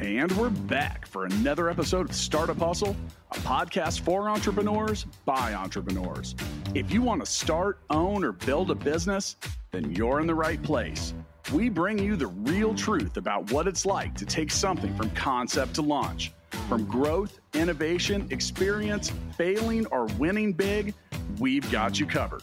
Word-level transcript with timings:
And 0.00 0.32
we're 0.32 0.50
back 0.50 1.06
for 1.06 1.24
another 1.24 1.70
episode 1.70 2.10
of 2.10 2.16
Startup 2.16 2.58
Hustle, 2.58 2.96
a 3.30 3.36
podcast 3.36 4.00
for 4.00 4.28
entrepreneurs 4.28 5.06
by 5.24 5.54
entrepreneurs. 5.54 6.34
If 6.74 6.92
you 6.92 7.00
want 7.00 7.24
to 7.24 7.30
start, 7.30 7.78
own, 7.90 8.24
or 8.24 8.32
build 8.32 8.72
a 8.72 8.74
business, 8.74 9.36
then 9.70 9.92
you're 9.92 10.20
in 10.20 10.26
the 10.26 10.34
right 10.34 10.60
place. 10.62 11.14
We 11.52 11.68
bring 11.68 11.98
you 11.98 12.16
the 12.16 12.26
real 12.26 12.74
truth 12.74 13.16
about 13.16 13.52
what 13.52 13.68
it's 13.68 13.86
like 13.86 14.14
to 14.16 14.26
take 14.26 14.50
something 14.50 14.94
from 14.96 15.10
concept 15.10 15.74
to 15.74 15.82
launch. 15.82 16.32
From 16.68 16.86
growth, 16.86 17.38
innovation, 17.54 18.26
experience, 18.30 19.12
failing, 19.36 19.86
or 19.86 20.06
winning 20.18 20.52
big, 20.52 20.92
we've 21.38 21.70
got 21.70 22.00
you 22.00 22.06
covered. 22.06 22.42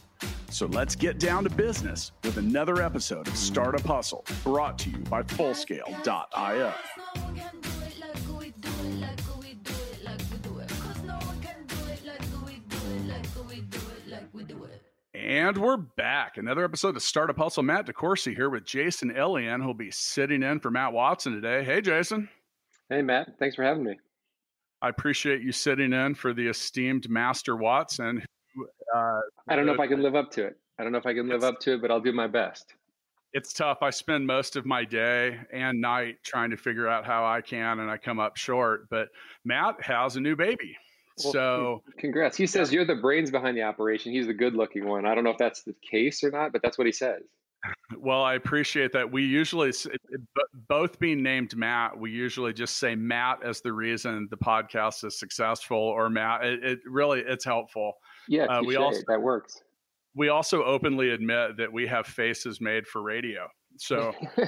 So 0.49 0.67
let's 0.67 0.95
get 0.95 1.17
down 1.17 1.43
to 1.45 1.49
business 1.49 2.11
with 2.23 2.37
another 2.37 2.81
episode 2.81 3.27
of 3.27 3.35
Startup 3.35 3.81
Hustle 3.81 4.25
brought 4.43 4.77
to 4.79 4.89
you 4.89 4.97
by 4.97 5.23
Fullscale.io. 5.23 6.73
And 15.51 15.57
we're 15.57 15.77
back. 15.77 16.37
Another 16.37 16.63
episode 16.63 16.95
of 16.95 17.01
Startup 17.01 17.37
Hustle. 17.37 17.63
Matt 17.63 17.85
DeCoursey 17.85 18.35
here 18.35 18.49
with 18.49 18.63
Jason 18.63 19.15
Elian, 19.17 19.59
who'll 19.59 19.73
be 19.73 19.91
sitting 19.91 20.43
in 20.43 20.59
for 20.59 20.71
Matt 20.71 20.93
Watson 20.93 21.33
today. 21.33 21.63
Hey, 21.63 21.81
Jason. 21.81 22.29
Hey, 22.89 23.01
Matt. 23.01 23.29
Thanks 23.39 23.55
for 23.55 23.63
having 23.63 23.83
me. 23.83 23.97
I 24.81 24.89
appreciate 24.89 25.41
you 25.41 25.51
sitting 25.51 25.93
in 25.93 26.15
for 26.15 26.33
the 26.33 26.47
esteemed 26.47 27.09
Master 27.09 27.55
Watson. 27.55 28.23
Uh, 28.95 29.19
I 29.47 29.55
don't 29.55 29.65
know 29.65 29.73
if 29.73 29.79
I 29.79 29.87
can 29.87 30.01
live 30.01 30.15
up 30.15 30.31
to 30.31 30.45
it. 30.45 30.57
I 30.79 30.83
don't 30.83 30.91
know 30.91 30.97
if 30.97 31.05
I 31.05 31.13
can 31.13 31.27
live 31.27 31.43
up 31.43 31.59
to 31.61 31.73
it, 31.73 31.81
but 31.81 31.91
I'll 31.91 32.01
do 32.01 32.13
my 32.13 32.27
best. 32.27 32.73
It's 33.33 33.53
tough. 33.53 33.79
I 33.81 33.89
spend 33.89 34.27
most 34.27 34.55
of 34.55 34.65
my 34.65 34.83
day 34.83 35.39
and 35.53 35.79
night 35.79 36.17
trying 36.23 36.49
to 36.49 36.57
figure 36.57 36.87
out 36.87 37.05
how 37.05 37.25
I 37.25 37.41
can, 37.41 37.79
and 37.79 37.89
I 37.89 37.97
come 37.97 38.19
up 38.19 38.35
short. 38.35 38.89
But 38.89 39.09
Matt 39.45 39.81
has 39.81 40.17
a 40.17 40.19
new 40.19 40.35
baby. 40.35 40.77
Well, 41.23 41.33
so 41.33 41.83
congrats. 41.97 42.37
He 42.37 42.47
says 42.47 42.73
you're 42.73 42.85
the 42.85 42.95
brains 42.95 43.31
behind 43.31 43.57
the 43.57 43.63
operation. 43.63 44.11
He's 44.11 44.27
the 44.27 44.33
good 44.33 44.55
looking 44.55 44.85
one. 44.85 45.05
I 45.05 45.15
don't 45.15 45.23
know 45.23 45.29
if 45.29 45.37
that's 45.37 45.63
the 45.63 45.75
case 45.89 46.23
or 46.23 46.31
not, 46.31 46.51
but 46.51 46.61
that's 46.61 46.77
what 46.77 46.87
he 46.87 46.93
says. 46.93 47.21
Well, 47.97 48.23
I 48.23 48.35
appreciate 48.35 48.91
that. 48.93 49.11
We 49.11 49.23
usually, 49.23 49.71
both 50.67 50.99
being 50.99 51.21
named 51.21 51.55
Matt, 51.55 51.97
we 51.97 52.09
usually 52.09 52.53
just 52.53 52.79
say 52.79 52.95
Matt 52.95 53.43
as 53.43 53.61
the 53.61 53.71
reason 53.71 54.27
the 54.31 54.37
podcast 54.37 55.05
is 55.05 55.19
successful, 55.19 55.77
or 55.77 56.09
Matt. 56.09 56.43
It, 56.43 56.63
it 56.63 56.79
really 56.87 57.19
it's 57.19 57.45
helpful. 57.45 57.93
Yeah, 58.27 58.45
uh, 58.45 58.63
we 58.63 58.77
also 58.77 59.01
that 59.07 59.21
works. 59.21 59.61
We 60.15 60.29
also 60.29 60.63
openly 60.63 61.11
admit 61.11 61.57
that 61.57 61.71
we 61.71 61.87
have 61.87 62.05
faces 62.05 62.59
made 62.59 62.85
for 62.87 63.01
radio. 63.01 63.47
So, 63.77 64.13
uh, 64.37 64.45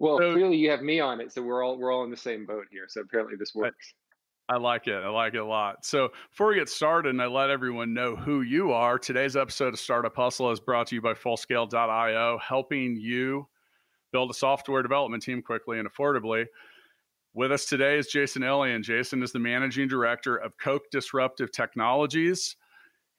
well, 0.00 0.18
so, 0.18 0.32
clearly 0.32 0.56
you 0.56 0.70
have 0.70 0.82
me 0.82 1.00
on 1.00 1.20
it, 1.20 1.32
so 1.32 1.42
we're 1.42 1.62
all 1.62 1.78
we're 1.78 1.92
all 1.92 2.04
in 2.04 2.10
the 2.10 2.16
same 2.16 2.46
boat 2.46 2.64
here. 2.70 2.86
So 2.88 3.02
apparently 3.02 3.36
this 3.36 3.54
works. 3.54 3.94
I 4.48 4.56
like 4.56 4.86
it. 4.86 4.94
I 4.94 5.08
like 5.10 5.34
it 5.34 5.38
a 5.38 5.44
lot. 5.44 5.84
So 5.84 6.08
before 6.30 6.48
we 6.48 6.54
get 6.54 6.70
started 6.70 7.10
and 7.10 7.20
I 7.20 7.26
let 7.26 7.50
everyone 7.50 7.92
know 7.92 8.16
who 8.16 8.40
you 8.40 8.72
are, 8.72 8.98
today's 8.98 9.36
episode 9.36 9.74
of 9.74 9.78
Startup 9.78 10.14
Hustle 10.14 10.50
is 10.50 10.58
brought 10.58 10.86
to 10.86 10.94
you 10.94 11.02
by 11.02 11.12
Fullscale.io, 11.12 12.38
helping 12.38 12.96
you 12.96 13.46
build 14.10 14.30
a 14.30 14.34
software 14.34 14.82
development 14.82 15.22
team 15.22 15.42
quickly 15.42 15.78
and 15.78 15.86
affordably. 15.86 16.46
With 17.34 17.52
us 17.52 17.66
today 17.66 17.98
is 17.98 18.06
Jason 18.06 18.42
Elian. 18.42 18.82
Jason 18.82 19.22
is 19.22 19.32
the 19.32 19.38
managing 19.38 19.86
director 19.86 20.36
of 20.36 20.56
Koch 20.56 20.82
Disruptive 20.90 21.52
Technologies. 21.52 22.56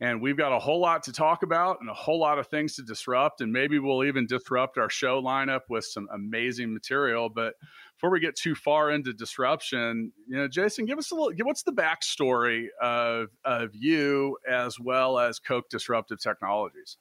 And 0.01 0.21
we've 0.21 0.37
got 0.37 0.53
a 0.53 0.59
whole 0.59 0.79
lot 0.79 1.03
to 1.03 1.11
talk 1.11 1.43
about 1.43 1.77
and 1.81 1.89
a 1.89 1.93
whole 1.93 2.19
lot 2.19 2.39
of 2.39 2.47
things 2.47 2.75
to 2.75 2.83
disrupt. 2.83 3.41
And 3.41 3.51
maybe 3.51 3.79
we'll 3.79 4.05
even 4.05 4.25
disrupt 4.25 4.77
our 4.77 4.89
show 4.89 5.21
lineup 5.21 5.61
with 5.69 5.83
some 5.83 6.07
amazing 6.13 6.73
material. 6.73 7.29
But 7.29 7.55
before 7.95 8.09
we 8.09 8.21
get 8.21 8.37
too 8.37 8.55
far 8.55 8.91
into 8.91 9.11
disruption, 9.11 10.13
you 10.25 10.37
know, 10.37 10.47
Jason, 10.47 10.85
give 10.85 10.97
us 10.97 11.11
a 11.11 11.15
little. 11.15 11.33
What's 11.45 11.63
the 11.63 11.73
backstory 11.73 12.67
of 12.81 13.27
of 13.43 13.71
you 13.73 14.37
as 14.49 14.79
well 14.79 15.19
as 15.19 15.37
Koch 15.39 15.67
Disruptive 15.69 16.21
Technologies? 16.21 16.97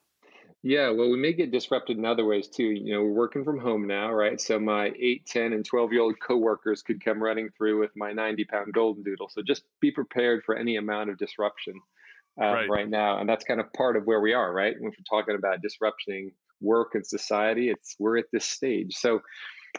Yeah, 0.64 0.91
well, 0.91 1.08
we 1.08 1.16
may 1.16 1.32
get 1.32 1.53
disrupted 1.53 1.98
in 1.98 2.04
other 2.04 2.25
ways 2.25 2.48
too. 2.48 2.64
You 2.64 2.94
know, 2.94 3.03
we're 3.03 3.12
working 3.12 3.44
from 3.44 3.60
home 3.60 3.87
now, 3.87 4.12
right? 4.12 4.41
So 4.41 4.58
my 4.58 4.92
8, 4.98 5.25
10, 5.25 5.53
and 5.53 5.64
12 5.64 5.92
year 5.92 6.03
old 6.03 6.19
coworkers 6.19 6.82
could 6.82 7.04
come 7.04 7.22
running 7.22 7.50
through 7.56 7.78
with 7.78 7.92
my 7.94 8.12
90 8.12 8.44
pound 8.47 8.72
golden 8.72 9.04
doodle. 9.04 9.28
So 9.28 9.41
just 9.41 9.62
be 9.81 9.92
prepared 9.92 10.42
for 10.44 10.56
any 10.56 10.76
amount 10.76 11.10
of 11.10 11.19
disruption 11.19 11.75
uh, 12.41 12.53
right. 12.53 12.69
right 12.69 12.88
now. 12.88 13.19
And 13.19 13.28
that's 13.28 13.44
kind 13.44 13.60
of 13.60 13.72
part 13.72 13.97
of 13.97 14.04
where 14.04 14.21
we 14.21 14.32
are, 14.32 14.53
right? 14.53 14.75
When 14.78 14.91
we're 14.91 15.19
talking 15.21 15.37
about 15.37 15.62
disrupting 15.62 16.31
work 16.60 16.94
and 16.94 17.06
society, 17.06 17.71
it's 17.71 17.97
we're 17.99 18.19
at 18.19 18.26
this 18.32 18.44
stage. 18.44 18.94
So 18.94 19.21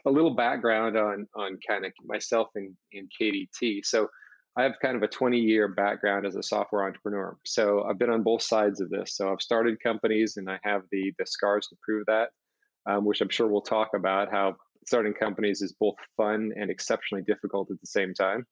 a 0.06 0.12
little 0.12 0.36
background 0.36 0.98
on 0.98 1.28
on 1.36 1.58
kind 1.68 1.86
of 1.86 1.92
myself 2.06 2.50
and 2.56 2.76
in 2.92 3.08
KDT. 3.20 3.86
So 3.86 4.10
I 4.58 4.64
have 4.64 4.74
kind 4.82 4.96
of 4.96 5.04
a 5.04 5.08
20 5.08 5.40
year 5.40 5.68
background 5.68 6.26
as 6.26 6.36
a 6.36 6.44
software 6.44 6.86
entrepreneur. 6.86 7.38
So 7.46 7.84
I've 7.84 7.98
been 7.98 8.10
on 8.10 8.24
both 8.24 8.42
sides 8.42 8.82
of 8.82 8.90
this. 8.90 9.16
So 9.16 9.32
I've 9.32 9.42
started 9.42 9.82
companies 9.82 10.38
and 10.38 10.50
I 10.50 10.60
have 10.64 10.84
the 10.92 11.14
the 11.18 11.26
scars 11.26 11.68
to 11.68 11.76
prove 11.82 12.06
that, 12.08 12.30
um, 12.86 13.06
which 13.06 13.22
I'm 13.22 13.30
sure 13.30 13.48
we'll 13.48 13.62
talk 13.62 13.90
about 13.96 14.32
how 14.32 14.56
starting 14.86 15.14
companies 15.14 15.62
is 15.62 15.74
both 15.80 15.96
fun 16.18 16.52
and 16.56 16.72
exceptionally 16.72 17.24
difficult 17.24 17.70
at 17.72 17.80
the 17.80 17.88
same 17.88 18.14
time. 18.14 18.46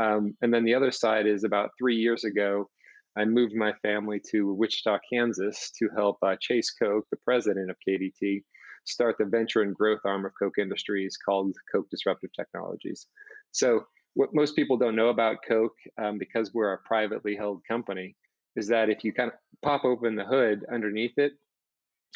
Um, 0.00 0.36
and 0.42 0.52
then 0.52 0.64
the 0.64 0.74
other 0.74 0.90
side 0.90 1.26
is 1.26 1.44
about 1.44 1.70
three 1.78 1.96
years 1.96 2.24
ago, 2.24 2.68
I 3.18 3.24
moved 3.24 3.54
my 3.54 3.72
family 3.82 4.20
to 4.30 4.54
Wichita, 4.54 4.98
Kansas 5.12 5.72
to 5.78 5.88
help 5.96 6.18
uh, 6.22 6.36
Chase 6.40 6.70
Koch, 6.70 7.04
the 7.10 7.16
president 7.24 7.68
of 7.68 7.76
KDT, 7.86 8.44
start 8.84 9.16
the 9.18 9.24
venture 9.24 9.62
and 9.62 9.74
growth 9.74 10.00
arm 10.04 10.24
of 10.24 10.32
Koch 10.40 10.56
Industries 10.58 11.16
called 11.16 11.56
Koch 11.72 11.86
Disruptive 11.90 12.30
Technologies. 12.32 13.06
So, 13.50 13.86
what 14.14 14.30
most 14.32 14.54
people 14.54 14.76
don't 14.76 14.96
know 14.96 15.08
about 15.08 15.38
Koch, 15.46 15.74
um, 16.00 16.18
because 16.18 16.52
we're 16.54 16.72
a 16.72 16.78
privately 16.78 17.34
held 17.34 17.62
company, 17.68 18.16
is 18.56 18.68
that 18.68 18.88
if 18.88 19.02
you 19.02 19.12
kind 19.12 19.30
of 19.32 19.38
pop 19.62 19.84
open 19.84 20.14
the 20.14 20.24
hood 20.24 20.64
underneath 20.72 21.18
it, 21.18 21.32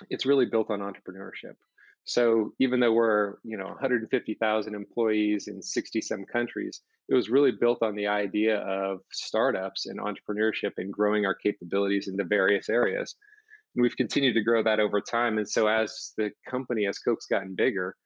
it's 0.08 0.26
really 0.26 0.46
built 0.46 0.70
on 0.70 0.80
entrepreneurship. 0.80 1.54
So 2.04 2.52
even 2.58 2.80
though 2.80 2.92
we're 2.92 3.34
you 3.44 3.56
know 3.56 3.66
150,000 3.66 4.74
employees 4.74 5.48
in 5.48 5.62
60 5.62 6.00
some 6.00 6.24
countries, 6.24 6.80
it 7.08 7.14
was 7.14 7.30
really 7.30 7.52
built 7.52 7.82
on 7.82 7.94
the 7.94 8.08
idea 8.08 8.58
of 8.58 9.00
startups 9.12 9.86
and 9.86 10.00
entrepreneurship 10.00 10.72
and 10.78 10.92
growing 10.92 11.26
our 11.26 11.34
capabilities 11.34 12.08
into 12.08 12.24
various 12.24 12.68
areas. 12.68 13.14
And 13.74 13.82
we've 13.82 13.96
continued 13.96 14.34
to 14.34 14.42
grow 14.42 14.62
that 14.62 14.80
over 14.80 15.00
time. 15.00 15.38
And 15.38 15.48
so 15.48 15.66
as 15.66 16.12
the 16.16 16.30
company, 16.48 16.86
as 16.86 16.98
Koch's 16.98 17.26
gotten 17.26 17.54
bigger, 17.54 17.96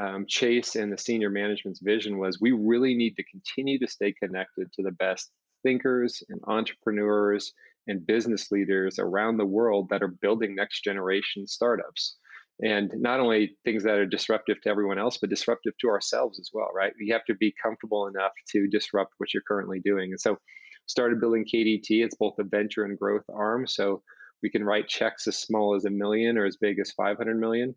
um, 0.00 0.26
Chase 0.28 0.76
and 0.76 0.92
the 0.92 0.98
senior 0.98 1.30
management's 1.30 1.80
vision 1.80 2.18
was 2.18 2.40
we 2.40 2.52
really 2.52 2.94
need 2.94 3.16
to 3.16 3.24
continue 3.24 3.78
to 3.80 3.88
stay 3.88 4.12
connected 4.12 4.72
to 4.74 4.82
the 4.82 4.92
best 4.92 5.30
thinkers 5.64 6.22
and 6.28 6.40
entrepreneurs 6.46 7.52
and 7.88 8.06
business 8.06 8.52
leaders 8.52 8.98
around 8.98 9.38
the 9.38 9.46
world 9.46 9.88
that 9.88 10.02
are 10.02 10.08
building 10.08 10.54
next 10.54 10.84
generation 10.84 11.46
startups 11.46 12.16
and 12.60 12.90
not 12.96 13.20
only 13.20 13.56
things 13.64 13.84
that 13.84 13.94
are 13.94 14.06
disruptive 14.06 14.60
to 14.62 14.68
everyone 14.68 14.98
else 14.98 15.18
but 15.18 15.30
disruptive 15.30 15.72
to 15.80 15.88
ourselves 15.88 16.38
as 16.38 16.50
well 16.52 16.68
right? 16.74 16.92
You 16.98 17.12
have 17.12 17.24
to 17.26 17.34
be 17.34 17.54
comfortable 17.62 18.06
enough 18.06 18.32
to 18.50 18.66
disrupt 18.68 19.14
what 19.18 19.32
you're 19.32 19.42
currently 19.46 19.80
doing. 19.80 20.10
And 20.10 20.20
so 20.20 20.38
started 20.86 21.20
building 21.20 21.44
kdt 21.44 22.04
it's 22.04 22.16
both 22.16 22.34
a 22.38 22.44
venture 22.44 22.84
and 22.84 22.98
growth 22.98 23.24
arm. 23.32 23.66
So 23.66 24.02
we 24.42 24.50
can 24.50 24.64
write 24.64 24.88
checks 24.88 25.26
as 25.26 25.38
small 25.38 25.74
as 25.74 25.84
a 25.84 25.90
million 25.90 26.38
or 26.38 26.46
as 26.46 26.56
big 26.56 26.78
as 26.78 26.92
500 26.92 27.38
million. 27.38 27.74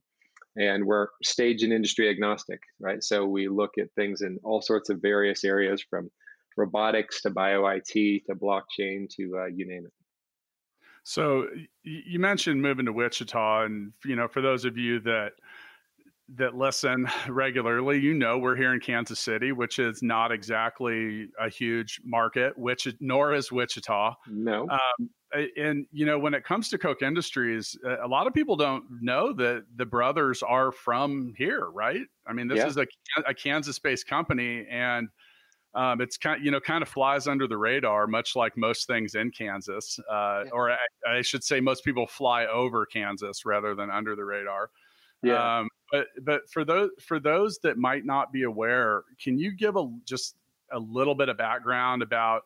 And 0.58 0.86
we're 0.86 1.08
stage 1.24 1.64
and 1.64 1.74
industry 1.74 2.09
agnostic 2.09 2.59
right? 2.80 3.03
So 3.03 3.25
we 3.25 3.47
look 3.47 3.72
at 3.80 3.91
things 3.96 4.22
in 4.22 4.40
all 4.44 4.62
sorts 4.62 4.90
of 4.90 5.02
various 5.02 5.44
areas 5.44 5.84
from 5.90 6.09
robotics 6.58 7.22
to 7.22 7.30
bio 7.30 7.66
it 7.68 7.86
to 7.86 8.36
blockchain 8.36 9.08
to 9.09 9.40
uh, 9.40 9.46
you 9.46 9.68
name 9.68 9.86
it 9.86 9.94
so 11.04 11.48
you 11.84 12.20
mentioned 12.20 12.62
moving 12.62 12.86
to 12.86 12.94
Wichita, 12.94 13.64
and 13.66 13.94
you 14.06 14.16
know, 14.16 14.28
for 14.28 14.42
those 14.42 14.66
of 14.66 14.78
you 14.78 15.00
that 15.02 15.34
that 16.36 16.56
listen 16.56 17.08
regularly, 17.30 18.00
you 18.00 18.14
know 18.14 18.38
we're 18.38 18.56
here 18.56 18.74
in 18.74 18.80
Kansas 18.80 19.20
City, 19.20 19.52
which 19.52 19.80
is 19.80 20.02
not 20.03 20.32
exactly 20.32 21.28
a 21.40 21.50
huge 21.50 22.00
market, 22.06 22.58
which 22.58 22.88
nor 23.00 23.34
is 23.34 23.52
Wichita. 23.52 24.16
No. 24.28 24.68
Um, 24.70 25.09
and 25.58 25.86
you 25.92 26.06
know, 26.06 26.20
when 26.20 26.34
it 26.34 26.44
comes 26.44 26.70
to 26.70 26.78
Koch 26.78 27.02
Industries, 27.02 27.78
a 28.04 28.08
lot 28.08 28.28
of 28.28 28.34
people 28.34 28.56
don't 28.56 28.84
know 29.02 29.34
that 29.34 29.64
the 29.76 29.86
brothers 29.86 30.44
are 30.44 30.72
from 30.72 31.34
here, 31.38 31.70
right? 31.70 32.02
I 32.28 32.34
mean, 32.34 32.47
this 32.47 32.58
yeah. 32.58 32.68
is 32.68 32.78
a, 32.78 32.86
a 33.26 33.34
Kansas-based 33.34 34.08
company, 34.08 34.68
and 34.70 35.08
um, 35.73 36.02
it's 36.02 36.18
kind, 36.18 36.44
you 36.44 36.52
know, 36.52 36.59
kind 36.59 36.82
of 36.82 36.90
flies 36.90 37.28
under 37.28 37.47
the 37.47 37.58
radar, 37.58 38.06
much 38.08 38.35
like 38.35 38.58
most 38.58 38.88
things 38.88 39.16
in 39.16 39.32
Kansas, 39.32 40.00
uh, 40.09 40.44
yeah. 40.46 40.52
or 40.52 40.72
I, 40.72 40.78
I, 41.08 41.22
should 41.22 41.44
say, 41.44 41.62
most 41.62 41.85
people 41.85 42.08
fly 42.08 42.46
over 42.46 42.85
Kansas 42.85 43.46
rather 43.46 43.73
than 43.73 43.90
under 43.90 44.16
the 44.16 44.26
radar. 44.26 44.70
Yeah. 45.23 45.59
Um, 45.59 45.70
but 45.91 46.08
but 46.23 46.50
for 46.50 46.66
those 46.66 46.90
for 47.00 47.20
those 47.20 47.59
that 47.59 47.78
might 47.78 48.06
not 48.06 48.34
be 48.34 48.44
aware, 48.44 49.03
can 49.22 49.38
you 49.38 49.52
give 49.52 49.76
a 49.76 49.88
just 50.06 50.35
a 50.72 50.79
little 50.79 51.16
bit 51.16 51.29
of 51.29 51.38
background 51.38 52.02
about 52.02 52.44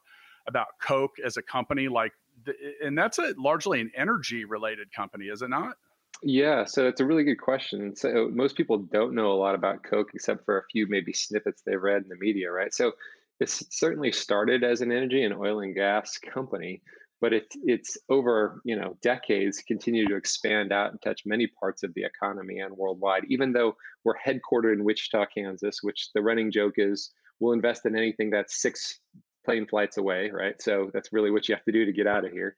about 0.47 0.67
Koch 0.81 1.17
as 1.23 1.37
a 1.37 1.41
company? 1.41 1.87
Like, 1.87 2.11
the, 2.43 2.53
and 2.83 2.97
that's 2.97 3.17
a 3.17 3.33
largely 3.37 3.81
an 3.81 3.91
energy 3.95 4.45
related 4.45 4.91
company, 4.93 5.25
is 5.25 5.41
it 5.41 5.49
not? 5.49 5.77
Yeah, 6.21 6.65
so 6.65 6.87
it's 6.87 7.01
a 7.01 7.05
really 7.05 7.23
good 7.23 7.39
question. 7.39 7.95
So 7.95 8.29
most 8.31 8.55
people 8.55 8.77
don't 8.77 9.13
know 9.13 9.31
a 9.31 9.35
lot 9.35 9.55
about 9.55 9.83
Koch 9.83 10.09
except 10.13 10.45
for 10.45 10.59
a 10.59 10.63
few 10.71 10.87
maybe 10.87 11.13
snippets 11.13 11.61
they've 11.61 11.81
read 11.81 12.03
in 12.03 12.09
the 12.09 12.15
media, 12.15 12.51
right? 12.51 12.73
So 12.73 12.93
it's 13.39 13.65
certainly 13.71 14.11
started 14.11 14.63
as 14.63 14.81
an 14.81 14.91
energy 14.91 15.23
and 15.23 15.33
oil 15.33 15.59
and 15.59 15.75
gas 15.75 16.17
company, 16.17 16.81
but 17.21 17.33
it's 17.33 17.55
it's 17.63 17.97
over, 18.09 18.61
you 18.63 18.75
know, 18.75 18.97
decades 19.01 19.63
continued 19.67 20.09
to 20.09 20.15
expand 20.15 20.71
out 20.71 20.91
and 20.91 21.01
touch 21.01 21.23
many 21.25 21.47
parts 21.47 21.83
of 21.83 21.93
the 21.93 22.03
economy 22.03 22.59
and 22.59 22.75
worldwide. 22.75 23.23
Even 23.29 23.51
though 23.51 23.75
we're 24.03 24.17
headquartered 24.17 24.73
in 24.73 24.83
Wichita, 24.83 25.25
Kansas, 25.35 25.79
which 25.81 26.09
the 26.13 26.21
running 26.21 26.51
joke 26.51 26.75
is 26.77 27.11
we'll 27.39 27.53
invest 27.53 27.85
in 27.85 27.97
anything 27.97 28.29
that's 28.29 28.61
six 28.61 28.99
plane 29.43 29.67
flights 29.67 29.97
away, 29.97 30.31
right? 30.31 30.59
So 30.61 30.89
that's 30.93 31.13
really 31.13 31.31
what 31.31 31.47
you 31.47 31.55
have 31.55 31.65
to 31.65 31.71
do 31.71 31.85
to 31.85 31.91
get 31.91 32.07
out 32.07 32.25
of 32.25 32.31
here. 32.31 32.55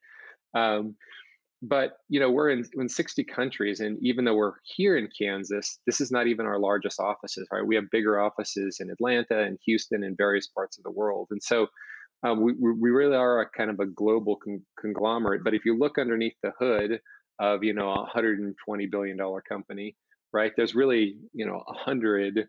Um, 0.54 0.96
but 1.62 1.98
you 2.09 2.19
know 2.19 2.30
we're 2.30 2.50
in, 2.50 2.65
in 2.75 2.88
60 2.88 3.24
countries 3.24 3.80
and 3.80 3.98
even 4.01 4.25
though 4.25 4.36
we're 4.36 4.54
here 4.63 4.98
in 4.98 5.09
kansas 5.18 5.80
this 5.86 6.00
is 6.00 6.12
not 6.12 6.27
even 6.27 6.45
our 6.45 6.59
largest 6.59 7.00
offices 7.00 7.48
right? 7.51 7.65
We 7.65 7.75
have 7.75 7.89
bigger 7.92 8.19
offices 8.19 8.77
in 8.80 8.89
atlanta 8.89 9.39
and 9.39 9.57
houston 9.65 10.04
and 10.04 10.15
various 10.15 10.48
parts 10.48 10.77
of 10.77 10.83
the 10.83 10.92
world 10.92 11.27
and 11.31 11.42
so 11.42 11.68
um, 12.24 12.42
we, 12.42 12.54
we 12.54 12.89
really 12.89 13.15
are 13.15 13.42
a 13.42 13.50
kind 13.50 13.69
of 13.69 13.80
a 13.80 13.86
global 13.86 14.38
con- 14.38 14.65
conglomerate 14.80 15.44
but 15.44 15.54
if 15.54 15.65
you 15.65 15.77
look 15.77 15.98
underneath 15.98 16.36
the 16.44 16.51
hood 16.59 17.00
of 17.39 17.63
you 17.63 17.74
know 17.74 17.89
a 17.89 18.01
120 18.01 18.86
billion 18.88 19.18
dollar 19.18 19.42
company 19.42 19.95
right 20.33 20.51
there's 20.57 20.75
really 20.75 21.18
you 21.33 21.45
know 21.45 21.63
a 21.68 21.74
hundred 21.74 22.48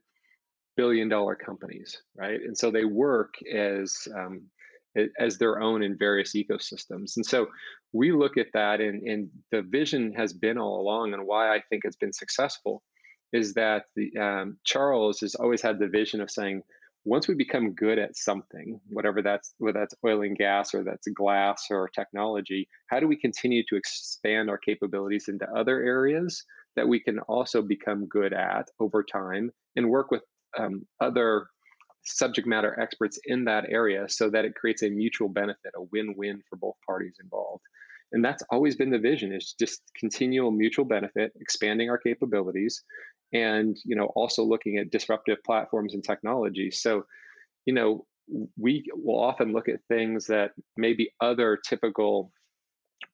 billion 0.78 1.08
dollar 1.08 1.34
companies 1.34 2.00
right? 2.16 2.40
And 2.40 2.56
so 2.56 2.70
they 2.70 2.84
work 2.84 3.34
as 3.52 4.06
um, 4.14 4.42
as 5.18 5.38
their 5.38 5.60
own 5.60 5.82
in 5.82 5.96
various 5.96 6.34
ecosystems. 6.34 7.16
And 7.16 7.24
so 7.24 7.48
we 7.92 8.12
look 8.12 8.36
at 8.36 8.48
that, 8.54 8.80
and, 8.80 9.02
and 9.02 9.28
the 9.52 9.62
vision 9.62 10.12
has 10.14 10.32
been 10.32 10.58
all 10.58 10.80
along, 10.80 11.14
and 11.14 11.26
why 11.26 11.54
I 11.54 11.62
think 11.68 11.84
it's 11.84 11.96
been 11.96 12.12
successful 12.12 12.82
is 13.32 13.54
that 13.54 13.84
the 13.94 14.16
um, 14.18 14.56
Charles 14.64 15.20
has 15.20 15.34
always 15.34 15.60
had 15.60 15.78
the 15.78 15.88
vision 15.88 16.20
of 16.20 16.30
saying, 16.30 16.62
once 17.04 17.28
we 17.28 17.34
become 17.34 17.74
good 17.74 17.98
at 17.98 18.16
something, 18.16 18.80
whatever 18.88 19.22
that's 19.22 19.54
whether 19.58 19.78
that's 19.78 19.94
oil 20.04 20.22
and 20.22 20.36
gas 20.36 20.74
or 20.74 20.84
that's 20.84 21.08
glass 21.08 21.66
or 21.70 21.88
technology, 21.88 22.68
how 22.88 23.00
do 23.00 23.06
we 23.06 23.16
continue 23.16 23.62
to 23.68 23.76
expand 23.76 24.50
our 24.50 24.58
capabilities 24.58 25.28
into 25.28 25.48
other 25.50 25.82
areas 25.82 26.44
that 26.76 26.88
we 26.88 27.00
can 27.00 27.18
also 27.20 27.62
become 27.62 28.06
good 28.06 28.32
at 28.32 28.68
over 28.78 29.02
time 29.02 29.50
and 29.76 29.88
work 29.88 30.10
with 30.10 30.22
um, 30.58 30.86
other 31.00 31.46
subject 32.16 32.46
matter 32.46 32.78
experts 32.80 33.18
in 33.26 33.44
that 33.44 33.64
area 33.68 34.08
so 34.08 34.30
that 34.30 34.44
it 34.44 34.54
creates 34.54 34.82
a 34.82 34.90
mutual 34.90 35.28
benefit, 35.28 35.72
a 35.76 35.82
win-win 35.92 36.42
for 36.48 36.56
both 36.56 36.74
parties 36.86 37.16
involved. 37.22 37.62
And 38.12 38.24
that's 38.24 38.42
always 38.50 38.76
been 38.76 38.90
the 38.90 38.98
vision 38.98 39.32
is 39.32 39.54
just 39.58 39.82
continual 39.96 40.50
mutual 40.50 40.84
benefit, 40.84 41.32
expanding 41.40 41.90
our 41.90 41.98
capabilities 41.98 42.82
and, 43.32 43.76
you 43.84 43.94
know, 43.94 44.06
also 44.16 44.42
looking 44.42 44.78
at 44.78 44.90
disruptive 44.90 45.38
platforms 45.44 45.92
and 45.92 46.02
technologies. 46.02 46.80
So, 46.80 47.04
you 47.66 47.74
know, 47.74 48.06
we 48.56 48.84
will 48.94 49.20
often 49.20 49.52
look 49.52 49.68
at 49.68 49.80
things 49.88 50.26
that 50.26 50.52
maybe 50.76 51.10
other 51.20 51.58
typical 51.68 52.32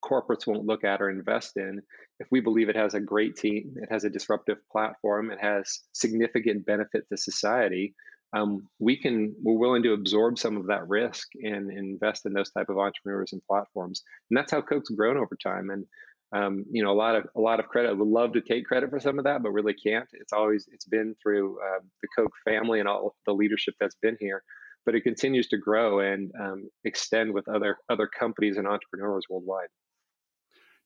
corporates 0.04 0.46
won't 0.46 0.66
look 0.66 0.84
at 0.84 1.00
or 1.00 1.10
invest 1.10 1.56
in 1.56 1.80
if 2.20 2.26
we 2.30 2.40
believe 2.40 2.68
it 2.68 2.76
has 2.76 2.94
a 2.94 3.00
great 3.00 3.36
team 3.36 3.74
it 3.76 3.88
has 3.90 4.04
a 4.04 4.10
disruptive 4.10 4.58
platform 4.70 5.30
it 5.30 5.38
has 5.40 5.80
significant 5.92 6.64
benefit 6.66 7.04
to 7.08 7.16
society 7.16 7.94
um, 8.34 8.68
we 8.78 8.96
can 8.96 9.34
we're 9.42 9.58
willing 9.58 9.82
to 9.84 9.92
absorb 9.92 10.38
some 10.38 10.56
of 10.56 10.66
that 10.66 10.88
risk 10.88 11.28
and, 11.42 11.70
invest 11.70 12.26
in 12.26 12.32
those 12.32 12.50
type 12.50 12.68
of 12.68 12.78
entrepreneurs 12.78 13.32
and 13.32 13.42
platforms. 13.46 14.02
And 14.30 14.36
that's 14.36 14.50
how 14.50 14.60
Koch's 14.60 14.88
grown 14.90 15.16
over 15.16 15.36
time. 15.42 15.70
And 15.70 15.86
um, 16.32 16.64
you 16.70 16.82
know 16.82 16.90
a 16.90 16.94
lot 16.94 17.14
of 17.14 17.26
a 17.36 17.40
lot 17.40 17.60
of 17.60 17.68
credit 17.68 17.90
I 17.90 17.92
would 17.92 18.08
love 18.08 18.32
to 18.32 18.40
take 18.40 18.66
credit 18.66 18.90
for 18.90 18.98
some 18.98 19.18
of 19.18 19.24
that 19.24 19.42
but 19.42 19.52
really 19.52 19.74
can't. 19.74 20.08
It's 20.12 20.32
always 20.32 20.66
it's 20.72 20.86
been 20.86 21.14
through 21.22 21.58
uh, 21.60 21.80
the 22.02 22.08
Koch 22.16 22.32
family 22.44 22.80
and 22.80 22.88
all 22.88 23.14
the 23.26 23.32
leadership 23.32 23.74
that's 23.78 23.96
been 24.02 24.16
here 24.18 24.42
but 24.84 24.94
it 24.94 25.02
continues 25.02 25.48
to 25.48 25.56
grow 25.56 26.00
and 26.00 26.30
um, 26.38 26.68
extend 26.84 27.32
with 27.32 27.48
other 27.48 27.76
other 27.88 28.06
companies 28.06 28.56
and 28.56 28.66
entrepreneurs 28.66 29.26
worldwide 29.30 29.68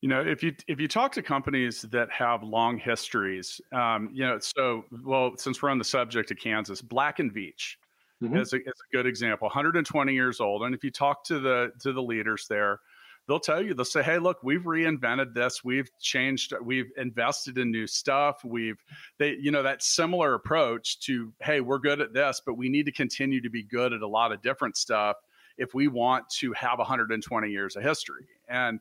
you 0.01 0.09
know, 0.09 0.21
if 0.21 0.43
you 0.43 0.55
if 0.69 0.81
you 0.81 0.87
talk 0.87 1.13
to 1.13 1.23
companies 1.23 1.83
that 1.83 2.11
have 2.11 2.43
long 2.43 2.79
histories, 2.79 3.61
um, 3.73 4.11
you 4.13 4.25
know, 4.25 4.39
so 4.39 4.85
well, 5.05 5.33
since 5.37 5.61
we're 5.61 5.71
on 5.71 5.79
the 5.79 5.85
subject 5.85 6.31
of 6.31 6.39
Kansas, 6.39 6.81
Black 6.81 7.19
and 7.19 7.35
Veatch 7.35 7.77
mm-hmm. 8.23 8.37
is, 8.37 8.53
a, 8.53 8.57
is 8.57 8.67
a 8.67 8.97
good 8.97 9.07
example. 9.07 9.47
120 9.47 10.13
years 10.15 10.41
old, 10.41 10.63
and 10.63 10.75
if 10.75 10.85
you 10.85 10.91
talk 10.91 11.25
to 11.25 11.41
the 11.41 11.73
to 11.81 11.93
the 11.93 12.03
leaders 12.03 12.47
there, 12.49 12.79
they'll 13.27 13.41
tell 13.41 13.61
you 13.61 13.75
they'll 13.75 13.85
say, 13.85 14.05
"Hey, 14.05 14.19
look, 14.19 14.39
we've 14.45 14.63
reinvented 14.63 15.35
this. 15.35 15.65
We've 15.65 15.91
changed. 16.01 16.55
We've 16.63 16.93
invested 16.97 17.59
in 17.59 17.73
new 17.73 17.89
stuff. 17.89 18.45
We've 18.45 18.79
they, 19.19 19.37
you 19.41 19.51
know, 19.51 19.65
that 19.65 19.83
similar 19.83 20.35
approach 20.35 21.01
to, 21.01 21.33
hey, 21.41 21.61
we're 21.61 21.79
good 21.79 22.01
at 22.01 22.13
this, 22.13 22.41
but 22.47 22.55
we 22.55 22.69
need 22.69 22.87
to 22.87 22.93
continue 22.93 23.41
to 23.41 23.51
be 23.51 23.65
good 23.65 23.93
at 23.93 24.03
a 24.03 24.09
lot 24.09 24.31
of 24.31 24.43
different 24.43 24.77
stuff 24.77 25.17
if 25.57 25.75
we 25.75 25.89
want 25.89 26.25
to 26.31 26.53
have 26.53 26.79
120 26.79 27.51
years 27.51 27.75
of 27.75 27.83
history." 27.83 28.27
And 28.49 28.79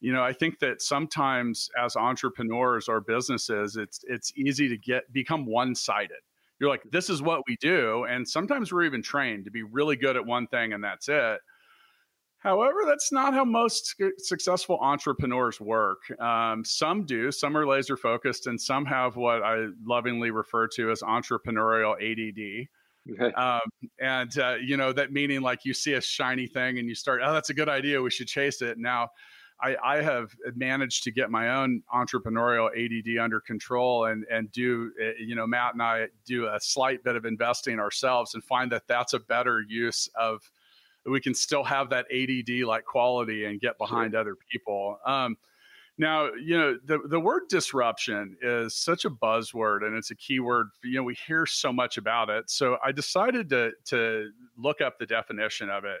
you 0.00 0.12
know 0.12 0.22
i 0.22 0.32
think 0.32 0.58
that 0.58 0.82
sometimes 0.82 1.68
as 1.78 1.96
entrepreneurs 1.96 2.88
or 2.88 3.00
businesses 3.00 3.76
it's 3.76 4.00
it's 4.08 4.32
easy 4.36 4.68
to 4.68 4.76
get 4.76 5.10
become 5.12 5.46
one-sided 5.46 6.18
you're 6.58 6.70
like 6.70 6.82
this 6.90 7.10
is 7.10 7.22
what 7.22 7.42
we 7.46 7.56
do 7.60 8.04
and 8.04 8.28
sometimes 8.28 8.72
we're 8.72 8.84
even 8.84 9.02
trained 9.02 9.44
to 9.44 9.50
be 9.50 9.62
really 9.62 9.96
good 9.96 10.16
at 10.16 10.24
one 10.24 10.46
thing 10.46 10.72
and 10.72 10.82
that's 10.82 11.08
it 11.08 11.40
however 12.38 12.80
that's 12.86 13.12
not 13.12 13.34
how 13.34 13.44
most 13.44 13.94
successful 14.18 14.78
entrepreneurs 14.80 15.60
work 15.60 15.98
um, 16.20 16.64
some 16.64 17.04
do 17.04 17.30
some 17.30 17.56
are 17.56 17.66
laser 17.66 17.96
focused 17.96 18.46
and 18.46 18.60
some 18.60 18.84
have 18.84 19.16
what 19.16 19.42
i 19.42 19.66
lovingly 19.84 20.30
refer 20.30 20.66
to 20.66 20.90
as 20.90 21.02
entrepreneurial 21.02 21.94
add 22.00 22.68
Okay. 23.10 23.32
Um, 23.32 23.60
and 23.98 24.38
uh, 24.38 24.56
you 24.62 24.76
know 24.76 24.92
that 24.92 25.12
meaning 25.12 25.40
like 25.40 25.64
you 25.64 25.72
see 25.72 25.94
a 25.94 26.00
shiny 26.00 26.46
thing 26.46 26.78
and 26.78 26.88
you 26.88 26.94
start, 26.94 27.22
oh, 27.24 27.32
that's 27.32 27.50
a 27.50 27.54
good 27.54 27.68
idea. 27.68 28.00
We 28.00 28.10
should 28.10 28.28
chase 28.28 28.62
it. 28.62 28.78
Now, 28.78 29.08
I, 29.62 29.76
I 29.82 30.02
have 30.02 30.34
managed 30.54 31.04
to 31.04 31.10
get 31.10 31.30
my 31.30 31.50
own 31.56 31.82
entrepreneurial 31.94 32.68
ADD 32.68 33.22
under 33.22 33.40
control 33.40 34.06
and 34.06 34.24
and 34.30 34.50
do 34.52 34.92
eh, 35.00 35.12
you 35.18 35.34
know 35.34 35.46
Matt 35.46 35.74
and 35.74 35.82
I 35.82 36.08
do 36.24 36.46
a 36.46 36.58
slight 36.60 37.04
bit 37.04 37.16
of 37.16 37.24
investing 37.24 37.78
ourselves 37.78 38.34
and 38.34 38.42
find 38.44 38.72
that 38.72 38.84
that's 38.86 39.12
a 39.12 39.20
better 39.20 39.62
use 39.68 40.08
of 40.14 40.50
we 41.06 41.20
can 41.20 41.34
still 41.34 41.64
have 41.64 41.90
that 41.90 42.06
ADD 42.12 42.66
like 42.66 42.84
quality 42.84 43.44
and 43.44 43.60
get 43.60 43.78
behind 43.78 44.12
sure. 44.12 44.20
other 44.20 44.36
people. 44.50 44.98
Um, 45.06 45.36
now, 45.98 46.30
you 46.32 46.56
know, 46.56 46.78
the, 46.84 46.98
the 47.08 47.20
word 47.20 47.42
disruption 47.48 48.36
is 48.40 48.74
such 48.74 49.04
a 49.04 49.10
buzzword 49.10 49.84
and 49.84 49.94
it's 49.94 50.10
a 50.10 50.14
keyword. 50.14 50.68
You 50.82 50.96
know, 50.96 51.02
we 51.02 51.14
hear 51.26 51.44
so 51.46 51.72
much 51.72 51.98
about 51.98 52.30
it. 52.30 52.48
So 52.50 52.78
I 52.84 52.92
decided 52.92 53.50
to, 53.50 53.72
to 53.86 54.30
look 54.56 54.80
up 54.80 54.98
the 54.98 55.06
definition 55.06 55.68
of 55.68 55.84
it. 55.84 56.00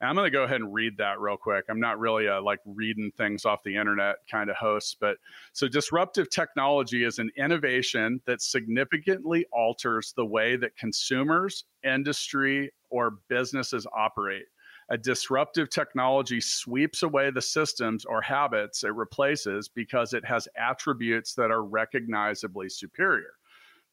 And 0.00 0.10
I'm 0.10 0.16
going 0.16 0.26
to 0.26 0.30
go 0.30 0.42
ahead 0.42 0.60
and 0.60 0.74
read 0.74 0.98
that 0.98 1.20
real 1.20 1.36
quick. 1.36 1.64
I'm 1.68 1.80
not 1.80 1.98
really 1.98 2.26
a 2.26 2.40
like 2.40 2.60
reading 2.66 3.10
things 3.16 3.44
off 3.44 3.62
the 3.62 3.76
internet 3.76 4.16
kind 4.30 4.50
of 4.50 4.56
host, 4.56 4.96
but 5.00 5.16
so 5.52 5.68
disruptive 5.68 6.28
technology 6.30 7.04
is 7.04 7.18
an 7.18 7.30
innovation 7.36 8.20
that 8.26 8.42
significantly 8.42 9.46
alters 9.52 10.12
the 10.16 10.26
way 10.26 10.56
that 10.56 10.76
consumers, 10.76 11.64
industry, 11.84 12.72
or 12.90 13.18
businesses 13.28 13.86
operate. 13.96 14.46
A 14.90 14.98
disruptive 14.98 15.70
technology 15.70 16.40
sweeps 16.40 17.02
away 17.02 17.30
the 17.30 17.40
systems 17.40 18.04
or 18.04 18.20
habits 18.20 18.84
it 18.84 18.94
replaces 18.94 19.68
because 19.68 20.12
it 20.12 20.24
has 20.26 20.46
attributes 20.56 21.34
that 21.34 21.50
are 21.50 21.64
recognizably 21.64 22.68
superior. 22.68 23.32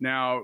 Now, 0.01 0.43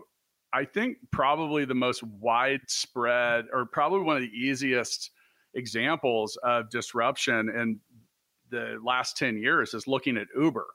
I 0.54 0.64
think 0.64 0.98
probably 1.12 1.66
the 1.66 1.76
most 1.76 2.02
widespread 2.04 3.46
or 3.52 3.66
probably 3.66 4.00
one 4.00 4.16
of 4.16 4.22
the 4.22 4.30
easiest 4.30 5.12
examples 5.58 6.38
of 6.44 6.70
disruption 6.70 7.50
in 7.50 7.80
the 8.50 8.80
last 8.84 9.18
10 9.18 9.38
years 9.38 9.74
is 9.74 9.88
looking 9.88 10.18
at 10.18 10.28
Uber, 10.40 10.68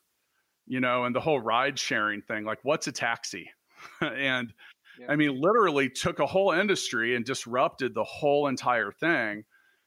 you 0.66 0.80
know, 0.80 1.04
and 1.04 1.14
the 1.14 1.20
whole 1.20 1.40
ride 1.40 1.78
sharing 1.78 2.20
thing. 2.22 2.44
Like, 2.44 2.58
what's 2.62 2.86
a 2.86 2.92
taxi? 2.92 3.50
and 4.00 4.52
yeah. 5.00 5.06
I 5.08 5.16
mean, 5.16 5.40
literally 5.40 5.88
took 5.88 6.18
a 6.18 6.26
whole 6.26 6.52
industry 6.52 7.16
and 7.16 7.24
disrupted 7.24 7.94
the 7.94 8.04
whole 8.04 8.48
entire 8.48 8.92
thing. 8.92 9.44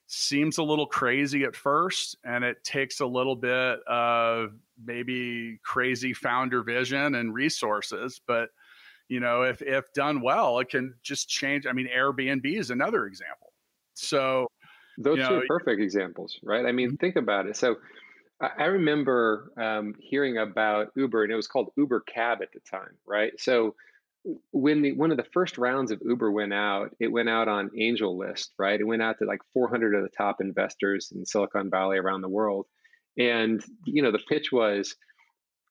Seems 0.07 0.57
a 0.57 0.63
little 0.63 0.87
crazy 0.87 1.43
at 1.43 1.55
first, 1.55 2.17
and 2.23 2.43
it 2.43 2.63
takes 2.63 2.99
a 2.99 3.05
little 3.05 3.35
bit 3.35 3.79
of 3.87 4.53
maybe 4.83 5.59
crazy 5.63 6.13
founder 6.13 6.63
vision 6.63 7.15
and 7.15 7.33
resources, 7.33 8.21
but 8.27 8.49
you 9.07 9.19
know, 9.19 9.43
if 9.43 9.61
if 9.61 9.91
done 9.93 10.21
well, 10.21 10.59
it 10.59 10.69
can 10.69 10.95
just 11.03 11.29
change. 11.29 11.67
I 11.67 11.73
mean, 11.73 11.87
Airbnb 11.95 12.45
is 12.45 12.71
another 12.71 13.05
example. 13.05 13.53
So 13.93 14.47
those 14.97 15.19
two 15.19 15.35
are 15.35 15.43
perfect 15.47 15.81
examples, 15.81 16.39
right? 16.43 16.65
I 16.65 16.71
mean, 16.71 16.89
mm-hmm. 16.89 16.95
think 16.97 17.15
about 17.15 17.47
it. 17.47 17.57
So 17.57 17.77
I 18.41 18.65
remember 18.65 19.51
um, 19.57 19.95
hearing 19.99 20.37
about 20.37 20.91
Uber, 20.95 21.23
and 21.23 21.31
it 21.31 21.35
was 21.35 21.47
called 21.47 21.71
Uber 21.77 22.01
Cab 22.01 22.41
at 22.41 22.51
the 22.51 22.59
time, 22.59 22.95
right? 23.05 23.31
So 23.39 23.75
when 24.51 24.81
the 24.81 24.91
one 24.93 25.11
of 25.11 25.17
the 25.17 25.25
first 25.31 25.57
rounds 25.57 25.91
of 25.91 26.01
Uber 26.03 26.31
went 26.31 26.53
out, 26.53 26.95
it 26.99 27.07
went 27.07 27.29
out 27.29 27.47
on 27.47 27.71
Angel 27.77 28.17
List, 28.17 28.53
right? 28.57 28.79
It 28.79 28.83
went 28.83 29.01
out 29.01 29.19
to 29.19 29.25
like 29.25 29.39
400 29.53 29.95
of 29.95 30.03
the 30.03 30.09
top 30.09 30.41
investors 30.41 31.13
in 31.15 31.25
Silicon 31.25 31.69
Valley 31.69 31.97
around 31.97 32.21
the 32.21 32.29
world, 32.29 32.65
and 33.17 33.63
you 33.85 34.01
know 34.01 34.11
the 34.11 34.19
pitch 34.27 34.51
was 34.51 34.95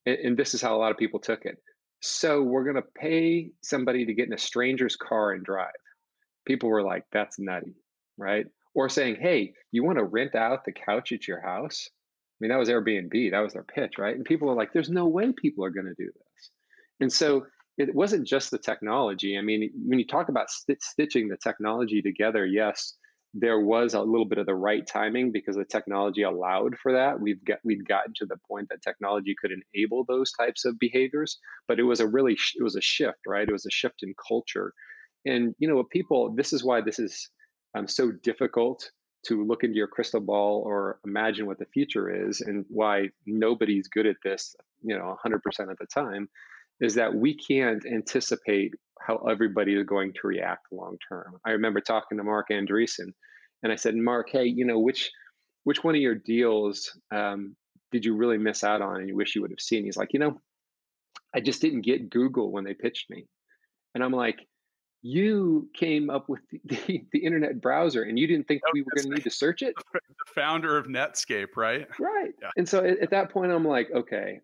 and, 0.07 0.19
and 0.19 0.37
this 0.37 0.55
is 0.55 0.63
how 0.63 0.77
a 0.77 0.79
lot 0.79 0.91
of 0.91 0.97
people 0.97 1.21
took 1.21 1.45
it. 1.45 1.59
So 2.01 2.43
we're 2.43 2.65
going 2.65 2.77
to 2.77 2.83
pay 2.83 3.51
somebody 3.63 4.07
to 4.07 4.15
get 4.15 4.27
in 4.27 4.35
a 4.35 4.39
stranger's 4.39 4.97
car 4.97 5.33
and 5.33 5.45
drive. 5.45 5.73
People 6.47 6.69
were 6.69 6.83
like, 6.83 7.05
"That's 7.13 7.39
nutty," 7.39 7.75
right? 8.17 8.47
Or 8.75 8.89
saying, 8.89 9.17
"Hey, 9.21 9.55
you 9.73 9.85
want 9.85 9.99
to 9.99 10.05
rent 10.05 10.35
out 10.35 10.65
the 10.65 10.73
couch 10.73 11.13
at 11.13 11.29
your 11.29 11.41
house?" 11.41 11.89
I 11.91 12.37
mean, 12.41 12.51
that 12.51 12.59
was 12.59 12.69
Airbnb. 12.69 13.31
That 13.31 13.41
was 13.41 13.53
their 13.53 13.65
pitch, 13.65 13.95
right? 13.99 14.15
And 14.17 14.25
people 14.25 14.49
were 14.49 14.55
like, 14.55 14.73
"There's 14.73 14.91
no 14.91 15.07
way 15.07 15.33
people 15.33 15.65
are 15.65 15.71
going 15.71 15.87
to 15.87 15.95
do 15.95 16.11
this." 16.13 16.51
And 17.01 17.13
so 17.13 17.47
it 17.77 17.95
wasn't 17.95 18.27
just 18.27 18.51
the 18.51 18.59
technology. 18.59 19.37
I 19.37 19.43
mean, 19.43 19.71
when 19.87 19.99
you 19.99 20.07
talk 20.07 20.29
about 20.29 20.51
st- 20.51 20.83
stitching 20.83 21.29
the 21.29 21.37
technology 21.37 22.03
together, 22.03 22.47
yes, 22.47 22.95
there 23.35 23.61
was 23.61 23.95
a 23.95 24.01
little 24.01 24.27
bit 24.27 24.39
of 24.39 24.47
the 24.47 24.55
right 24.55 24.87
timing 24.87 25.33
because 25.33 25.57
the 25.57 25.65
technology 25.65 26.23
allowed 26.23 26.77
for 26.81 26.93
that. 26.93 27.21
We've 27.21 27.45
got 27.45 27.59
we'd 27.65 27.87
gotten 27.87 28.15
to 28.17 28.27
the 28.27 28.37
point 28.49 28.69
that 28.71 28.83
technology 28.83 29.35
could 29.41 29.51
enable 29.51 30.05
those 30.05 30.31
types 30.33 30.65
of 30.65 30.79
behaviors, 30.79 31.39
but 31.67 31.81
it 31.81 31.83
was 31.83 31.99
a 31.99 32.07
really 32.07 32.35
it 32.35 32.63
was 32.63 32.77
a 32.77 32.81
shift, 32.81 33.19
right? 33.27 33.49
It 33.49 33.53
was 33.53 33.67
a 33.67 33.73
shift 33.73 34.05
in 34.05 34.15
culture, 34.29 34.73
and 35.27 35.53
you 35.59 35.69
know, 35.69 35.83
people. 35.83 36.33
This 36.37 36.53
is 36.53 36.63
why 36.63 36.81
this 36.81 37.01
is 37.01 37.29
um, 37.75 37.89
so 37.89 38.13
difficult 38.23 38.91
to 39.27 39.45
look 39.45 39.65
into 39.65 39.77
your 39.77 39.87
crystal 39.87 40.21
ball 40.21 40.63
or 40.67 41.01
imagine 41.07 41.47
what 41.47 41.59
the 41.59 41.67
future 41.67 42.29
is, 42.29 42.41
and 42.41 42.65
why 42.69 43.09
nobody's 43.27 43.89
good 43.89 44.07
at 44.07 44.17
this. 44.23 44.55
You 44.83 44.97
know, 44.97 45.17
100% 45.25 45.37
of 45.71 45.79
the 45.79 45.87
time 45.87 46.29
is 46.81 46.95
that 46.95 47.15
we 47.15 47.35
can't 47.35 47.85
anticipate 47.87 48.75
how 49.01 49.17
everybody 49.31 49.75
is 49.75 49.87
going 49.87 50.13
to 50.13 50.27
react 50.27 50.67
long 50.73 50.97
term. 51.09 51.39
I 51.47 51.51
remember 51.51 51.81
talking 51.81 52.19
to 52.19 52.25
mark 52.25 52.49
Andreessen, 52.51 53.13
and 53.63 53.73
I 53.73 53.77
said, 53.77 53.97
mark 53.97 54.29
hey, 54.31 54.45
you 54.45 54.65
know 54.65 54.79
which 54.79 55.11
which 55.65 55.83
one 55.83 55.95
of 55.95 56.01
your 56.01 56.15
deals 56.15 56.95
um, 57.11 57.57
did 57.91 58.05
you 58.05 58.15
really 58.15 58.37
miss 58.37 58.63
out 58.63 58.83
on 58.83 58.97
and 58.97 59.09
you 59.09 59.17
wish 59.17 59.35
you 59.35 59.41
would 59.41 59.51
have 59.51 59.61
seen? 59.61 59.85
He's 59.85 59.97
like, 59.97 60.13
you 60.13 60.21
know, 60.21 60.41
I 61.35 61.41
just 61.41 61.63
didn't 61.63 61.83
get 61.83 62.11
Google 62.11 62.53
when 62.53 62.65
they 62.65 62.75
pitched 62.75 63.11
me, 63.11 63.27
and 63.95 64.05
I'm 64.05 64.13
like. 64.13 64.47
You 65.07 65.69
came 65.75 66.09
up 66.09 66.31
with 66.31 66.41
the, 66.51 66.61
the, 66.65 67.05
the 67.13 67.19
internet 67.19 67.61
browser, 67.61 68.05
and 68.05 68.19
you 68.19 68.27
didn't 68.27 68.49
think 68.49 68.63
we 68.73 68.81
were 68.81 68.91
going 68.97 69.11
to 69.11 69.15
need 69.15 69.25
to 69.25 69.31
search 69.31 69.63
it. 69.63 69.75
The 69.93 70.41
founder 70.41 70.79
of 70.79 70.87
Netscape, 70.87 71.57
right? 71.57 71.87
Right. 72.01 72.33
Yeah. 72.41 72.51
And 72.57 72.69
so 72.69 72.83
at, 72.83 72.99
at 72.99 73.11
that 73.11 73.31
point, 73.31 73.53
I'm 73.53 73.65
like, 73.65 73.91
okay, 73.95 74.41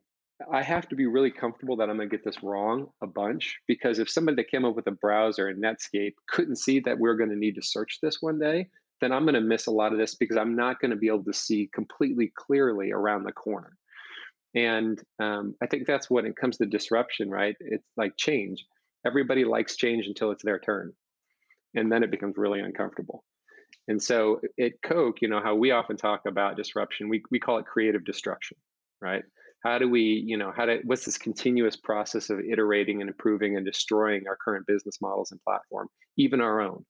I 0.52 0.62
have 0.62 0.88
to 0.90 0.94
be 0.94 1.06
really 1.06 1.30
comfortable 1.30 1.76
that 1.76 1.88
I'm 1.88 1.96
going 1.96 2.08
to 2.08 2.16
get 2.16 2.24
this 2.24 2.42
wrong 2.42 2.88
a 3.02 3.06
bunch 3.06 3.58
because 3.66 3.98
if 3.98 4.10
somebody 4.10 4.36
that 4.36 4.50
came 4.50 4.64
up 4.64 4.76
with 4.76 4.86
a 4.86 4.92
browser 4.92 5.48
in 5.48 5.60
Netscape 5.60 6.14
couldn't 6.28 6.56
see 6.56 6.80
that 6.80 6.98
we're 6.98 7.16
going 7.16 7.30
to 7.30 7.36
need 7.36 7.54
to 7.56 7.62
search 7.62 7.98
this 8.02 8.18
one 8.20 8.38
day, 8.38 8.68
then 9.00 9.12
I'm 9.12 9.24
going 9.24 9.34
to 9.34 9.40
miss 9.40 9.66
a 9.66 9.72
lot 9.72 9.92
of 9.92 9.98
this 9.98 10.14
because 10.14 10.36
I'm 10.36 10.54
not 10.54 10.80
going 10.80 10.90
to 10.90 10.96
be 10.96 11.08
able 11.08 11.24
to 11.24 11.32
see 11.32 11.70
completely 11.72 12.32
clearly 12.36 12.92
around 12.92 13.24
the 13.24 13.32
corner. 13.32 13.76
And 14.54 15.00
um, 15.18 15.54
I 15.62 15.66
think 15.66 15.86
that's 15.86 16.10
when 16.10 16.26
it 16.26 16.36
comes 16.36 16.56
to 16.58 16.66
disruption, 16.66 17.30
right? 17.30 17.56
It's 17.60 17.86
like 17.96 18.16
change. 18.16 18.64
Everybody 19.06 19.44
likes 19.44 19.76
change 19.76 20.06
until 20.06 20.30
it's 20.30 20.44
their 20.44 20.58
turn. 20.58 20.92
And 21.74 21.90
then 21.90 22.02
it 22.02 22.10
becomes 22.10 22.36
really 22.36 22.60
uncomfortable. 22.60 23.24
And 23.88 24.02
so 24.02 24.40
at 24.60 24.72
Koch, 24.84 25.22
you 25.22 25.28
know, 25.28 25.40
how 25.42 25.54
we 25.54 25.70
often 25.70 25.96
talk 25.96 26.22
about 26.26 26.56
disruption, 26.56 27.08
we, 27.08 27.22
we 27.30 27.38
call 27.38 27.58
it 27.58 27.66
creative 27.66 28.04
destruction, 28.04 28.56
right? 29.00 29.22
how 29.62 29.78
do 29.78 29.88
we 29.88 30.24
you 30.26 30.36
know 30.36 30.52
how 30.54 30.64
to 30.64 30.80
what's 30.84 31.04
this 31.04 31.18
continuous 31.18 31.76
process 31.76 32.30
of 32.30 32.40
iterating 32.40 33.00
and 33.00 33.08
improving 33.08 33.56
and 33.56 33.64
destroying 33.64 34.24
our 34.26 34.36
current 34.36 34.66
business 34.66 34.98
models 35.00 35.30
and 35.30 35.42
platform 35.42 35.88
even 36.16 36.40
our 36.40 36.60
own 36.60 36.84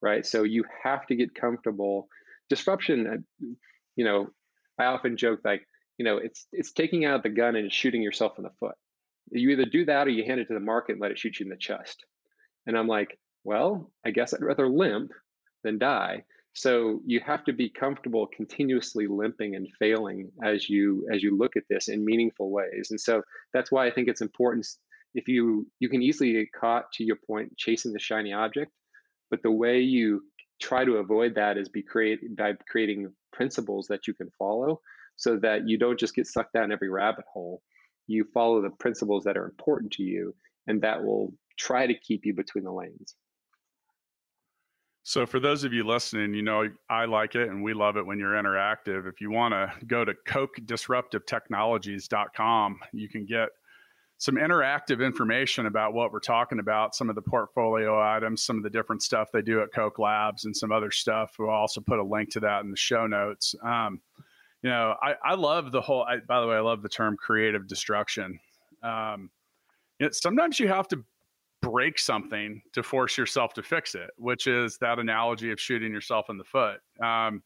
right 0.00 0.26
so 0.26 0.42
you 0.42 0.64
have 0.82 1.06
to 1.06 1.16
get 1.16 1.34
comfortable 1.34 2.08
disruption 2.48 3.06
uh, 3.06 3.46
you 3.96 4.04
know 4.04 4.28
i 4.78 4.84
often 4.84 5.16
joke 5.16 5.40
like 5.44 5.62
you 5.98 6.04
know 6.04 6.16
it's 6.18 6.46
it's 6.52 6.72
taking 6.72 7.04
out 7.04 7.22
the 7.22 7.28
gun 7.28 7.56
and 7.56 7.72
shooting 7.72 8.02
yourself 8.02 8.32
in 8.38 8.44
the 8.44 8.50
foot 8.60 8.74
you 9.30 9.50
either 9.50 9.64
do 9.64 9.84
that 9.84 10.06
or 10.06 10.10
you 10.10 10.24
hand 10.24 10.40
it 10.40 10.48
to 10.48 10.54
the 10.54 10.60
market 10.60 10.92
and 10.92 11.00
let 11.00 11.10
it 11.10 11.18
shoot 11.18 11.38
you 11.38 11.44
in 11.44 11.50
the 11.50 11.56
chest 11.56 12.04
and 12.66 12.76
i'm 12.76 12.88
like 12.88 13.18
well 13.44 13.90
i 14.04 14.10
guess 14.10 14.34
i'd 14.34 14.42
rather 14.42 14.68
limp 14.68 15.10
than 15.64 15.78
die 15.78 16.22
so 16.54 17.00
you 17.06 17.20
have 17.20 17.44
to 17.44 17.52
be 17.52 17.70
comfortable 17.70 18.26
continuously 18.26 19.06
limping 19.06 19.56
and 19.56 19.68
failing 19.78 20.30
as 20.44 20.68
you 20.68 21.06
as 21.12 21.22
you 21.22 21.36
look 21.36 21.56
at 21.56 21.64
this 21.70 21.88
in 21.88 22.04
meaningful 22.04 22.50
ways. 22.50 22.88
And 22.90 23.00
so 23.00 23.22
that's 23.54 23.72
why 23.72 23.86
I 23.86 23.90
think 23.90 24.08
it's 24.08 24.20
important 24.20 24.66
if 25.14 25.28
you 25.28 25.66
you 25.80 25.88
can 25.88 26.02
easily 26.02 26.32
get 26.32 26.52
caught 26.52 26.92
to 26.94 27.04
your 27.04 27.16
point 27.26 27.56
chasing 27.56 27.92
the 27.92 27.98
shiny 27.98 28.32
object, 28.32 28.70
but 29.30 29.42
the 29.42 29.50
way 29.50 29.80
you 29.80 30.22
try 30.60 30.84
to 30.84 30.96
avoid 30.96 31.34
that 31.36 31.56
is 31.56 31.68
be 31.68 31.82
create 31.82 32.36
by 32.36 32.52
creating 32.68 33.12
principles 33.32 33.86
that 33.88 34.06
you 34.06 34.12
can 34.12 34.30
follow 34.38 34.80
so 35.16 35.38
that 35.38 35.66
you 35.66 35.78
don't 35.78 35.98
just 35.98 36.14
get 36.14 36.26
sucked 36.26 36.52
down 36.52 36.70
every 36.70 36.90
rabbit 36.90 37.24
hole. 37.32 37.62
You 38.06 38.26
follow 38.34 38.60
the 38.60 38.70
principles 38.70 39.24
that 39.24 39.36
are 39.36 39.44
important 39.44 39.92
to 39.94 40.02
you 40.02 40.34
and 40.66 40.82
that 40.82 41.02
will 41.02 41.32
try 41.58 41.86
to 41.86 41.94
keep 41.94 42.24
you 42.24 42.34
between 42.34 42.64
the 42.64 42.72
lanes. 42.72 43.14
So, 45.04 45.26
for 45.26 45.40
those 45.40 45.64
of 45.64 45.72
you 45.72 45.82
listening, 45.84 46.32
you 46.32 46.42
know, 46.42 46.68
I 46.88 47.06
like 47.06 47.34
it 47.34 47.48
and 47.48 47.64
we 47.64 47.74
love 47.74 47.96
it 47.96 48.06
when 48.06 48.20
you're 48.20 48.34
interactive. 48.34 49.08
If 49.08 49.20
you 49.20 49.32
want 49.32 49.52
to 49.52 49.72
go 49.86 50.04
to 50.04 50.14
KochDisruptiveTechnologies.com, 50.28 52.78
you 52.92 53.08
can 53.08 53.26
get 53.26 53.48
some 54.18 54.36
interactive 54.36 55.04
information 55.04 55.66
about 55.66 55.94
what 55.94 56.12
we're 56.12 56.20
talking 56.20 56.60
about, 56.60 56.94
some 56.94 57.08
of 57.08 57.16
the 57.16 57.22
portfolio 57.22 58.00
items, 58.00 58.46
some 58.46 58.56
of 58.56 58.62
the 58.62 58.70
different 58.70 59.02
stuff 59.02 59.32
they 59.32 59.42
do 59.42 59.60
at 59.60 59.72
Koch 59.74 59.98
Labs, 59.98 60.44
and 60.44 60.56
some 60.56 60.70
other 60.70 60.92
stuff. 60.92 61.32
We'll 61.36 61.50
also 61.50 61.80
put 61.80 61.98
a 61.98 62.04
link 62.04 62.30
to 62.30 62.38
that 62.40 62.62
in 62.62 62.70
the 62.70 62.76
show 62.76 63.08
notes. 63.08 63.56
Um, 63.64 64.00
you 64.62 64.70
know, 64.70 64.94
I, 65.02 65.14
I 65.24 65.34
love 65.34 65.72
the 65.72 65.80
whole, 65.80 66.04
I, 66.04 66.18
by 66.18 66.40
the 66.40 66.46
way, 66.46 66.56
I 66.56 66.60
love 66.60 66.82
the 66.82 66.88
term 66.88 67.16
creative 67.16 67.66
destruction. 67.66 68.38
Um, 68.82 69.30
you 69.98 70.06
know, 70.06 70.10
sometimes 70.12 70.60
you 70.60 70.68
have 70.68 70.88
to 70.88 71.04
break 71.60 71.98
something 71.98 72.62
to 72.72 72.82
force 72.82 73.16
yourself 73.16 73.54
to 73.54 73.62
fix 73.62 73.94
it, 73.94 74.10
which 74.16 74.46
is 74.46 74.78
that 74.78 74.98
analogy 74.98 75.52
of 75.52 75.60
shooting 75.60 75.92
yourself 75.92 76.28
in 76.28 76.38
the 76.38 76.44
foot. 76.44 76.80
Um, 77.02 77.42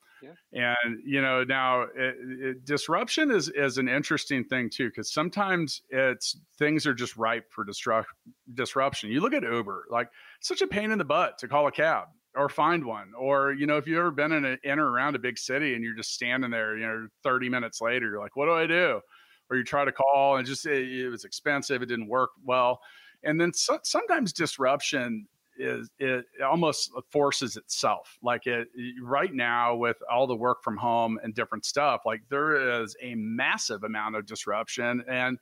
yeah. 0.51 0.75
And 0.85 1.01
you 1.05 1.21
know, 1.21 1.45
now 1.45 1.83
it, 1.83 2.17
it, 2.19 2.65
disruption 2.65 3.31
is 3.31 3.51
is 3.51 3.77
an 3.77 3.89
interesting 3.89 4.45
thing 4.45 4.71
too, 4.71 4.89
because 4.89 5.13
sometimes 5.13 5.83
it's 5.91 6.39
things 6.59 6.87
are 6.87 6.95
just 6.95 7.17
ripe 7.17 7.53
for 7.53 7.65
disrupt 7.65 8.09
disruption. 8.55 9.11
You 9.11 9.21
look 9.21 9.35
at 9.35 9.43
Uber, 9.43 9.85
like 9.91 10.09
such 10.41 10.63
a 10.63 10.67
pain 10.67 10.91
in 10.91 10.97
the 10.99 11.05
butt 11.05 11.39
to 11.39 11.49
call 11.49 11.67
a 11.67 11.73
cab 11.73 12.09
or 12.37 12.49
find 12.49 12.85
one, 12.85 13.13
or 13.19 13.53
you 13.53 13.67
know, 13.67 13.77
if 13.77 13.87
you've 13.87 13.99
ever 13.99 14.11
been 14.11 14.33
in, 14.33 14.45
a, 14.45 14.57
in 14.63 14.79
or 14.79 14.91
around 14.91 15.17
a 15.17 15.19
big 15.19 15.39
city 15.39 15.75
and 15.75 15.83
you're 15.83 15.97
just 15.97 16.13
standing 16.13 16.51
there, 16.51 16.77
you 16.77 16.87
know, 16.87 17.09
30 17.23 17.49
minutes 17.49 17.81
later, 17.81 18.11
you're 18.11 18.21
like, 18.21 18.37
what 18.37 18.47
do 18.47 18.53
I 18.53 18.67
do? 18.67 19.01
Or 19.49 19.57
you 19.57 19.65
try 19.65 19.85
to 19.85 19.93
call 19.93 20.37
and 20.37 20.47
just 20.47 20.67
it, 20.67 20.89
it 20.89 21.09
was 21.09 21.25
expensive, 21.25 21.83
it 21.83 21.87
didn't 21.87 22.09
work 22.09 22.31
well 22.45 22.81
and 23.27 23.41
then 23.41 23.53
so, 23.53 23.79
sometimes 23.83 24.33
disruption 24.33 25.27
is 25.59 25.89
it 25.99 26.27
almost 26.47 26.91
uh, 26.97 27.01
forces 27.11 27.57
itself 27.57 28.19
like 28.23 28.47
it 28.47 28.69
right 29.03 29.35
now 29.35 29.75
with 29.75 29.97
all 30.11 30.27
the 30.27 30.37
work 30.37 30.63
from 30.63 30.77
home 30.77 31.19
and 31.23 31.35
different 31.35 31.65
stuff 31.65 32.03
like 32.05 32.21
there 32.29 32.83
is 32.83 32.95
a 33.03 33.15
massive 33.15 33.83
amount 33.85 34.15
of 34.15 34.27
disruption 34.27 35.03
and 35.09 35.39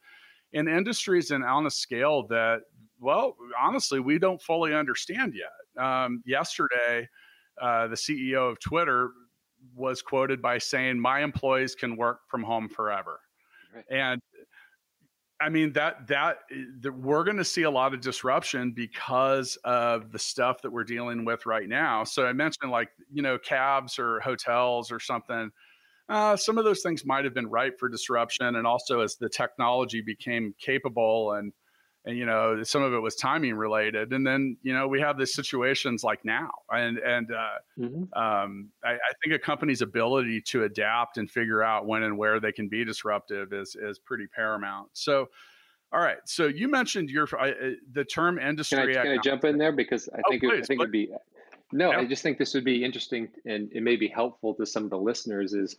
in 0.53 0.69
industries 0.69 1.33
and 1.33 1.45
on 1.45 1.67
a 1.67 1.71
scale 1.71 2.27
that 2.29 2.61
well 3.01 3.37
honestly 3.61 3.99
we 3.99 4.19
don't 4.19 4.41
fully 4.41 4.73
understand 4.73 5.35
yet 5.35 5.51
um, 5.79 6.23
yesterday 6.25 7.09
uh, 7.61 7.87
the 7.87 7.97
ceo 7.97 8.51
of 8.51 8.59
twitter 8.61 9.11
was 9.75 10.03
quoted 10.03 10.43
by 10.43 10.59
saying 10.59 10.99
my 10.99 11.23
employees 11.23 11.75
can 11.75 11.97
work 11.97 12.21
from 12.29 12.43
home 12.43 12.69
forever 12.69 13.21
right. 13.75 13.85
and 13.91 14.21
I 15.41 15.49
mean 15.49 15.73
that 15.73 16.07
that, 16.09 16.39
that 16.81 16.93
we're 16.93 17.25
going 17.25 17.37
to 17.39 17.45
see 17.45 17.63
a 17.63 17.71
lot 17.71 17.93
of 17.93 18.01
disruption 18.01 18.73
because 18.73 19.59
of 19.65 20.13
the 20.13 20.19
stuff 20.19 20.63
that 20.63 20.71
we're 20.71 20.85
dealing 20.85 21.25
with 21.25 21.45
right 21.45 21.69
now. 21.69 22.05
So 22.05 22.25
I 22.25 22.33
mentioned 22.33 22.71
like 22.71 22.89
you 23.13 23.23
know 23.23 23.39
cabs 23.39 23.99
or 23.99 24.21
hotels 24.21 24.91
or 24.91 25.01
something. 25.01 25.51
Uh, 26.09 26.37
some 26.37 26.59
of 26.59 26.65
those 26.65 26.83
things 26.83 27.05
might 27.05 27.25
have 27.25 27.35
been 27.35 27.49
ripe 27.49 27.79
for 27.79 27.89
disruption, 27.89 28.57
and 28.57 28.67
also 28.67 29.01
as 29.01 29.17
the 29.17 29.29
technology 29.29 30.01
became 30.01 30.55
capable 30.59 31.33
and 31.33 31.53
and 32.05 32.17
you 32.17 32.27
know 32.27 32.63
some 32.63 32.83
of 32.83 32.93
it 32.93 32.99
was 32.99 33.15
timing 33.17 33.55
related 33.55 34.13
and 34.13 34.27
then 34.27 34.57
you 34.63 34.73
know 34.73 34.87
we 34.87 35.01
have 35.01 35.19
these 35.19 35.35
situations 35.35 36.05
like 36.05 36.25
now 36.25 36.51
and 36.71 36.99
and 36.99 37.31
uh, 37.33 37.59
mm-hmm. 37.79 38.03
um, 38.21 38.71
I, 38.85 38.93
I, 38.93 39.13
think 39.23 39.35
a 39.35 39.39
company's 39.39 39.83
ability 39.83 40.43
to 40.49 40.65
adapt 40.65 41.19
and 41.19 41.31
figure 41.31 41.63
out 41.63 41.87
when 41.87 42.03
and 42.03 42.17
where 42.17 42.41
they 42.41 42.53
can 42.53 42.69
be 42.69 42.85
disruptive 42.85 43.53
is 43.53 43.77
is 43.81 43.99
pretty 43.99 44.27
paramount 44.35 44.89
so 44.93 45.27
all 45.93 46.01
right 46.01 46.19
so 46.27 46.47
you 46.47 46.69
mentioned 46.69 47.11
your 47.11 47.29
uh, 47.39 47.51
the 47.93 48.05
term 48.05 48.39
industry 48.39 48.79
can 48.79 49.01
I, 49.01 49.03
can 49.03 49.19
I 49.19 49.23
jump 49.23 49.45
in 49.45 49.59
there 49.59 49.73
because 49.73 50.09
i 50.15 50.19
oh, 50.19 50.31
think 50.31 50.43
please, 50.43 50.53
it, 50.53 50.65
i 50.65 50.67
think 50.67 50.81
it'd 50.81 50.93
be 50.93 51.11
no 51.73 51.91
yeah. 51.91 51.99
i 51.99 52.05
just 52.05 52.23
think 52.23 52.39
this 52.39 52.55
would 52.55 52.65
be 52.65 52.85
interesting 52.85 53.29
and 53.47 53.71
it 53.73 53.83
may 53.83 53.97
be 53.97 54.09
helpful 54.09 54.55
to 54.55 54.67
some 54.67 54.85
of 54.85 54.91
the 54.91 54.99
listeners 54.99 55.55
is 55.55 55.77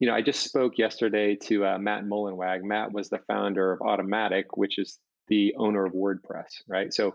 you 0.00 0.08
know, 0.08 0.14
I 0.16 0.22
just 0.22 0.42
spoke 0.42 0.76
yesterday 0.76 1.36
to 1.44 1.64
uh, 1.64 1.78
Matt 1.78 2.04
Mullenweg. 2.04 2.64
Matt 2.64 2.92
was 2.92 3.08
the 3.08 3.20
founder 3.28 3.72
of 3.72 3.78
Automattic, 3.78 4.44
which 4.54 4.78
is 4.78 4.98
the 5.28 5.54
owner 5.56 5.84
of 5.84 5.92
WordPress, 5.92 6.62
right? 6.68 6.92
So 6.92 7.14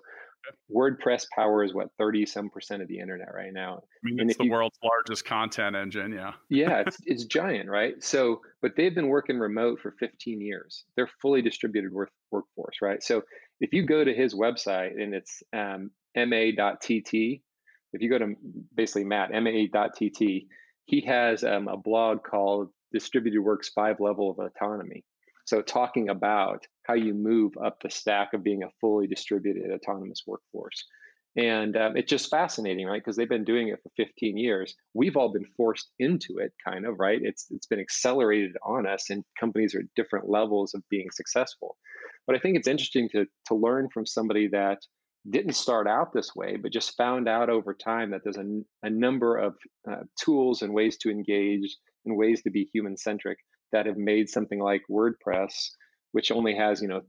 WordPress 0.73 1.25
powers 1.35 1.73
what 1.73 1.89
thirty 1.97 2.25
some 2.25 2.49
percent 2.49 2.81
of 2.81 2.87
the 2.87 2.99
internet 2.99 3.33
right 3.33 3.53
now. 3.53 3.81
I 4.05 4.11
mean, 4.11 4.29
it's 4.29 4.37
the 4.37 4.45
you, 4.45 4.51
world's 4.51 4.77
largest 4.83 5.25
content 5.25 5.75
engine. 5.75 6.13
Yeah. 6.13 6.33
yeah, 6.49 6.83
it's 6.85 6.97
it's 7.05 7.25
giant, 7.25 7.69
right? 7.69 8.01
So, 8.03 8.41
but 8.61 8.75
they've 8.75 8.93
been 8.93 9.07
working 9.07 9.37
remote 9.37 9.79
for 9.79 9.91
15 9.99 10.41
years. 10.41 10.85
They're 10.95 11.09
fully 11.21 11.41
distributed 11.41 11.91
work, 11.91 12.11
workforce, 12.31 12.77
right? 12.81 13.03
So, 13.03 13.23
if 13.59 13.73
you 13.73 13.85
go 13.85 14.03
to 14.03 14.13
his 14.13 14.33
website 14.33 15.01
and 15.01 15.13
it's 15.13 15.43
um, 15.53 15.91
ma.tt, 16.15 17.41
if 17.93 18.01
you 18.01 18.09
go 18.09 18.19
to 18.19 18.35
basically 18.73 19.05
Matt 19.05 19.31
ma.tt, 19.31 20.47
he 20.85 21.01
has 21.01 21.43
um, 21.43 21.67
a 21.67 21.77
blog 21.77 22.23
called 22.23 22.69
Distributed 22.91 23.41
Works 23.41 23.69
Five 23.69 23.99
Level 23.99 24.31
of 24.31 24.39
Autonomy. 24.39 25.03
So, 25.49 25.63
talking 25.63 26.09
about 26.09 26.67
how 26.83 26.93
you 26.93 27.15
move 27.15 27.53
up 27.65 27.79
the 27.81 27.89
stack 27.89 28.33
of 28.35 28.43
being 28.43 28.61
a 28.61 28.69
fully 28.79 29.07
distributed 29.07 29.71
autonomous 29.71 30.21
workforce. 30.27 30.85
And 31.35 31.75
um, 31.75 31.97
it's 31.97 32.11
just 32.11 32.29
fascinating, 32.29 32.85
right? 32.85 33.01
Because 33.01 33.15
they've 33.15 33.27
been 33.27 33.45
doing 33.45 33.69
it 33.69 33.79
for 33.81 33.89
15 33.97 34.37
years. 34.37 34.75
We've 34.93 35.17
all 35.17 35.33
been 35.33 35.47
forced 35.57 35.89
into 35.97 36.37
it, 36.37 36.53
kind 36.63 36.85
of, 36.85 36.99
right? 36.99 37.17
It's 37.19 37.47
it's 37.49 37.65
been 37.65 37.79
accelerated 37.79 38.57
on 38.63 38.85
us, 38.85 39.09
and 39.09 39.23
companies 39.39 39.73
are 39.73 39.79
at 39.79 39.85
different 39.95 40.29
levels 40.29 40.75
of 40.75 40.83
being 40.87 41.07
successful. 41.11 41.77
But 42.27 42.35
I 42.35 42.39
think 42.39 42.55
it's 42.55 42.67
interesting 42.67 43.09
to 43.13 43.25
to 43.47 43.55
learn 43.55 43.89
from 43.91 44.05
somebody 44.05 44.49
that 44.49 44.77
didn't 45.27 45.53
start 45.53 45.87
out 45.87 46.13
this 46.13 46.35
way, 46.35 46.57
but 46.57 46.71
just 46.71 46.95
found 46.95 47.27
out 47.27 47.49
over 47.49 47.73
time 47.73 48.11
that 48.11 48.21
there's 48.23 48.37
a, 48.37 48.61
a 48.83 48.89
number 48.91 49.35
of 49.35 49.55
uh, 49.91 50.03
tools 50.23 50.61
and 50.61 50.75
ways 50.75 50.95
to 50.97 51.09
engage 51.09 51.75
and 52.05 52.15
ways 52.15 52.43
to 52.43 52.51
be 52.51 52.69
human 52.71 52.95
centric 52.95 53.39
that 53.71 53.85
have 53.85 53.97
made 53.97 54.29
something 54.29 54.59
like 54.59 54.83
WordPress, 54.89 55.69
which 56.11 56.31
only 56.31 56.55
has 56.55 56.81
you 56.81 56.87
know 56.87 57.01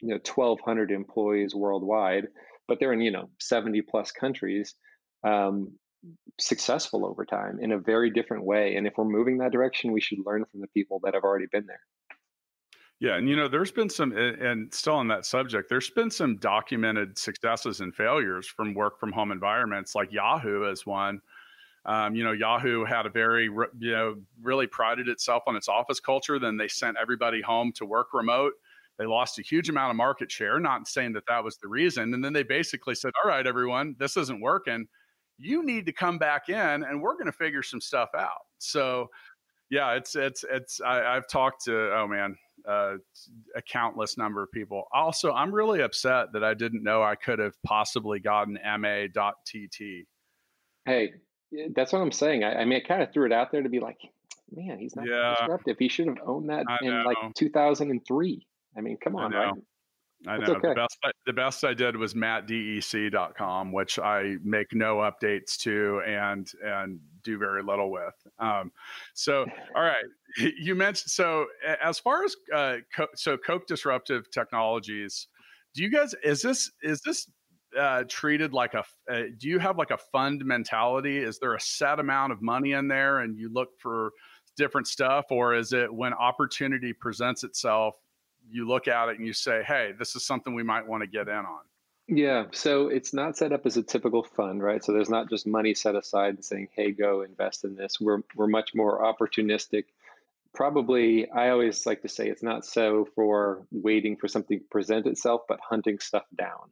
you 0.00 0.08
know 0.08 0.20
1,200 0.24 0.90
employees 0.90 1.54
worldwide, 1.54 2.26
but 2.66 2.78
they're 2.78 2.92
in 2.92 3.00
you 3.00 3.10
know 3.10 3.30
70 3.40 3.82
plus 3.82 4.12
countries, 4.12 4.74
um, 5.24 5.72
successful 6.38 7.06
over 7.06 7.24
time 7.24 7.58
in 7.60 7.72
a 7.72 7.78
very 7.78 8.10
different 8.10 8.44
way. 8.44 8.76
And 8.76 8.86
if 8.86 8.94
we're 8.96 9.04
moving 9.04 9.38
that 9.38 9.52
direction, 9.52 9.92
we 9.92 10.00
should 10.00 10.18
learn 10.24 10.44
from 10.50 10.60
the 10.60 10.68
people 10.68 11.00
that 11.04 11.14
have 11.14 11.24
already 11.24 11.46
been 11.50 11.66
there. 11.66 11.80
Yeah, 13.00 13.16
and 13.16 13.28
you 13.28 13.36
know, 13.36 13.46
there's 13.46 13.70
been 13.70 13.88
some, 13.88 14.12
and 14.16 14.74
still 14.74 14.94
on 14.94 15.06
that 15.08 15.24
subject, 15.24 15.68
there's 15.68 15.90
been 15.90 16.10
some 16.10 16.36
documented 16.38 17.16
successes 17.16 17.80
and 17.80 17.94
failures 17.94 18.48
from 18.48 18.74
work 18.74 18.98
from 18.98 19.12
home 19.12 19.30
environments, 19.30 19.94
like 19.94 20.12
Yahoo 20.12 20.68
as 20.68 20.84
one. 20.84 21.20
Um, 21.88 22.14
you 22.14 22.22
know, 22.22 22.32
Yahoo 22.32 22.84
had 22.84 23.06
a 23.06 23.08
very, 23.08 23.44
you 23.44 23.92
know, 23.92 24.16
really 24.42 24.66
prided 24.66 25.08
itself 25.08 25.42
on 25.46 25.56
its 25.56 25.68
office 25.68 26.00
culture. 26.00 26.38
Then 26.38 26.58
they 26.58 26.68
sent 26.68 26.98
everybody 27.00 27.40
home 27.40 27.72
to 27.76 27.86
work 27.86 28.08
remote. 28.12 28.52
They 28.98 29.06
lost 29.06 29.38
a 29.38 29.42
huge 29.42 29.70
amount 29.70 29.90
of 29.90 29.96
market 29.96 30.30
share. 30.30 30.60
Not 30.60 30.86
saying 30.86 31.14
that 31.14 31.24
that 31.28 31.42
was 31.42 31.56
the 31.56 31.68
reason. 31.68 32.12
And 32.12 32.22
then 32.22 32.34
they 32.34 32.42
basically 32.42 32.94
said, 32.94 33.12
"All 33.24 33.30
right, 33.30 33.46
everyone, 33.46 33.96
this 33.98 34.18
isn't 34.18 34.38
working. 34.38 34.86
You 35.38 35.64
need 35.64 35.86
to 35.86 35.92
come 35.92 36.18
back 36.18 36.50
in, 36.50 36.84
and 36.84 37.00
we're 37.00 37.14
going 37.14 37.24
to 37.24 37.32
figure 37.32 37.62
some 37.62 37.80
stuff 37.80 38.10
out." 38.14 38.44
So, 38.58 39.08
yeah, 39.70 39.92
it's 39.94 40.14
it's 40.14 40.44
it's. 40.50 40.82
I, 40.82 41.16
I've 41.16 41.26
talked 41.26 41.64
to 41.64 41.94
oh 41.94 42.06
man, 42.06 42.36
uh, 42.68 42.96
a 43.56 43.62
countless 43.62 44.18
number 44.18 44.42
of 44.42 44.52
people. 44.52 44.84
Also, 44.92 45.32
I'm 45.32 45.54
really 45.54 45.80
upset 45.80 46.34
that 46.34 46.44
I 46.44 46.52
didn't 46.52 46.82
know 46.82 47.02
I 47.02 47.14
could 47.14 47.38
have 47.38 47.54
possibly 47.62 48.20
gotten 48.20 48.58
ma.tt. 48.62 50.04
Hey, 50.84 51.12
that's 51.74 51.92
what 51.92 52.00
I'm 52.00 52.12
saying. 52.12 52.44
I, 52.44 52.60
I 52.60 52.64
mean, 52.64 52.80
I 52.84 52.86
kind 52.86 53.02
of 53.02 53.12
threw 53.12 53.26
it 53.26 53.32
out 53.32 53.52
there 53.52 53.62
to 53.62 53.68
be 53.68 53.80
like, 53.80 53.98
man, 54.50 54.78
he's 54.78 54.96
not 54.96 55.06
yeah. 55.06 55.34
disruptive. 55.38 55.76
He 55.78 55.88
should 55.88 56.06
have 56.06 56.18
owned 56.26 56.50
that 56.50 56.64
I 56.68 56.78
in 56.82 56.90
know. 56.90 57.02
like 57.04 57.34
2003. 57.34 58.46
I 58.76 58.80
mean, 58.80 58.98
come 59.02 59.16
on, 59.16 59.32
right? 59.32 59.52
I 60.26 60.38
know. 60.38 60.54
Okay. 60.54 60.68
The 60.68 60.74
best 60.74 60.98
I, 61.04 61.10
the 61.26 61.32
best 61.32 61.64
I 61.64 61.74
did 61.74 61.96
was 61.96 62.14
mattdec.com, 62.14 63.72
which 63.72 63.98
I 63.98 64.36
make 64.42 64.66
no 64.72 64.96
updates 64.96 65.56
to 65.58 66.02
and 66.06 66.50
and 66.62 66.98
do 67.22 67.38
very 67.38 67.62
little 67.62 67.90
with. 67.90 68.14
Um, 68.38 68.72
so, 69.14 69.46
all 69.76 69.82
right, 69.82 70.04
you 70.58 70.74
mentioned 70.74 71.10
so 71.10 71.46
as 71.82 71.98
far 71.98 72.24
as 72.24 72.34
uh, 72.54 72.76
co- 72.94 73.06
so 73.14 73.36
Koch 73.36 73.66
Disruptive 73.66 74.30
Technologies, 74.30 75.28
do 75.74 75.82
you 75.82 75.90
guys 75.90 76.14
is 76.24 76.42
this 76.42 76.70
is 76.82 77.00
this 77.02 77.30
uh, 77.78 78.04
treated 78.08 78.52
like 78.52 78.74
a 78.74 78.84
uh, 79.10 79.22
do 79.38 79.48
you 79.48 79.58
have 79.58 79.78
like 79.78 79.90
a 79.90 79.98
fund 79.98 80.44
mentality? 80.44 81.18
Is 81.18 81.38
there 81.38 81.54
a 81.54 81.60
set 81.60 82.00
amount 82.00 82.32
of 82.32 82.42
money 82.42 82.72
in 82.72 82.88
there 82.88 83.20
and 83.20 83.38
you 83.38 83.52
look 83.52 83.78
for 83.78 84.12
different 84.56 84.88
stuff, 84.88 85.26
or 85.30 85.54
is 85.54 85.72
it 85.72 85.92
when 85.92 86.12
opportunity 86.14 86.92
presents 86.92 87.44
itself? 87.44 87.94
you 88.50 88.66
look 88.66 88.88
at 88.88 89.08
it 89.08 89.18
and 89.18 89.26
you 89.26 89.32
say, 89.32 89.62
hey, 89.62 89.92
this 89.98 90.16
is 90.16 90.24
something 90.24 90.54
we 90.54 90.62
might 90.62 90.86
want 90.86 91.02
to 91.02 91.06
get 91.06 91.28
in 91.28 91.34
on? 91.34 91.60
Yeah, 92.10 92.46
so 92.52 92.88
it's 92.88 93.12
not 93.12 93.36
set 93.36 93.52
up 93.52 93.66
as 93.66 93.76
a 93.76 93.82
typical 93.82 94.22
fund, 94.22 94.62
right? 94.62 94.82
So 94.82 94.92
there's 94.92 95.10
not 95.10 95.28
just 95.28 95.46
money 95.46 95.74
set 95.74 95.94
aside 95.94 96.36
and 96.36 96.44
saying, 96.44 96.68
"Hey, 96.72 96.90
go 96.90 97.20
invest 97.20 97.64
in 97.64 97.76
this." 97.76 98.00
We're 98.00 98.22
we're 98.34 98.46
much 98.46 98.74
more 98.74 99.02
opportunistic. 99.02 99.84
Probably, 100.54 101.30
I 101.30 101.50
always 101.50 101.84
like 101.84 102.00
to 102.00 102.08
say 102.08 102.30
it's 102.30 102.42
not 102.42 102.64
so 102.64 103.06
for 103.14 103.66
waiting 103.70 104.16
for 104.16 104.26
something 104.26 104.58
to 104.58 104.64
present 104.70 105.06
itself, 105.06 105.42
but 105.46 105.60
hunting 105.60 105.98
stuff 105.98 106.24
down, 106.34 106.70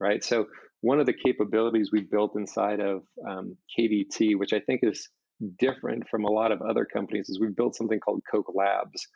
right? 0.00 0.22
So 0.22 0.46
one 0.80 1.00
of 1.00 1.06
the 1.06 1.12
capabilities 1.12 1.90
we 1.92 2.02
built 2.02 2.32
inside 2.36 2.80
of 2.80 3.02
um, 3.28 3.56
KDT, 3.78 4.36
which 4.36 4.52
I 4.52 4.60
think 4.60 4.80
is 4.82 5.08
different 5.58 6.08
from 6.08 6.24
a 6.24 6.30
lot 6.30 6.52
of 6.52 6.62
other 6.62 6.84
companies, 6.84 7.28
is 7.28 7.40
we 7.40 7.48
built 7.48 7.76
something 7.76 8.00
called 8.00 8.22
Koch 8.30 8.46
Labs. 8.54 9.06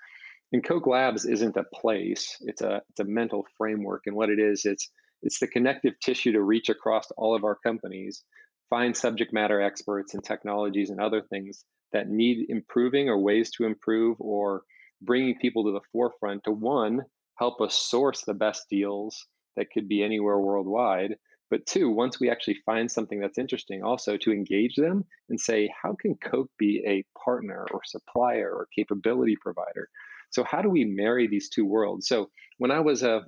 And 0.52 0.64
Koch 0.64 0.86
Labs 0.86 1.24
isn't 1.24 1.56
a 1.56 1.64
place; 1.74 2.36
it's 2.42 2.62
a 2.62 2.82
it's 2.90 3.00
a 3.00 3.04
mental 3.04 3.46
framework. 3.56 4.02
And 4.06 4.16
what 4.16 4.28
it 4.28 4.38
is, 4.38 4.64
it's 4.64 4.90
it's 5.22 5.38
the 5.38 5.46
connective 5.46 5.94
tissue 6.00 6.32
to 6.32 6.42
reach 6.42 6.68
across 6.68 7.10
all 7.16 7.34
of 7.34 7.44
our 7.44 7.56
companies, 7.64 8.24
find 8.68 8.96
subject 8.96 9.32
matter 9.32 9.60
experts 9.60 10.14
and 10.14 10.22
technologies 10.22 10.90
and 10.90 11.00
other 11.00 11.22
things 11.22 11.64
that 11.92 12.08
need 12.08 12.46
improving 12.48 13.08
or 13.08 13.18
ways 13.18 13.50
to 13.52 13.64
improve 13.64 14.16
or 14.18 14.62
bringing 15.00 15.36
people 15.38 15.64
to 15.64 15.72
the 15.72 15.80
forefront 15.92 16.44
to 16.44 16.52
one 16.52 17.00
help 17.38 17.60
us 17.60 17.74
source 17.74 18.22
the 18.22 18.34
best 18.34 18.66
deals 18.70 19.26
that 19.56 19.70
could 19.72 19.88
be 19.88 20.02
anywhere 20.02 20.38
worldwide 20.38 21.16
but 21.50 21.66
two 21.66 21.90
once 21.90 22.18
we 22.18 22.30
actually 22.30 22.56
find 22.64 22.90
something 22.90 23.20
that's 23.20 23.38
interesting 23.38 23.82
also 23.82 24.16
to 24.16 24.32
engage 24.32 24.76
them 24.76 25.04
and 25.28 25.38
say 25.38 25.70
how 25.82 25.94
can 26.00 26.14
Koch 26.16 26.48
be 26.58 26.82
a 26.86 27.04
partner 27.18 27.66
or 27.72 27.80
supplier 27.84 28.50
or 28.50 28.68
capability 28.74 29.36
provider 29.40 29.88
so 30.32 30.44
how 30.44 30.62
do 30.62 30.70
we 30.70 30.84
marry 30.84 31.28
these 31.28 31.48
two 31.48 31.66
worlds? 31.66 32.08
So 32.08 32.30
when 32.58 32.70
I 32.70 32.80
was 32.80 33.02
a 33.02 33.22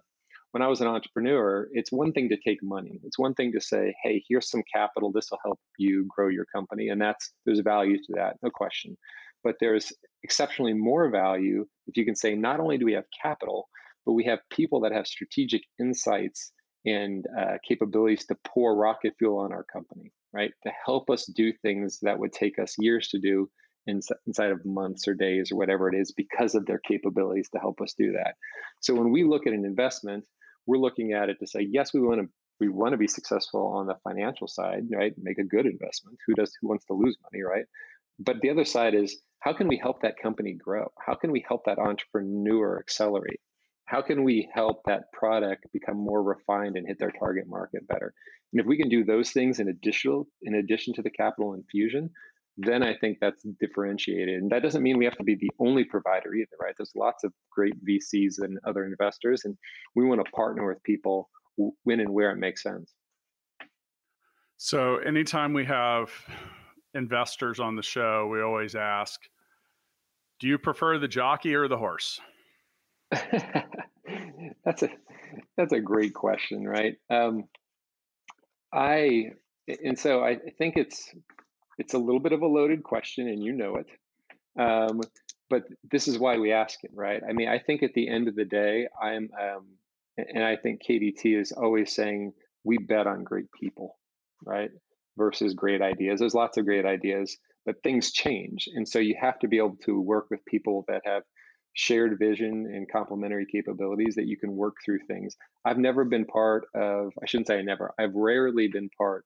when 0.52 0.62
I 0.62 0.68
was 0.68 0.80
an 0.80 0.86
entrepreneur, 0.86 1.68
it's 1.72 1.90
one 1.90 2.12
thing 2.12 2.28
to 2.28 2.36
take 2.36 2.62
money. 2.62 3.00
It's 3.02 3.18
one 3.18 3.34
thing 3.34 3.52
to 3.52 3.60
say, 3.60 3.94
"Hey, 4.02 4.24
here's 4.28 4.48
some 4.48 4.62
capital. 4.72 5.12
This 5.12 5.30
will 5.30 5.40
help 5.44 5.60
you 5.78 6.06
grow 6.08 6.28
your 6.28 6.46
company," 6.46 6.88
and 6.88 7.00
that's 7.00 7.32
there's 7.44 7.60
value 7.60 7.98
to 7.98 8.12
that, 8.14 8.36
no 8.42 8.50
question. 8.50 8.96
But 9.42 9.56
there's 9.60 9.92
exceptionally 10.22 10.72
more 10.72 11.10
value 11.10 11.66
if 11.86 11.96
you 11.98 12.06
can 12.06 12.16
say, 12.16 12.34
not 12.34 12.60
only 12.60 12.78
do 12.78 12.86
we 12.86 12.94
have 12.94 13.04
capital, 13.22 13.68
but 14.06 14.12
we 14.12 14.24
have 14.24 14.40
people 14.50 14.80
that 14.80 14.92
have 14.92 15.06
strategic 15.06 15.62
insights 15.80 16.52
and 16.86 17.26
uh, 17.38 17.58
capabilities 17.66 18.26
to 18.26 18.36
pour 18.46 18.76
rocket 18.76 19.14
fuel 19.18 19.38
on 19.38 19.52
our 19.52 19.64
company, 19.64 20.12
right? 20.32 20.52
To 20.64 20.72
help 20.84 21.08
us 21.10 21.24
do 21.26 21.52
things 21.52 21.98
that 22.02 22.18
would 22.18 22.32
take 22.32 22.58
us 22.58 22.74
years 22.78 23.08
to 23.08 23.18
do 23.18 23.50
inside 23.86 24.50
of 24.50 24.64
months 24.64 25.06
or 25.06 25.14
days 25.14 25.52
or 25.52 25.56
whatever 25.56 25.88
it 25.88 25.94
is 25.98 26.12
because 26.12 26.54
of 26.54 26.66
their 26.66 26.78
capabilities 26.78 27.48
to 27.50 27.58
help 27.58 27.80
us 27.80 27.94
do 27.98 28.12
that. 28.12 28.34
So 28.80 28.94
when 28.94 29.10
we 29.10 29.24
look 29.24 29.46
at 29.46 29.52
an 29.52 29.64
investment, 29.64 30.24
we're 30.66 30.78
looking 30.78 31.12
at 31.12 31.28
it 31.28 31.38
to 31.40 31.46
say, 31.46 31.66
yes, 31.70 31.92
we 31.92 32.00
want 32.00 32.20
to 32.20 32.28
we 32.60 32.68
want 32.68 32.92
to 32.92 32.98
be 32.98 33.08
successful 33.08 33.66
on 33.66 33.86
the 33.86 33.96
financial 34.04 34.46
side, 34.46 34.84
right? 34.94 35.12
Make 35.18 35.38
a 35.38 35.44
good 35.44 35.66
investment. 35.66 36.18
Who 36.26 36.34
does 36.34 36.56
who 36.60 36.68
wants 36.68 36.84
to 36.86 36.94
lose 36.94 37.18
money, 37.22 37.42
right? 37.42 37.64
But 38.18 38.40
the 38.40 38.50
other 38.50 38.64
side 38.64 38.94
is 38.94 39.20
how 39.40 39.52
can 39.52 39.68
we 39.68 39.76
help 39.76 40.02
that 40.02 40.18
company 40.22 40.54
grow? 40.54 40.90
How 41.04 41.14
can 41.14 41.32
we 41.32 41.44
help 41.46 41.64
that 41.66 41.78
entrepreneur 41.78 42.78
accelerate? 42.78 43.40
How 43.86 44.02
can 44.02 44.24
we 44.24 44.48
help 44.52 44.82
that 44.86 45.12
product 45.12 45.66
become 45.72 45.96
more 45.96 46.22
refined 46.22 46.76
and 46.76 46.86
hit 46.86 46.98
their 46.98 47.12
target 47.12 47.44
market 47.46 47.86
better? 47.86 48.14
And 48.52 48.60
if 48.60 48.66
we 48.66 48.76
can 48.76 48.88
do 48.88 49.04
those 49.04 49.30
things 49.30 49.60
in 49.60 49.68
additional 49.68 50.26
in 50.42 50.54
addition 50.54 50.94
to 50.94 51.02
the 51.02 51.10
capital 51.10 51.54
infusion, 51.54 52.10
then 52.56 52.82
I 52.82 52.96
think 52.96 53.18
that's 53.20 53.44
differentiated. 53.60 54.40
And 54.40 54.50
that 54.50 54.62
doesn't 54.62 54.82
mean 54.82 54.96
we 54.96 55.04
have 55.04 55.16
to 55.16 55.24
be 55.24 55.34
the 55.34 55.50
only 55.58 55.84
provider 55.84 56.34
either, 56.34 56.56
right? 56.60 56.74
There's 56.78 56.92
lots 56.94 57.24
of 57.24 57.32
great 57.50 57.74
VCs 57.84 58.38
and 58.38 58.58
other 58.66 58.84
investors, 58.84 59.42
and 59.44 59.56
we 59.96 60.04
want 60.04 60.24
to 60.24 60.30
partner 60.30 60.66
with 60.66 60.82
people 60.84 61.28
when 61.82 62.00
and 62.00 62.10
where 62.10 62.30
it 62.30 62.38
makes 62.38 62.62
sense. 62.62 62.92
So, 64.56 64.98
anytime 64.98 65.52
we 65.52 65.64
have 65.64 66.10
investors 66.94 67.58
on 67.58 67.74
the 67.74 67.82
show, 67.82 68.28
we 68.28 68.40
always 68.40 68.76
ask, 68.76 69.20
do 70.38 70.46
you 70.46 70.58
prefer 70.58 70.98
the 70.98 71.08
jockey 71.08 71.54
or 71.54 71.66
the 71.66 71.76
horse? 71.76 72.20
that's 74.64 74.82
a 74.82 74.88
that's 75.56 75.72
a 75.72 75.80
great 75.80 76.14
question, 76.14 76.66
right? 76.66 76.94
Um, 77.10 77.44
I 78.72 79.30
and 79.84 79.98
so 79.98 80.22
I 80.22 80.38
think 80.58 80.76
it's 80.76 81.10
it's 81.78 81.94
a 81.94 81.98
little 81.98 82.20
bit 82.20 82.32
of 82.32 82.42
a 82.42 82.46
loaded 82.46 82.82
question, 82.82 83.28
and 83.28 83.42
you 83.42 83.52
know 83.52 83.76
it. 83.76 83.86
Um, 84.60 85.00
but 85.50 85.64
this 85.90 86.08
is 86.08 86.18
why 86.18 86.38
we 86.38 86.52
ask 86.52 86.82
it, 86.84 86.90
right? 86.94 87.22
I 87.28 87.32
mean, 87.32 87.48
I 87.48 87.58
think 87.58 87.82
at 87.82 87.94
the 87.94 88.08
end 88.08 88.28
of 88.28 88.34
the 88.34 88.44
day, 88.44 88.88
I'm, 89.00 89.30
um, 89.40 89.66
and 90.16 90.42
I 90.44 90.56
think 90.56 90.80
KDT 90.82 91.38
is 91.40 91.52
always 91.52 91.94
saying 91.94 92.32
we 92.64 92.78
bet 92.78 93.06
on 93.06 93.24
great 93.24 93.50
people, 93.52 93.98
right? 94.44 94.70
Versus 95.16 95.54
great 95.54 95.82
ideas. 95.82 96.20
There's 96.20 96.34
lots 96.34 96.56
of 96.56 96.64
great 96.64 96.86
ideas, 96.86 97.36
but 97.66 97.82
things 97.82 98.12
change. 98.12 98.68
And 98.74 98.88
so 98.88 98.98
you 98.98 99.16
have 99.20 99.38
to 99.40 99.48
be 99.48 99.58
able 99.58 99.76
to 99.84 100.00
work 100.00 100.26
with 100.30 100.44
people 100.46 100.84
that 100.88 101.02
have 101.04 101.22
shared 101.74 102.18
vision 102.18 102.70
and 102.72 102.90
complementary 102.90 103.46
capabilities 103.50 104.14
that 104.14 104.26
you 104.26 104.36
can 104.36 104.56
work 104.56 104.76
through 104.84 105.00
things. 105.06 105.36
I've 105.64 105.78
never 105.78 106.04
been 106.04 106.24
part 106.24 106.66
of, 106.74 107.12
I 107.22 107.26
shouldn't 107.26 107.48
say 107.48 107.58
I 107.58 107.62
never, 107.62 107.92
I've 107.98 108.14
rarely 108.14 108.68
been 108.68 108.88
part 108.96 109.24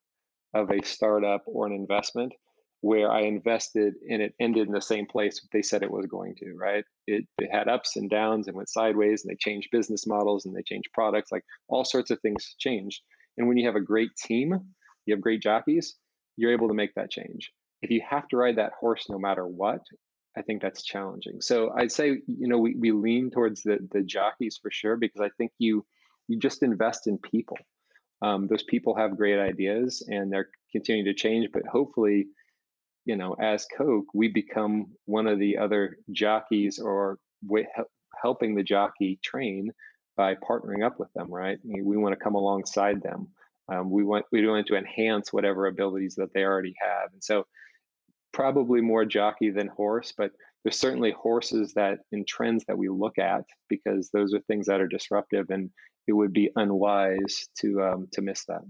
of 0.54 0.70
a 0.70 0.84
startup 0.84 1.42
or 1.46 1.66
an 1.66 1.72
investment 1.72 2.32
where 2.80 3.10
I 3.10 3.22
invested 3.22 3.94
and 4.08 4.22
it 4.22 4.34
ended 4.40 4.66
in 4.66 4.72
the 4.72 4.80
same 4.80 5.06
place 5.06 5.40
they 5.52 5.62
said 5.62 5.82
it 5.82 5.90
was 5.90 6.06
going 6.06 6.36
to, 6.36 6.54
right? 6.54 6.84
It, 7.06 7.26
it 7.38 7.50
had 7.52 7.68
ups 7.68 7.96
and 7.96 8.08
downs 8.08 8.46
and 8.46 8.56
went 8.56 8.70
sideways 8.70 9.24
and 9.24 9.30
they 9.30 9.36
changed 9.38 9.68
business 9.72 10.06
models 10.06 10.46
and 10.46 10.56
they 10.56 10.62
changed 10.62 10.88
products, 10.94 11.30
like 11.30 11.44
all 11.68 11.84
sorts 11.84 12.10
of 12.10 12.20
things 12.20 12.54
changed. 12.58 13.02
And 13.36 13.46
when 13.46 13.56
you 13.56 13.66
have 13.66 13.76
a 13.76 13.80
great 13.80 14.10
team, 14.16 14.54
you 15.06 15.14
have 15.14 15.20
great 15.20 15.42
jockeys, 15.42 15.96
you're 16.36 16.52
able 16.52 16.68
to 16.68 16.74
make 16.74 16.94
that 16.94 17.10
change. 17.10 17.50
If 17.82 17.90
you 17.90 18.00
have 18.08 18.26
to 18.28 18.36
ride 18.36 18.56
that 18.56 18.72
horse 18.78 19.06
no 19.08 19.18
matter 19.18 19.46
what, 19.46 19.80
I 20.38 20.42
think 20.42 20.62
that's 20.62 20.82
challenging. 20.84 21.40
So 21.40 21.72
I'd 21.76 21.92
say, 21.92 22.20
you 22.26 22.48
know, 22.48 22.58
we, 22.58 22.74
we 22.76 22.92
lean 22.92 23.30
towards 23.30 23.62
the 23.62 23.78
the 23.90 24.02
jockeys 24.02 24.58
for 24.60 24.70
sure 24.70 24.96
because 24.96 25.20
I 25.20 25.30
think 25.36 25.52
you 25.58 25.84
you 26.28 26.38
just 26.38 26.62
invest 26.62 27.06
in 27.06 27.18
people. 27.18 27.58
Um, 28.22 28.46
those 28.48 28.62
people 28.62 28.94
have 28.96 29.16
great 29.16 29.38
ideas 29.38 30.04
and 30.08 30.32
they're 30.32 30.50
continuing 30.72 31.06
to 31.06 31.14
change, 31.14 31.48
but 31.52 31.66
hopefully 31.66 32.28
you 33.04 33.16
know, 33.16 33.34
as 33.40 33.66
Koch, 33.74 34.04
we 34.12 34.28
become 34.28 34.88
one 35.06 35.26
of 35.26 35.38
the 35.38 35.56
other 35.56 35.96
jockeys 36.12 36.78
or 36.78 37.18
helping 38.22 38.54
the 38.54 38.62
jockey 38.62 39.18
train 39.24 39.72
by 40.14 40.34
partnering 40.34 40.84
up 40.84 41.00
with 41.00 41.10
them, 41.14 41.32
right? 41.32 41.58
We 41.64 41.96
want 41.96 42.12
to 42.12 42.22
come 42.22 42.34
alongside 42.34 43.02
them. 43.02 43.28
Um, 43.70 43.90
we 43.90 44.04
want 44.04 44.26
we 44.30 44.46
want 44.46 44.66
to 44.66 44.76
enhance 44.76 45.32
whatever 45.32 45.66
abilities 45.66 46.16
that 46.16 46.34
they 46.34 46.42
already 46.42 46.74
have, 46.80 47.12
and 47.12 47.24
so 47.24 47.46
probably 48.38 48.80
more 48.80 49.04
jockey 49.04 49.50
than 49.50 49.66
horse, 49.66 50.14
but 50.16 50.30
there's 50.62 50.78
certainly 50.78 51.10
horses 51.10 51.72
that 51.74 51.98
in 52.12 52.24
trends 52.24 52.64
that 52.68 52.78
we 52.78 52.88
look 52.88 53.18
at 53.18 53.44
because 53.68 54.10
those 54.12 54.32
are 54.32 54.38
things 54.42 54.66
that 54.66 54.80
are 54.80 54.86
disruptive, 54.86 55.46
and 55.50 55.70
it 56.06 56.12
would 56.12 56.32
be 56.32 56.48
unwise 56.54 57.48
to 57.58 57.82
um, 57.82 58.06
to 58.12 58.22
miss 58.22 58.44
that. 58.44 58.60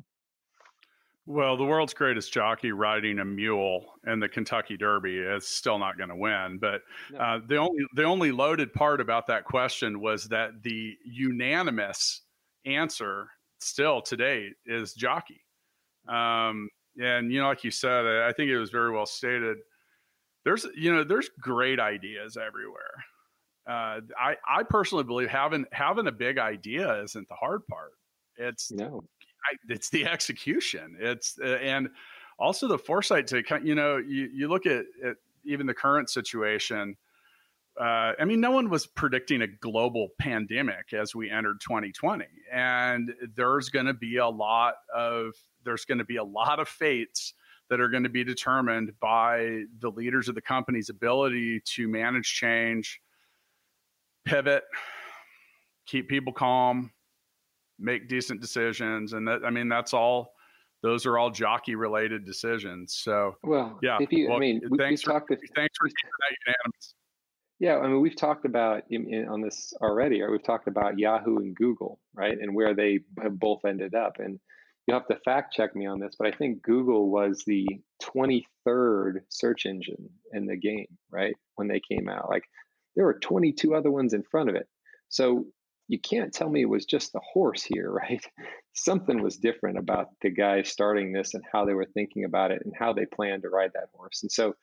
Well, 1.26 1.58
the 1.58 1.64
world's 1.66 1.92
greatest 1.92 2.32
jockey 2.32 2.72
riding 2.72 3.18
a 3.18 3.26
mule 3.26 3.84
in 4.06 4.20
the 4.20 4.28
Kentucky 4.30 4.78
Derby 4.78 5.18
is 5.18 5.46
still 5.46 5.78
not 5.78 5.98
going 5.98 6.08
to 6.08 6.16
win. 6.16 6.58
But 6.58 6.80
uh, 7.20 7.40
the 7.46 7.56
only 7.56 7.84
the 7.94 8.04
only 8.04 8.32
loaded 8.32 8.72
part 8.72 9.02
about 9.02 9.26
that 9.26 9.44
question 9.44 10.00
was 10.00 10.24
that 10.28 10.62
the 10.62 10.96
unanimous 11.04 12.22
answer 12.64 13.28
still 13.60 14.00
today 14.00 14.48
is 14.64 14.94
jockey. 14.94 15.44
Um, 16.08 16.70
and 16.98 17.32
you 17.32 17.40
know, 17.40 17.48
like 17.48 17.64
you 17.64 17.70
said, 17.70 18.06
I 18.06 18.32
think 18.32 18.50
it 18.50 18.58
was 18.58 18.70
very 18.70 18.90
well 18.90 19.06
stated. 19.06 19.58
There's 20.44 20.66
you 20.76 20.94
know 20.94 21.04
there's 21.04 21.30
great 21.40 21.80
ideas 21.80 22.36
everywhere. 22.36 23.04
Uh, 23.68 24.00
I 24.18 24.36
I 24.48 24.62
personally 24.62 25.04
believe 25.04 25.28
having 25.28 25.66
having 25.72 26.06
a 26.06 26.12
big 26.12 26.38
idea 26.38 27.02
isn't 27.02 27.28
the 27.28 27.34
hard 27.34 27.66
part. 27.66 27.92
It's 28.36 28.70
no 28.70 29.04
it's 29.68 29.90
the 29.90 30.06
execution. 30.06 30.96
It's 30.98 31.38
uh, 31.42 31.56
and 31.56 31.88
also 32.38 32.68
the 32.68 32.78
foresight 32.78 33.26
to 33.28 33.42
you 33.62 33.74
know 33.74 33.96
you 33.96 34.28
you 34.32 34.48
look 34.48 34.66
at, 34.66 34.84
at 35.04 35.16
even 35.44 35.66
the 35.66 35.74
current 35.74 36.10
situation. 36.10 36.96
Uh, 37.78 38.12
I 38.18 38.24
mean, 38.24 38.40
no 38.40 38.50
one 38.50 38.70
was 38.70 38.86
predicting 38.86 39.42
a 39.42 39.46
global 39.46 40.08
pandemic 40.18 40.92
as 40.92 41.14
we 41.14 41.30
entered 41.30 41.60
2020, 41.60 42.24
and 42.52 43.14
there's 43.36 43.68
going 43.68 43.86
to 43.86 43.94
be 43.94 44.16
a 44.16 44.26
lot 44.26 44.74
of 44.92 45.34
there's 45.68 45.84
going 45.84 45.98
to 45.98 46.04
be 46.04 46.16
a 46.16 46.24
lot 46.24 46.58
of 46.58 46.66
fates 46.66 47.34
that 47.68 47.78
are 47.78 47.90
going 47.90 48.02
to 48.02 48.08
be 48.08 48.24
determined 48.24 48.90
by 49.00 49.64
the 49.80 49.90
leaders 49.90 50.26
of 50.28 50.34
the 50.34 50.40
company's 50.40 50.88
ability 50.88 51.60
to 51.66 51.86
manage 51.86 52.32
change, 52.32 53.02
pivot, 54.24 54.64
keep 55.86 56.08
people 56.08 56.32
calm, 56.32 56.90
make 57.78 58.08
decent 58.08 58.40
decisions, 58.40 59.12
and 59.12 59.28
that 59.28 59.44
I 59.44 59.50
mean 59.50 59.68
that's 59.68 59.92
all. 59.92 60.32
Those 60.82 61.04
are 61.06 61.18
all 61.18 61.28
jockey 61.30 61.74
related 61.74 62.24
decisions. 62.24 62.94
So 62.94 63.34
well, 63.42 63.78
yeah. 63.82 63.98
If 64.00 64.10
you, 64.12 64.28
well, 64.28 64.38
I 64.38 64.40
mean, 64.40 64.62
we, 64.70 64.78
thanks 64.78 65.02
for 65.02 65.12
talked, 65.12 65.28
thanks 65.28 65.76
for 65.76 65.88
keeping 65.88 66.10
that 66.20 66.36
unanimous. 66.46 66.94
Yeah, 67.58 67.78
I 67.78 67.88
mean, 67.88 68.00
we've 68.00 68.16
talked 68.16 68.46
about 68.46 68.84
in, 68.88 69.12
in, 69.12 69.28
on 69.28 69.42
this 69.42 69.74
already, 69.82 70.22
or 70.22 70.30
we've 70.30 70.42
talked 70.42 70.68
about 70.68 70.98
Yahoo 70.98 71.38
and 71.38 71.54
Google, 71.56 71.98
right, 72.14 72.38
and 72.40 72.54
where 72.54 72.74
they 72.74 73.00
have 73.20 73.38
both 73.38 73.64
ended 73.66 73.94
up. 73.94 74.20
And 74.20 74.38
you 74.88 74.94
have 74.94 75.06
to 75.06 75.16
fact 75.22 75.52
check 75.52 75.76
me 75.76 75.86
on 75.86 76.00
this, 76.00 76.16
but 76.18 76.26
I 76.26 76.30
think 76.30 76.62
Google 76.62 77.10
was 77.10 77.44
the 77.46 77.66
23rd 78.02 79.20
search 79.28 79.66
engine 79.66 80.08
in 80.32 80.46
the 80.46 80.56
game, 80.56 80.86
right, 81.10 81.34
when 81.56 81.68
they 81.68 81.78
came 81.78 82.08
out. 82.08 82.30
Like 82.30 82.44
there 82.96 83.04
were 83.04 83.18
22 83.18 83.74
other 83.74 83.90
ones 83.90 84.14
in 84.14 84.22
front 84.22 84.48
of 84.48 84.54
it. 84.56 84.66
So 85.10 85.44
you 85.88 86.00
can't 86.00 86.32
tell 86.32 86.48
me 86.48 86.62
it 86.62 86.70
was 86.70 86.86
just 86.86 87.12
the 87.12 87.20
horse 87.20 87.62
here, 87.62 87.90
right? 88.08 88.24
Something 88.72 89.22
was 89.22 89.36
different 89.36 89.76
about 89.76 90.08
the 90.22 90.30
guy 90.30 90.62
starting 90.62 91.12
this 91.12 91.34
and 91.34 91.44
how 91.52 91.66
they 91.66 91.74
were 91.74 91.88
thinking 91.92 92.24
about 92.24 92.50
it 92.50 92.62
and 92.64 92.72
how 92.74 92.94
they 92.94 93.04
planned 93.04 93.42
to 93.42 93.50
ride 93.50 93.72
that 93.74 93.90
horse. 93.94 94.22
And 94.22 94.32
so, 94.32 94.54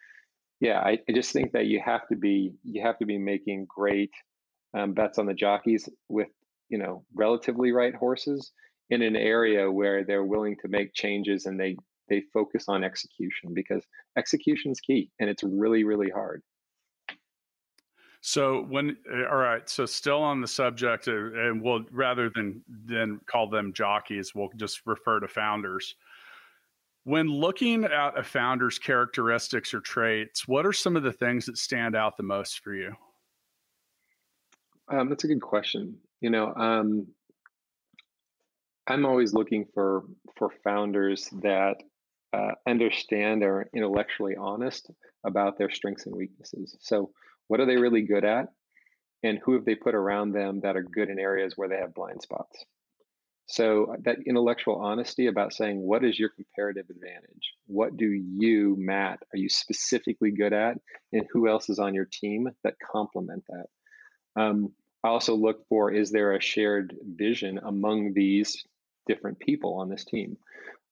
yeah, 0.60 0.80
I, 0.80 0.98
I 1.08 1.12
just 1.14 1.34
think 1.34 1.52
that 1.52 1.68
you 1.68 1.80
have 1.86 2.08
to 2.08 2.16
be 2.16 2.52
you 2.64 2.82
have 2.82 2.98
to 2.98 3.06
be 3.06 3.20
making 3.20 3.68
great 3.70 4.12
um, 4.74 4.94
bets 4.94 5.20
on 5.20 5.28
the 5.28 5.34
jockeys 5.36 5.88
with 6.10 6.30
you 6.70 6.80
know 6.80 7.04
relatively 7.14 7.72
right 7.72 7.94
horses 7.94 8.52
in 8.90 9.02
an 9.02 9.16
area 9.16 9.72
where 9.72 10.04
they're 10.04 10.26
willing 10.26 10.56
to 10.62 10.68
make 10.68 10.94
changes 10.94 11.46
and 11.46 11.60
they 11.60 11.76
they 12.08 12.22
focus 12.34 12.66
on 12.68 12.84
execution 12.84 13.54
because 13.54 13.84
execution 14.16 14.72
is 14.72 14.80
key 14.80 15.10
and 15.20 15.30
it's 15.30 15.44
really 15.44 15.84
really 15.84 16.10
hard. 16.10 16.42
So 18.22 18.64
when 18.70 18.98
eh, 19.12 19.24
all 19.30 19.38
right, 19.38 19.70
so 19.70 19.86
still 19.86 20.22
on 20.22 20.42
the 20.42 20.48
subject, 20.48 21.08
and 21.08 21.62
we'll 21.62 21.84
rather 21.92 22.32
than 22.34 22.64
than 22.86 23.22
call 23.28 23.48
them 23.52 23.72
jockeys, 23.72 24.34
we'll 24.34 24.50
just 24.56 24.82
refer 24.88 25.20
to 25.20 25.28
founders. 25.28 25.94
When 27.04 27.28
looking 27.28 27.84
at 27.84 28.18
a 28.18 28.24
founder's 28.24 28.80
characteristics 28.80 29.76
or 29.76 29.80
traits, 29.80 30.48
what 30.48 30.66
are 30.66 30.74
some 30.74 30.96
of 30.96 31.04
the 31.04 31.14
things 31.14 31.46
that 31.46 31.60
stand 31.60 31.96
out 31.96 32.18
the 32.18 32.24
most 32.24 32.62
for 32.64 32.74
you? 32.74 32.96
Um, 34.90 35.08
that's 35.08 35.24
a 35.24 35.28
good 35.28 35.42
question. 35.42 35.96
You 36.20 36.32
know, 36.32 36.52
um, 36.56 37.06
I'm 38.88 39.06
always 39.06 39.34
looking 39.34 39.66
for 39.74 40.04
for 40.38 40.50
founders 40.64 41.30
that 41.42 41.76
uh, 42.34 42.52
understand 42.68 43.44
or 43.44 43.70
intellectually 43.74 44.36
honest 44.36 44.90
about 45.26 45.58
their 45.58 45.72
strengths 45.72 46.06
and 46.06 46.16
weaknesses. 46.16 46.76
So 46.82 47.12
what 47.48 47.60
are 47.60 47.66
they 47.66 47.78
really 47.78 48.02
good 48.02 48.26
at? 48.26 48.48
And 49.24 49.40
who 49.44 49.54
have 49.54 49.66
they 49.66 49.76
put 49.76 49.96
around 49.96 50.34
them 50.34 50.60
that 50.62 50.76
are 50.76 50.84
good 50.84 51.10
in 51.10 51.18
areas 51.20 51.54
where 51.56 51.70
they 51.70 51.78
have 51.78 51.96
blind 51.96 52.22
spots? 52.22 52.64
So 53.48 53.94
uh, 53.94 53.98
that 54.06 54.18
intellectual 54.26 54.76
honesty 54.76 55.28
about 55.28 55.54
saying, 55.54 55.80
what 55.80 56.04
is 56.04 56.20
your 56.20 56.30
comparative 56.30 56.86
advantage? 56.90 57.54
What 57.68 57.96
do 57.96 58.08
you, 58.08 58.76
Matt, 58.78 59.20
are 59.34 59.38
you 59.38 59.50
specifically 59.50 60.32
good 60.32 60.54
at? 60.54 60.78
And 61.14 61.26
who 61.32 61.48
else 61.48 61.70
is 61.70 61.80
on 61.80 61.94
your 61.94 62.08
team 62.12 62.50
that 62.64 62.76
complement 62.80 63.44
that? 63.50 64.42
Um, 64.42 64.74
I 65.04 65.10
also 65.10 65.36
look 65.36 65.68
for, 65.70 65.92
is 65.92 66.12
there 66.12 66.34
a 66.34 66.42
shared 66.42 66.96
vision 67.06 67.60
among 67.64 68.14
these 68.14 68.64
different 69.08 69.40
people 69.40 69.76
on 69.76 69.90
this 69.90 70.06
team? 70.06 70.38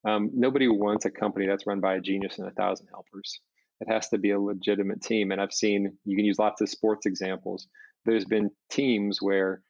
Um, 0.05 0.31
nobody 0.33 0.67
wants 0.67 1.05
a 1.05 1.11
company 1.11 1.47
that's 1.47 1.65
run 1.65 1.79
by 1.79 1.95
a 1.95 2.01
genius 2.01 2.37
and 2.39 2.47
a 2.47 2.51
thousand 2.51 2.87
helpers 2.87 3.39
it 3.83 3.91
has 3.91 4.09
to 4.09 4.17
be 4.17 4.31
a 4.31 4.39
legitimate 4.39 5.01
team. 5.01 5.31
And 5.31 5.41
I've 5.41 5.53
seen 5.53 5.97
you 6.05 6.15
can 6.15 6.25
use 6.25 6.39
lots 6.39 6.61
of 6.61 6.69
sports 6.69 7.05
examples. 7.05 7.67
There's 8.05 8.25
been 8.25 8.51
teams 8.69 9.21
where 9.21 9.61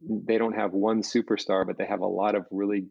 they 0.00 0.38
don't 0.38 0.54
have 0.54 0.72
one 0.72 1.02
superstar, 1.02 1.66
but 1.66 1.78
they 1.78 1.86
have 1.86 2.00
a 2.00 2.06
lot 2.06 2.34
of 2.34 2.46
really 2.50 2.86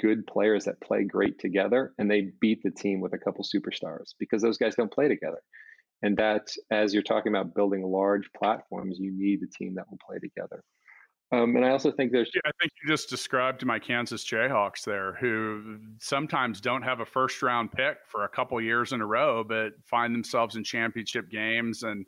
good 0.00 0.26
players 0.26 0.64
that 0.66 0.80
play 0.80 1.04
great 1.04 1.38
together 1.38 1.92
and 1.98 2.10
they 2.10 2.30
beat 2.40 2.62
the 2.62 2.70
team 2.70 3.00
with 3.00 3.14
a 3.14 3.18
couple 3.18 3.44
superstars 3.44 4.14
because 4.18 4.42
those 4.42 4.58
guys 4.58 4.74
don't 4.74 4.92
play 4.92 5.08
together. 5.08 5.40
And 6.02 6.18
that, 6.18 6.48
as 6.70 6.92
you're 6.92 7.02
talking 7.02 7.32
about 7.32 7.54
building 7.54 7.82
large 7.82 8.28
platforms, 8.36 8.98
you 8.98 9.12
need 9.16 9.40
a 9.42 9.58
team 9.58 9.74
that 9.76 9.86
will 9.90 9.98
play 10.06 10.18
together. 10.18 10.62
Um, 11.32 11.56
and 11.56 11.64
I 11.64 11.70
also 11.70 11.90
think 11.90 12.12
there's. 12.12 12.30
Yeah, 12.34 12.42
I 12.44 12.52
think 12.60 12.72
you 12.80 12.88
just 12.88 13.08
described 13.08 13.64
my 13.64 13.78
Kansas 13.78 14.24
Jayhawks 14.24 14.84
there, 14.84 15.14
who 15.20 15.78
sometimes 16.00 16.60
don't 16.60 16.82
have 16.82 17.00
a 17.00 17.06
first 17.06 17.42
round 17.42 17.72
pick 17.72 17.98
for 18.06 18.24
a 18.24 18.28
couple 18.28 18.60
years 18.60 18.92
in 18.92 19.00
a 19.00 19.06
row, 19.06 19.42
but 19.42 19.72
find 19.84 20.14
themselves 20.14 20.54
in 20.54 20.62
championship 20.62 21.28
games, 21.28 21.82
and 21.82 22.06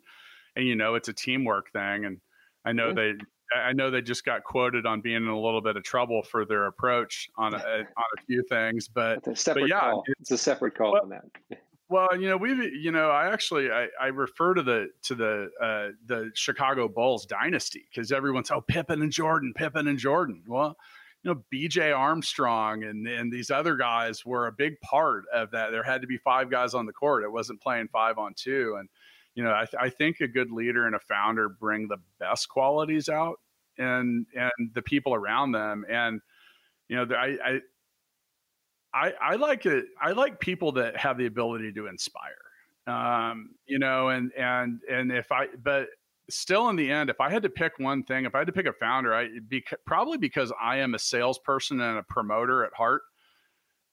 and 0.55 0.65
you 0.65 0.75
know 0.75 0.95
it's 0.95 1.09
a 1.09 1.13
teamwork 1.13 1.71
thing. 1.73 2.05
And 2.05 2.21
I 2.63 2.71
know 2.71 2.93
they, 2.93 3.13
I 3.53 3.73
know 3.73 3.91
they 3.91 4.01
just 4.01 4.23
got 4.23 4.43
quoted 4.43 4.85
on 4.85 5.01
being 5.01 5.17
in 5.17 5.27
a 5.27 5.39
little 5.39 5.61
bit 5.61 5.75
of 5.75 5.83
trouble 5.83 6.23
for 6.23 6.45
their 6.45 6.67
approach 6.67 7.27
on 7.37 7.53
a, 7.53 7.57
on 7.57 8.05
a 8.17 8.21
few 8.25 8.43
things, 8.43 8.87
but, 8.87 9.17
it's 9.17 9.27
a 9.27 9.35
separate 9.35 9.63
but 9.63 9.69
yeah, 9.69 9.79
call. 9.79 10.03
It's, 10.07 10.21
it's 10.21 10.31
a 10.31 10.37
separate 10.37 10.75
call 10.75 10.93
well, 10.93 11.03
on 11.03 11.09
that. 11.09 11.59
Well, 11.89 12.09
you 12.19 12.29
know, 12.29 12.37
we, 12.37 12.51
you 12.79 12.91
know, 12.91 13.09
I 13.09 13.33
actually 13.33 13.71
I, 13.71 13.87
I 13.99 14.07
refer 14.07 14.53
to 14.53 14.61
the 14.61 14.89
to 15.03 15.15
the 15.15 15.49
uh, 15.59 15.87
the 16.05 16.31
Chicago 16.35 16.87
Bulls 16.87 17.25
dynasty 17.25 17.83
because 17.89 18.11
everyone's 18.11 18.51
oh 18.51 18.61
Pippen 18.61 19.01
and 19.01 19.11
Jordan, 19.11 19.53
Pippen 19.55 19.87
and 19.87 19.97
Jordan. 19.97 20.43
Well, 20.47 20.77
you 21.23 21.33
know, 21.33 21.43
BJ 21.53 21.95
Armstrong 21.97 22.83
and, 22.83 23.07
and 23.07 23.31
these 23.31 23.51
other 23.51 23.75
guys 23.75 24.25
were 24.25 24.47
a 24.47 24.51
big 24.51 24.79
part 24.81 25.23
of 25.33 25.51
that. 25.51 25.71
There 25.71 25.83
had 25.83 26.01
to 26.01 26.07
be 26.07 26.17
five 26.17 26.49
guys 26.49 26.73
on 26.73 26.85
the 26.85 26.93
court. 26.93 27.23
It 27.23 27.31
wasn't 27.31 27.61
playing 27.61 27.89
five 27.91 28.17
on 28.17 28.33
two. 28.35 28.77
And, 28.79 28.87
you 29.35 29.43
know, 29.43 29.51
I, 29.51 29.65
th- 29.65 29.81
I 29.81 29.89
think 29.89 30.21
a 30.21 30.27
good 30.27 30.49
leader 30.51 30.85
and 30.85 30.95
a 30.95 30.99
founder 30.99 31.49
bring 31.49 31.87
the 31.87 31.97
best 32.19 32.47
qualities 32.47 33.09
out 33.09 33.39
and, 33.77 34.25
and 34.33 34.51
the 34.73 34.81
people 34.81 35.13
around 35.13 35.51
them. 35.51 35.85
And, 35.89 36.21
you 36.87 36.95
know, 36.95 37.15
I, 37.15 37.59
I, 38.93 39.13
I 39.21 39.35
like 39.35 39.65
it. 39.65 39.85
I 40.01 40.11
like 40.11 40.39
people 40.39 40.73
that 40.73 40.97
have 40.97 41.17
the 41.17 41.25
ability 41.25 41.71
to 41.73 41.87
inspire. 41.87 42.33
Um, 42.87 43.51
you 43.67 43.77
know, 43.77 44.09
and 44.09 44.31
and 44.37 44.79
and 44.89 45.11
if 45.11 45.31
I, 45.31 45.47
but 45.61 45.87
still 46.29 46.69
in 46.69 46.75
the 46.75 46.91
end, 46.91 47.09
if 47.09 47.21
I 47.21 47.29
had 47.29 47.43
to 47.43 47.49
pick 47.49 47.73
one 47.77 48.03
thing, 48.03 48.25
if 48.25 48.35
I 48.35 48.39
had 48.39 48.47
to 48.47 48.53
pick 48.53 48.65
a 48.65 48.73
founder, 48.73 49.13
I 49.13 49.27
be 49.47 49.63
probably 49.85 50.17
because 50.17 50.51
I 50.59 50.77
am 50.77 50.95
a 50.95 50.99
salesperson 50.99 51.79
and 51.81 51.97
a 51.97 52.03
promoter 52.03 52.65
at 52.65 52.73
heart. 52.73 53.01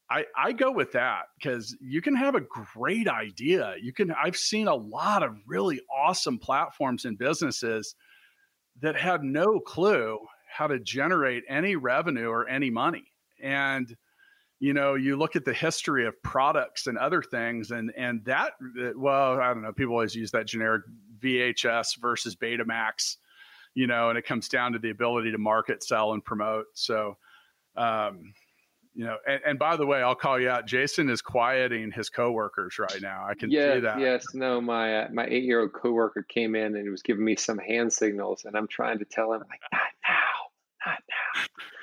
I, 0.08 0.24
I 0.36 0.52
go 0.52 0.70
with 0.70 0.92
that 0.92 1.22
because 1.36 1.76
you 1.80 2.00
can 2.00 2.14
have 2.14 2.36
a 2.36 2.40
great 2.40 3.08
idea. 3.08 3.74
You 3.82 3.92
can 3.92 4.12
I've 4.12 4.36
seen 4.36 4.68
a 4.68 4.74
lot 4.74 5.22
of 5.22 5.36
really 5.46 5.80
awesome 5.94 6.38
platforms 6.38 7.04
and 7.04 7.18
businesses 7.18 7.94
that 8.80 8.96
have 8.96 9.22
no 9.22 9.58
clue 9.58 10.18
how 10.48 10.68
to 10.68 10.78
generate 10.78 11.42
any 11.48 11.76
revenue 11.76 12.28
or 12.28 12.48
any 12.48 12.70
money. 12.70 13.04
And 13.42 13.94
you 14.58 14.72
know, 14.72 14.94
you 14.94 15.16
look 15.16 15.36
at 15.36 15.44
the 15.44 15.52
history 15.52 16.06
of 16.06 16.20
products 16.22 16.86
and 16.86 16.96
other 16.96 17.22
things, 17.22 17.70
and 17.70 17.92
and 17.96 18.24
that 18.24 18.52
well, 18.96 19.40
I 19.40 19.52
don't 19.52 19.62
know. 19.62 19.72
People 19.72 19.94
always 19.94 20.14
use 20.14 20.30
that 20.30 20.46
generic 20.46 20.82
VHS 21.22 21.98
versus 22.00 22.36
Betamax, 22.36 23.16
you 23.74 23.86
know, 23.86 24.08
and 24.08 24.18
it 24.18 24.24
comes 24.24 24.48
down 24.48 24.72
to 24.72 24.78
the 24.78 24.90
ability 24.90 25.32
to 25.32 25.38
market, 25.38 25.82
sell, 25.82 26.12
and 26.14 26.24
promote. 26.24 26.66
So, 26.74 27.18
um, 27.76 28.32
you 28.94 29.04
know, 29.04 29.18
and, 29.28 29.40
and, 29.46 29.58
by 29.58 29.76
the 29.76 29.84
way, 29.84 30.02
I'll 30.02 30.14
call 30.14 30.40
you 30.40 30.48
out. 30.48 30.66
Jason 30.66 31.10
is 31.10 31.20
quieting 31.20 31.92
his 31.92 32.08
coworkers 32.08 32.78
right 32.78 33.02
now. 33.02 33.26
I 33.28 33.34
can 33.34 33.50
yes, 33.50 33.74
see 33.74 33.80
that. 33.80 34.00
Yes, 34.00 34.24
no, 34.32 34.58
my 34.62 35.00
uh, 35.00 35.08
my 35.12 35.26
eight 35.26 35.44
year 35.44 35.60
old 35.60 35.74
coworker 35.74 36.22
came 36.22 36.54
in 36.54 36.74
and 36.76 36.82
he 36.82 36.88
was 36.88 37.02
giving 37.02 37.24
me 37.24 37.36
some 37.36 37.58
hand 37.58 37.92
signals, 37.92 38.46
and 38.46 38.56
I'm 38.56 38.68
trying 38.68 39.00
to 39.00 39.04
tell 39.04 39.34
him 39.34 39.40
like, 39.40 39.60
not 39.70 39.82
now, 40.08 40.86
not 40.86 41.02
now. 41.10 41.42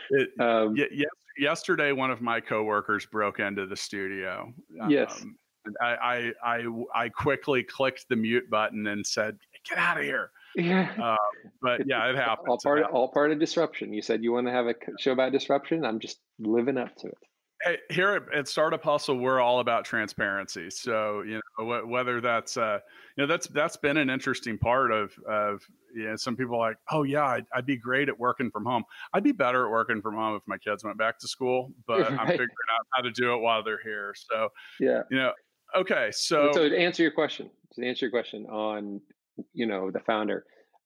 It, 0.09 0.29
um, 0.39 0.75
yes, 0.75 1.09
yesterday, 1.37 1.91
one 1.91 2.11
of 2.11 2.21
my 2.21 2.39
coworkers 2.39 3.05
broke 3.05 3.39
into 3.39 3.65
the 3.65 3.75
studio. 3.75 4.53
Yes. 4.87 5.21
Um, 5.21 5.35
I, 5.81 5.87
I, 5.87 6.31
I, 6.43 6.83
I 6.93 7.09
quickly 7.09 7.63
clicked 7.63 8.07
the 8.09 8.15
mute 8.15 8.49
button 8.49 8.87
and 8.87 9.05
said, 9.05 9.37
"Get 9.69 9.77
out 9.77 9.97
of 9.97 10.03
here." 10.03 10.31
Yeah. 10.55 10.91
Uh, 11.01 11.15
but 11.61 11.81
yeah, 11.85 12.09
it 12.09 12.15
happened. 12.17 12.49
all 12.49 12.59
part, 12.61 12.83
all 12.83 13.07
part 13.09 13.31
of 13.31 13.39
disruption. 13.39 13.93
You 13.93 14.01
said 14.01 14.23
you 14.23 14.33
want 14.33 14.47
to 14.47 14.53
have 14.53 14.67
a 14.67 14.75
show 14.99 15.11
about 15.11 15.31
disruption. 15.31 15.85
I'm 15.85 15.99
just 15.99 16.19
living 16.39 16.77
up 16.77 16.95
to 16.97 17.07
it. 17.07 17.17
Hey, 17.61 17.77
here 17.89 18.11
at, 18.11 18.37
at, 18.37 18.47
Startup 18.49 18.83
Hustle, 18.83 19.17
we're 19.17 19.39
all 19.39 19.61
about 19.61 19.85
transparency. 19.85 20.69
So 20.69 21.21
you 21.21 21.39
know 21.57 21.65
wh- 21.65 21.89
whether 21.89 22.19
that's 22.19 22.57
uh, 22.57 22.79
you 23.17 23.23
know 23.23 23.27
that's 23.27 23.47
that's 23.47 23.77
been 23.77 23.97
an 23.97 24.09
interesting 24.09 24.57
part 24.57 24.91
of 24.91 25.13
of 25.27 25.61
know 25.93 26.15
some 26.15 26.35
people 26.35 26.57
like 26.57 26.77
oh 26.91 27.03
yeah 27.03 27.25
I'd, 27.25 27.45
I'd, 27.53 27.65
be 27.65 27.77
great 27.77 28.09
at 28.09 28.19
working 28.19 28.51
from 28.51 28.65
home. 28.65 28.83
I'd 29.13 29.23
be 29.23 29.31
better 29.31 29.65
at 29.65 29.71
working 29.71 30.01
from 30.01 30.15
home 30.15 30.35
if 30.35 30.43
my 30.47 30.57
kids 30.57 30.83
went 30.83 30.97
back 30.97 31.19
to 31.19 31.27
school, 31.27 31.71
but 31.87 31.99
right. 32.09 32.19
I'm 32.19 32.27
figuring 32.27 32.49
out 32.79 32.85
how 32.93 33.01
to 33.03 33.11
do 33.11 33.33
it 33.33 33.37
while 33.37 33.63
they're 33.63 33.81
here. 33.83 34.13
So 34.31 34.49
yeah, 34.79 35.03
you 35.09 35.17
know 35.17 35.31
okay. 35.75 36.09
So 36.11 36.51
so 36.53 36.69
to 36.69 36.77
answer 36.77 37.03
your 37.03 37.11
question, 37.11 37.49
to 37.73 37.85
answer 37.85 38.05
your 38.05 38.11
question 38.11 38.45
on 38.47 39.01
you 39.53 39.65
know 39.65 39.91
the 39.91 39.99
founder, 39.99 40.45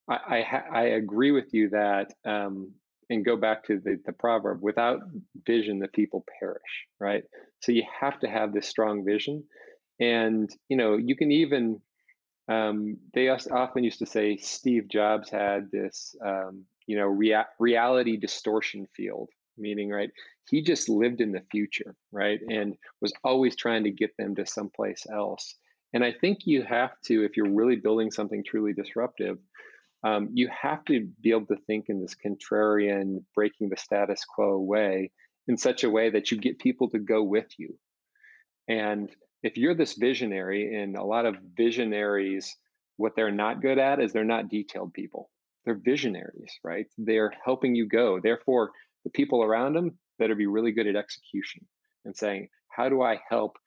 I 0.10 0.16
I, 0.28 0.42
ha- 0.42 0.70
I 0.72 0.84
agree 0.84 1.32
with 1.32 1.54
you 1.54 1.70
that 1.70 2.14
um, 2.26 2.74
and 3.10 3.26
go 3.26 3.38
back 3.38 3.64
to 3.66 3.80
the, 3.80 4.00
the 4.06 4.14
proverb 4.14 4.62
without 4.62 5.00
vision 5.46 5.80
the 5.80 5.88
people 5.88 6.26
perish 6.40 6.86
right 7.00 7.24
so 7.62 7.72
you 7.72 7.84
have 8.02 8.20
to 8.20 8.28
have 8.28 8.54
this 8.54 8.68
strong 8.68 9.06
vision 9.06 9.44
and 10.00 10.50
you 10.70 10.78
know 10.78 10.98
you 10.98 11.16
can 11.16 11.32
even 11.32 11.80
um, 12.50 12.98
they 13.14 13.30
often 13.30 13.84
used 13.84 14.00
to 14.00 14.06
say 14.06 14.38
steve 14.38 14.88
jobs 14.88 15.30
had 15.30 15.70
this 15.72 16.16
um, 16.26 16.64
you 16.86 16.98
know 16.98 17.08
rea- 17.08 17.46
reality 17.60 18.18
distortion 18.18 18.88
field 18.96 19.30
meaning 19.58 19.90
right 19.90 20.12
he 20.50 20.62
just 20.62 20.88
lived 20.88 21.22
in 21.22 21.32
the 21.32 21.44
future 21.52 21.96
right 22.12 22.40
and 22.50 22.76
was 23.02 23.14
always 23.24 23.56
trying 23.56 23.84
to 23.84 23.92
get 23.92 24.16
them 24.18 24.36
to 24.36 24.46
someplace 24.46 25.06
else 25.12 25.56
and 25.94 26.04
i 26.04 26.12
think 26.12 26.40
you 26.46 26.64
have 26.64 26.92
to 27.04 27.24
if 27.24 27.36
you're 27.36 27.50
really 27.50 27.76
building 27.76 28.12
something 28.12 28.44
truly 28.44 28.74
disruptive 28.74 29.38
um, 30.04 30.30
you 30.34 30.50
have 30.50 30.86
to 30.86 31.08
be 31.22 31.32
able 31.32 31.48
to 31.48 31.58
think 31.66 31.86
in 31.90 32.02
this 32.02 32.16
contrarian, 32.16 33.24
breaking 33.34 33.70
the 33.70 33.78
status 33.78 34.24
quo 34.24 34.58
way 34.60 35.12
in 35.48 35.58
such 35.58 35.84
a 35.84 35.90
way 35.90 36.10
that 36.10 36.32
you 36.32 36.38
get 36.38 36.60
people 36.60 36.90
to 36.90 37.00
go 37.00 37.24
with 37.24 37.48
you. 37.58 37.78
And 38.68 39.10
if 39.44 39.58
you're 39.58 39.76
this 39.76 39.94
visionary, 39.94 40.76
and 40.76 40.96
a 40.96 41.04
lot 41.04 41.26
of 41.26 41.36
visionaries, 41.56 42.56
what 42.98 43.14
they're 43.16 43.32
not 43.32 43.62
good 43.62 43.78
at 43.78 44.00
is 44.00 44.12
they're 44.12 44.24
not 44.24 44.50
detailed 44.50 44.94
people. 44.94 45.30
They're 45.66 45.80
visionaries, 45.84 46.52
right? 46.64 46.88
They're 46.98 47.34
helping 47.44 47.76
you 47.76 47.88
go. 47.88 48.20
Therefore, 48.20 48.72
the 49.04 49.10
people 49.12 49.44
around 49.44 49.74
them 49.74 49.98
better 50.18 50.36
be 50.36 50.48
really 50.48 50.72
good 50.72 50.88
at 50.88 50.96
execution 50.96 51.66
and 52.06 52.16
saying, 52.16 52.50
how 52.70 52.90
do 52.90 53.02
I 53.02 53.20
help? 53.30 53.58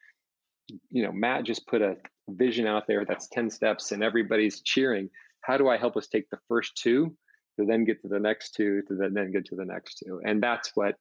You 0.90 1.04
know, 1.04 1.12
Matt 1.12 1.44
just 1.44 1.66
put 1.66 1.82
a 1.82 1.96
vision 2.28 2.66
out 2.66 2.86
there 2.86 3.04
that's 3.04 3.28
10 3.28 3.50
steps 3.50 3.92
and 3.92 4.02
everybody's 4.02 4.60
cheering 4.62 5.10
how 5.42 5.56
do 5.56 5.68
I 5.68 5.76
help 5.76 5.96
us 5.96 6.06
take 6.06 6.28
the 6.30 6.38
first 6.48 6.76
two 6.76 7.14
to 7.58 7.66
then 7.66 7.84
get 7.84 8.00
to 8.02 8.08
the 8.08 8.18
next 8.18 8.52
two 8.52 8.82
to 8.88 8.94
then 8.94 9.32
get 9.32 9.46
to 9.46 9.56
the 9.56 9.64
next 9.64 10.02
two? 10.04 10.20
And 10.24 10.42
that's 10.42 10.72
what 10.74 10.94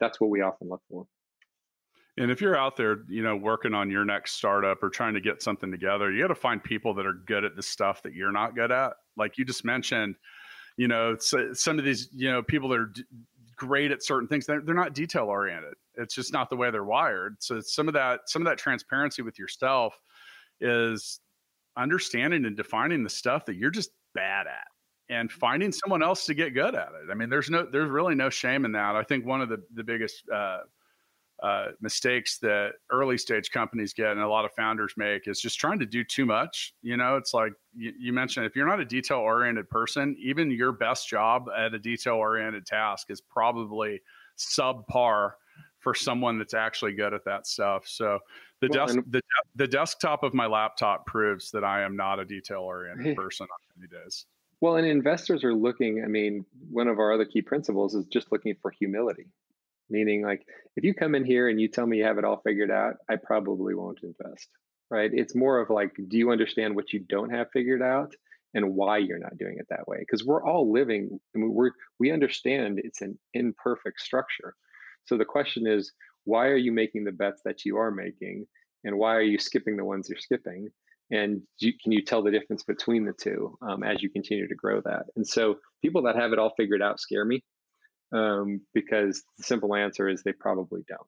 that's 0.00 0.20
what 0.20 0.30
we 0.30 0.40
often 0.40 0.68
look 0.68 0.82
for. 0.90 1.06
And 2.16 2.30
if 2.30 2.40
you're 2.40 2.56
out 2.56 2.76
there, 2.76 2.98
you 3.08 3.22
know, 3.22 3.34
working 3.34 3.74
on 3.74 3.90
your 3.90 4.04
next 4.04 4.32
startup 4.32 4.82
or 4.82 4.88
trying 4.88 5.14
to 5.14 5.20
get 5.20 5.42
something 5.42 5.70
together, 5.70 6.12
you 6.12 6.22
got 6.22 6.28
to 6.28 6.34
find 6.34 6.62
people 6.62 6.94
that 6.94 7.06
are 7.06 7.14
good 7.26 7.44
at 7.44 7.56
the 7.56 7.62
stuff 7.62 8.02
that 8.04 8.14
you're 8.14 8.30
not 8.30 8.54
good 8.54 8.70
at. 8.70 8.92
Like 9.16 9.36
you 9.36 9.44
just 9.44 9.64
mentioned, 9.64 10.14
you 10.76 10.86
know, 10.86 11.16
some 11.18 11.78
of 11.78 11.84
these, 11.84 12.08
you 12.12 12.30
know, 12.30 12.42
people 12.42 12.68
that 12.68 12.78
are 12.78 12.86
d- 12.86 13.04
great 13.56 13.90
at 13.90 14.04
certain 14.04 14.28
things, 14.28 14.46
they're, 14.46 14.60
they're 14.60 14.74
not 14.76 14.94
detail 14.94 15.24
oriented. 15.24 15.74
It's 15.96 16.14
just 16.14 16.32
not 16.32 16.50
the 16.50 16.56
way 16.56 16.70
they're 16.70 16.84
wired. 16.84 17.36
So 17.40 17.60
some 17.60 17.88
of 17.88 17.94
that, 17.94 18.20
some 18.26 18.42
of 18.42 18.46
that 18.46 18.58
transparency 18.58 19.22
with 19.22 19.38
yourself 19.38 19.98
is 20.60 21.20
understanding 21.76 22.44
and 22.44 22.56
defining 22.56 23.02
the 23.02 23.10
stuff 23.10 23.44
that 23.46 23.56
you're 23.56 23.70
just 23.70 23.90
bad 24.14 24.46
at 24.46 24.66
and 25.08 25.30
finding 25.30 25.72
someone 25.72 26.02
else 26.02 26.26
to 26.26 26.34
get 26.34 26.54
good 26.54 26.76
at 26.76 26.88
it. 26.88 27.10
I 27.10 27.14
mean, 27.14 27.28
there's 27.28 27.50
no, 27.50 27.66
there's 27.70 27.90
really 27.90 28.14
no 28.14 28.30
shame 28.30 28.64
in 28.64 28.72
that. 28.72 28.94
I 28.94 29.02
think 29.02 29.26
one 29.26 29.40
of 29.40 29.48
the, 29.48 29.62
the 29.74 29.84
biggest 29.84 30.22
uh, 30.32 30.60
uh, 31.42 31.66
mistakes 31.80 32.38
that 32.38 32.72
early 32.90 33.18
stage 33.18 33.50
companies 33.50 33.92
get 33.92 34.12
and 34.12 34.20
a 34.20 34.28
lot 34.28 34.44
of 34.44 34.52
founders 34.52 34.94
make 34.96 35.26
is 35.26 35.40
just 35.40 35.58
trying 35.58 35.78
to 35.78 35.86
do 35.86 36.04
too 36.04 36.24
much. 36.24 36.74
You 36.82 36.96
know, 36.96 37.16
it's 37.16 37.34
like 37.34 37.52
you, 37.74 37.92
you 37.98 38.12
mentioned, 38.12 38.46
if 38.46 38.54
you're 38.56 38.66
not 38.66 38.80
a 38.80 38.84
detail 38.84 39.18
oriented 39.18 39.68
person, 39.68 40.16
even 40.20 40.50
your 40.50 40.72
best 40.72 41.08
job 41.08 41.46
at 41.56 41.74
a 41.74 41.78
detail 41.78 42.14
oriented 42.14 42.66
task 42.66 43.10
is 43.10 43.20
probably 43.20 44.00
subpar 44.38 45.32
for 45.80 45.94
someone 45.94 46.38
that's 46.38 46.54
actually 46.54 46.94
good 46.94 47.12
at 47.12 47.24
that 47.26 47.46
stuff. 47.46 47.86
So 47.86 48.18
the 48.60 48.68
well, 48.70 48.86
desk 48.86 48.98
the, 49.10 49.20
the 49.54 49.66
desktop 49.66 50.22
of 50.22 50.32
my 50.32 50.46
laptop 50.46 51.04
proves 51.04 51.50
that 51.50 51.64
I 51.64 51.82
am 51.82 51.94
not 51.96 52.18
a 52.18 52.24
detail 52.24 52.60
oriented 52.60 53.16
person 53.16 53.44
on 53.44 53.58
many 53.76 53.88
days. 53.88 54.24
Well, 54.60 54.76
and 54.76 54.86
investors 54.86 55.44
are 55.44 55.52
looking, 55.52 56.02
I 56.02 56.08
mean, 56.08 56.46
one 56.70 56.88
of 56.88 56.98
our 56.98 57.12
other 57.12 57.26
key 57.26 57.42
principles 57.42 57.94
is 57.94 58.06
just 58.06 58.32
looking 58.32 58.54
for 58.62 58.70
humility. 58.70 59.26
Meaning 59.90 60.22
like 60.22 60.42
if 60.76 60.84
you 60.84 60.94
come 60.94 61.14
in 61.14 61.24
here 61.24 61.48
and 61.48 61.60
you 61.60 61.68
tell 61.68 61.86
me 61.86 61.98
you 61.98 62.04
have 62.04 62.18
it 62.18 62.24
all 62.24 62.40
figured 62.44 62.70
out, 62.70 62.94
I 63.08 63.16
probably 63.16 63.74
won't 63.74 64.00
invest. 64.02 64.48
Right? 64.90 65.10
It's 65.12 65.34
more 65.34 65.60
of 65.60 65.70
like 65.70 65.92
do 66.08 66.18
you 66.18 66.30
understand 66.30 66.74
what 66.74 66.92
you 66.92 67.00
don't 67.00 67.30
have 67.30 67.48
figured 67.52 67.82
out? 67.82 68.14
and 68.56 68.76
why 68.76 68.98
you're 68.98 69.18
not 69.18 69.36
doing 69.36 69.56
it 69.58 69.66
that 69.68 69.88
way 69.88 69.96
because 69.98 70.24
we're 70.24 70.44
all 70.44 70.70
living 70.70 71.18
I 71.34 71.38
mean, 71.40 71.52
we're 71.52 71.72
we 71.98 72.12
understand 72.12 72.80
it's 72.84 73.00
an 73.00 73.18
imperfect 73.32 73.98
structure 73.98 74.54
so 75.06 75.16
the 75.16 75.24
question 75.24 75.66
is, 75.66 75.92
why 76.24 76.46
are 76.46 76.56
you 76.56 76.72
making 76.72 77.04
the 77.04 77.12
bets 77.12 77.42
that 77.44 77.64
you 77.64 77.76
are 77.76 77.90
making? 77.90 78.46
And 78.84 78.98
why 78.98 79.14
are 79.14 79.22
you 79.22 79.38
skipping 79.38 79.76
the 79.76 79.84
ones 79.84 80.08
you're 80.08 80.18
skipping? 80.18 80.68
And 81.10 81.42
can 81.60 81.92
you 81.92 82.02
tell 82.02 82.22
the 82.22 82.30
difference 82.30 82.64
between 82.64 83.04
the 83.04 83.12
two 83.12 83.56
um, 83.62 83.82
as 83.82 84.02
you 84.02 84.10
continue 84.10 84.48
to 84.48 84.54
grow 84.54 84.80
that? 84.84 85.04
And 85.16 85.26
so 85.26 85.56
people 85.82 86.02
that 86.02 86.16
have 86.16 86.32
it 86.32 86.38
all 86.38 86.54
figured 86.56 86.82
out 86.82 87.00
scare 87.00 87.24
me 87.24 87.42
um, 88.14 88.60
because 88.72 89.24
the 89.36 89.44
simple 89.44 89.74
answer 89.74 90.08
is 90.08 90.22
they 90.22 90.32
probably 90.32 90.84
don't. 90.88 91.00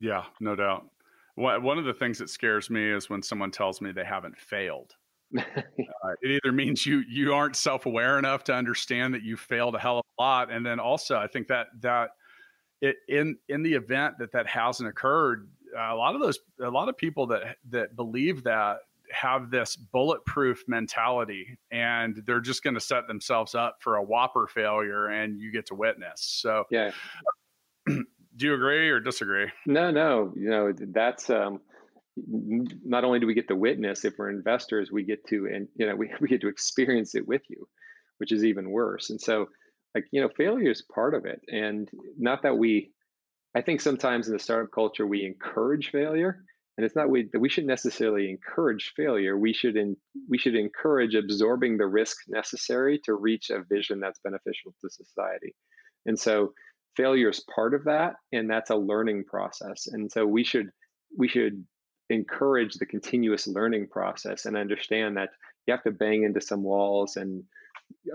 Yeah, 0.00 0.24
no 0.40 0.54
doubt. 0.54 0.86
One 1.34 1.78
of 1.78 1.84
the 1.84 1.92
things 1.92 2.18
that 2.18 2.30
scares 2.30 2.70
me 2.70 2.90
is 2.90 3.10
when 3.10 3.22
someone 3.22 3.50
tells 3.50 3.80
me 3.80 3.92
they 3.92 4.04
haven't 4.04 4.38
failed. 4.38 4.94
uh, 5.38 5.42
it 6.22 6.40
either 6.44 6.52
means 6.52 6.86
you 6.86 7.02
you 7.08 7.34
aren't 7.34 7.56
self 7.56 7.84
aware 7.84 8.18
enough 8.18 8.44
to 8.44 8.54
understand 8.54 9.12
that 9.12 9.22
you 9.22 9.36
failed 9.36 9.74
a 9.74 9.78
hell 9.78 9.98
of 9.98 10.04
a 10.18 10.22
lot, 10.22 10.52
and 10.52 10.64
then 10.64 10.78
also 10.78 11.16
I 11.16 11.26
think 11.26 11.48
that 11.48 11.66
that 11.80 12.10
it, 12.80 12.96
in 13.08 13.36
in 13.48 13.62
the 13.62 13.74
event 13.74 14.18
that 14.18 14.32
that 14.32 14.46
hasn't 14.46 14.88
occurred, 14.88 15.48
uh, 15.76 15.92
a 15.92 15.96
lot 15.96 16.14
of 16.14 16.22
those, 16.22 16.38
a 16.62 16.70
lot 16.70 16.88
of 16.88 16.96
people 16.96 17.26
that 17.26 17.56
that 17.70 17.96
believe 17.96 18.44
that 18.44 18.78
have 19.12 19.50
this 19.50 19.76
bulletproof 19.76 20.64
mentality, 20.68 21.58
and 21.70 22.22
they're 22.26 22.40
just 22.40 22.62
going 22.62 22.74
to 22.74 22.80
set 22.80 23.06
themselves 23.06 23.54
up 23.54 23.78
for 23.80 23.96
a 23.96 24.02
whopper 24.02 24.46
failure, 24.46 25.08
and 25.08 25.38
you 25.38 25.52
get 25.52 25.66
to 25.66 25.74
witness. 25.74 26.22
So, 26.22 26.64
yeah. 26.70 26.90
Do 27.86 28.44
you 28.44 28.54
agree 28.54 28.90
or 28.90 29.00
disagree? 29.00 29.50
No, 29.64 29.90
no. 29.90 30.32
You 30.36 30.50
know, 30.50 30.72
that's 30.92 31.30
um, 31.30 31.60
not 32.26 33.04
only 33.04 33.20
do 33.20 33.26
we 33.26 33.34
get 33.34 33.48
to 33.48 33.56
witness 33.56 34.04
if 34.04 34.14
we're 34.18 34.30
investors, 34.30 34.90
we 34.90 35.04
get 35.04 35.26
to 35.28 35.46
and 35.46 35.68
you 35.76 35.86
know 35.86 35.96
we, 35.96 36.10
we 36.20 36.28
get 36.28 36.40
to 36.42 36.48
experience 36.48 37.14
it 37.14 37.26
with 37.26 37.42
you, 37.48 37.68
which 38.18 38.32
is 38.32 38.44
even 38.44 38.70
worse. 38.70 39.10
And 39.10 39.20
so, 39.20 39.46
like 39.94 40.04
you 40.10 40.20
know, 40.20 40.28
failure 40.36 40.70
is 40.70 40.82
part 40.82 41.14
of 41.14 41.24
it, 41.24 41.40
and 41.48 41.88
not 42.18 42.42
that 42.42 42.56
we. 42.56 42.92
I 43.54 43.62
think 43.62 43.80
sometimes 43.80 44.26
in 44.26 44.34
the 44.34 44.38
startup 44.38 44.70
culture 44.70 45.06
we 45.06 45.24
encourage 45.24 45.90
failure, 45.90 46.44
and 46.76 46.84
it's 46.84 46.96
not 46.96 47.08
we 47.08 47.28
that 47.32 47.40
we 47.40 47.48
should 47.48 47.66
necessarily 47.66 48.28
encourage 48.28 48.92
failure. 48.96 49.38
We 49.38 49.52
should 49.52 49.76
in, 49.76 49.96
we 50.28 50.38
should 50.38 50.54
encourage 50.54 51.14
absorbing 51.14 51.78
the 51.78 51.86
risk 51.86 52.16
necessary 52.28 53.00
to 53.04 53.14
reach 53.14 53.50
a 53.50 53.62
vision 53.68 54.00
that's 54.00 54.20
beneficial 54.22 54.74
to 54.82 54.90
society. 54.90 55.54
And 56.04 56.18
so 56.18 56.52
failure 56.96 57.30
is 57.30 57.44
part 57.54 57.74
of 57.74 57.84
that 57.84 58.14
and 58.32 58.50
that's 58.50 58.70
a 58.70 58.76
learning 58.76 59.24
process 59.24 59.86
and 59.86 60.10
so 60.10 60.26
we 60.26 60.42
should 60.42 60.70
we 61.16 61.28
should 61.28 61.64
encourage 62.08 62.74
the 62.74 62.86
continuous 62.86 63.46
learning 63.46 63.86
process 63.86 64.46
and 64.46 64.56
understand 64.56 65.16
that 65.16 65.28
you 65.66 65.72
have 65.72 65.82
to 65.82 65.90
bang 65.90 66.24
into 66.24 66.40
some 66.40 66.62
walls 66.62 67.16
and 67.16 67.42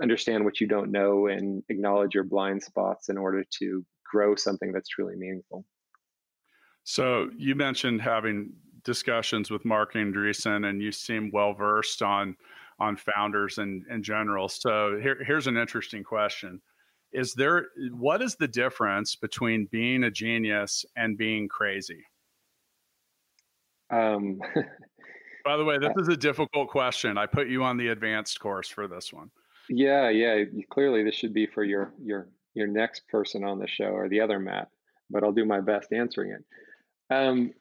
understand 0.02 0.44
what 0.44 0.60
you 0.60 0.66
don't 0.66 0.90
know 0.90 1.26
and 1.26 1.62
acknowledge 1.68 2.14
your 2.14 2.24
blind 2.24 2.62
spots 2.62 3.08
in 3.08 3.16
order 3.16 3.44
to 3.58 3.84
grow 4.10 4.34
something 4.34 4.72
that's 4.72 4.88
truly 4.88 5.14
meaningful 5.16 5.64
so 6.84 7.30
you 7.36 7.54
mentioned 7.54 8.00
having 8.02 8.52
discussions 8.84 9.50
with 9.50 9.64
Marc 9.64 9.94
Andreessen 9.94 10.68
and 10.68 10.82
you 10.82 10.92
seem 10.92 11.30
well 11.32 11.52
versed 11.52 12.02
on 12.02 12.36
on 12.78 12.96
founders 12.96 13.58
in, 13.58 13.84
in 13.90 14.02
general. 14.02 14.48
So 14.48 14.98
here, 15.00 15.22
here's 15.24 15.46
an 15.46 15.56
interesting 15.56 16.02
question. 16.02 16.60
Is 17.12 17.34
there 17.34 17.66
what 17.92 18.22
is 18.22 18.34
the 18.36 18.48
difference 18.48 19.14
between 19.14 19.68
being 19.70 20.04
a 20.04 20.10
genius 20.10 20.84
and 20.96 21.16
being 21.16 21.46
crazy? 21.46 22.04
Um, 23.90 24.40
by 25.44 25.56
the 25.56 25.64
way 25.64 25.78
this 25.78 25.92
is 25.98 26.08
a 26.08 26.16
difficult 26.16 26.70
question. 26.70 27.18
I 27.18 27.26
put 27.26 27.48
you 27.48 27.62
on 27.62 27.76
the 27.76 27.88
advanced 27.88 28.40
course 28.40 28.68
for 28.68 28.88
this 28.88 29.12
one. 29.12 29.30
Yeah 29.68 30.08
yeah. 30.08 30.44
Clearly 30.70 31.04
this 31.04 31.14
should 31.14 31.34
be 31.34 31.46
for 31.46 31.62
your 31.62 31.92
your 32.02 32.28
your 32.54 32.66
next 32.66 33.06
person 33.08 33.44
on 33.44 33.58
the 33.58 33.68
show 33.68 33.86
or 33.86 34.08
the 34.08 34.20
other 34.20 34.38
matt 34.38 34.68
but 35.10 35.22
i'll 35.22 35.32
do 35.32 35.44
my 35.44 35.60
best 35.60 35.92
answering 35.92 36.30
it 36.30 36.44
um, 37.10 37.52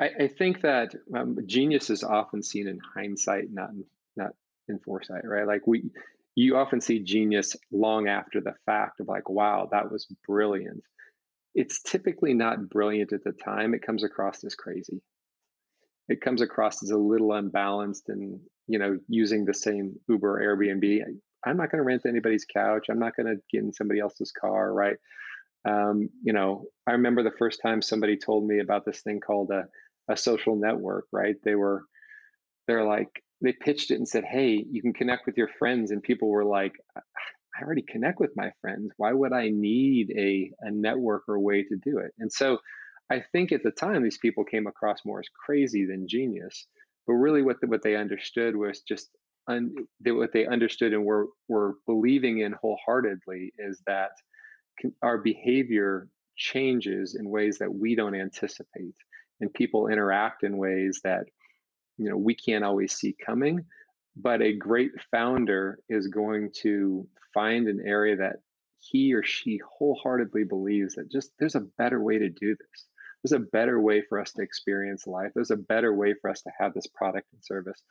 I, 0.00 0.24
I, 0.24 0.28
think 0.28 0.62
that 0.62 0.94
um, 1.14 1.38
genius 1.46 1.88
is 1.90 2.04
often 2.04 2.42
seen 2.42 2.68
in 2.68 2.78
hindsight 2.94 3.44
not 3.50 3.70
in, 3.70 3.84
not 4.16 4.32
in 4.68 4.78
foresight 4.80 5.24
right 5.24 5.46
like 5.46 5.66
we 5.66 5.90
you 6.36 6.56
often 6.58 6.82
see 6.82 7.00
genius 7.00 7.56
long 7.72 8.08
after 8.08 8.40
the 8.40 8.54
fact 8.66 9.00
of 9.00 9.08
like, 9.08 9.28
wow, 9.28 9.68
that 9.72 9.90
was 9.90 10.06
brilliant. 10.28 10.82
It's 11.54 11.82
typically 11.82 12.34
not 12.34 12.68
brilliant 12.68 13.14
at 13.14 13.24
the 13.24 13.32
time. 13.32 13.72
It 13.72 13.82
comes 13.82 14.04
across 14.04 14.44
as 14.44 14.54
crazy. 14.54 15.00
It 16.08 16.20
comes 16.20 16.42
across 16.42 16.82
as 16.82 16.90
a 16.90 16.98
little 16.98 17.32
unbalanced 17.32 18.10
and, 18.10 18.38
you 18.68 18.78
know, 18.78 18.98
using 19.08 19.46
the 19.46 19.54
same 19.54 19.94
Uber 20.08 20.40
Airbnb. 20.42 21.00
I'm 21.44 21.56
not 21.56 21.70
going 21.70 21.82
to 21.82 21.86
rent 21.86 22.02
anybody's 22.06 22.44
couch. 22.44 22.86
I'm 22.90 22.98
not 22.98 23.16
going 23.16 23.26
to 23.26 23.40
get 23.50 23.64
in 23.64 23.72
somebody 23.72 24.00
else's 24.00 24.32
car, 24.38 24.72
right? 24.72 24.96
Um, 25.66 26.08
you 26.22 26.32
know, 26.32 26.66
I 26.86 26.92
remember 26.92 27.22
the 27.22 27.36
first 27.38 27.60
time 27.62 27.82
somebody 27.82 28.16
told 28.16 28.46
me 28.46 28.60
about 28.60 28.84
this 28.86 29.02
thing 29.02 29.20
called 29.20 29.50
a, 29.50 29.64
a 30.10 30.16
social 30.16 30.56
network, 30.56 31.06
right? 31.12 31.36
They 31.44 31.54
were, 31.56 31.84
they're 32.68 32.84
like, 32.84 33.08
they 33.42 33.52
pitched 33.52 33.90
it 33.90 33.96
and 33.96 34.08
said, 34.08 34.24
"Hey, 34.24 34.64
you 34.70 34.82
can 34.82 34.94
connect 34.94 35.26
with 35.26 35.36
your 35.36 35.48
friends," 35.58 35.90
and 35.90 36.02
people 36.02 36.28
were 36.30 36.44
like, 36.44 36.72
"I 36.96 37.62
already 37.64 37.82
connect 37.82 38.20
with 38.20 38.32
my 38.36 38.52
friends. 38.60 38.92
Why 38.96 39.12
would 39.12 39.32
I 39.32 39.50
need 39.50 40.10
a 40.16 40.52
a 40.60 40.70
network 40.70 41.24
or 41.28 41.34
a 41.36 41.40
way 41.40 41.62
to 41.64 41.76
do 41.76 41.98
it?" 41.98 42.12
And 42.18 42.32
so, 42.32 42.58
I 43.10 43.22
think 43.32 43.52
at 43.52 43.62
the 43.62 43.70
time 43.72 44.02
these 44.02 44.18
people 44.18 44.44
came 44.44 44.66
across 44.66 45.04
more 45.04 45.20
as 45.20 45.28
crazy 45.44 45.86
than 45.86 46.08
genius. 46.08 46.66
But 47.06 47.14
really, 47.14 47.42
what 47.42 47.60
the, 47.60 47.66
what 47.68 47.82
they 47.82 47.96
understood 47.96 48.56
was 48.56 48.80
just 48.82 49.10
un, 49.48 49.74
they, 50.00 50.12
what 50.12 50.32
they 50.32 50.46
understood 50.46 50.92
and 50.94 51.04
were 51.04 51.28
were 51.48 51.74
believing 51.86 52.38
in 52.40 52.52
wholeheartedly 52.52 53.52
is 53.58 53.82
that 53.86 54.10
our 55.02 55.18
behavior 55.18 56.08
changes 56.36 57.14
in 57.14 57.30
ways 57.30 57.58
that 57.58 57.72
we 57.72 57.94
don't 57.94 58.14
anticipate, 58.14 58.94
and 59.40 59.52
people 59.52 59.88
interact 59.88 60.42
in 60.42 60.56
ways 60.56 61.00
that 61.04 61.24
you 61.98 62.10
know 62.10 62.16
we 62.16 62.34
can't 62.34 62.64
always 62.64 62.92
see 62.92 63.14
coming 63.24 63.64
but 64.18 64.40
a 64.40 64.54
great 64.54 64.92
founder 65.10 65.78
is 65.90 66.08
going 66.08 66.50
to 66.62 67.06
find 67.34 67.68
an 67.68 67.82
area 67.86 68.16
that 68.16 68.36
he 68.78 69.12
or 69.12 69.22
she 69.22 69.60
wholeheartedly 69.78 70.44
believes 70.44 70.94
that 70.94 71.10
just 71.10 71.32
there's 71.38 71.54
a 71.54 71.66
better 71.76 72.02
way 72.02 72.18
to 72.18 72.30
do 72.30 72.56
this. 72.56 72.86
There's 73.22 73.38
a 73.38 73.46
better 73.52 73.78
way 73.78 74.02
for 74.08 74.18
us 74.18 74.32
to 74.32 74.42
experience 74.42 75.06
life. 75.06 75.32
There's 75.34 75.50
a 75.50 75.56
better 75.56 75.92
way 75.94 76.14
for 76.14 76.30
us 76.30 76.40
to 76.42 76.50
have 76.58 76.72
this 76.72 76.86
product 76.86 77.26
and 77.34 77.44
service 77.44 77.82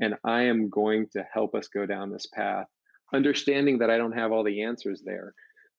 and 0.00 0.14
i 0.24 0.42
am 0.42 0.68
going 0.68 1.06
to 1.12 1.24
help 1.32 1.54
us 1.54 1.68
go 1.68 1.86
down 1.86 2.10
this 2.10 2.26
path 2.26 2.66
understanding 3.12 3.78
that 3.78 3.90
i 3.90 3.96
don't 3.96 4.12
have 4.12 4.32
all 4.32 4.44
the 4.44 4.62
answers 4.62 5.02
there 5.04 5.34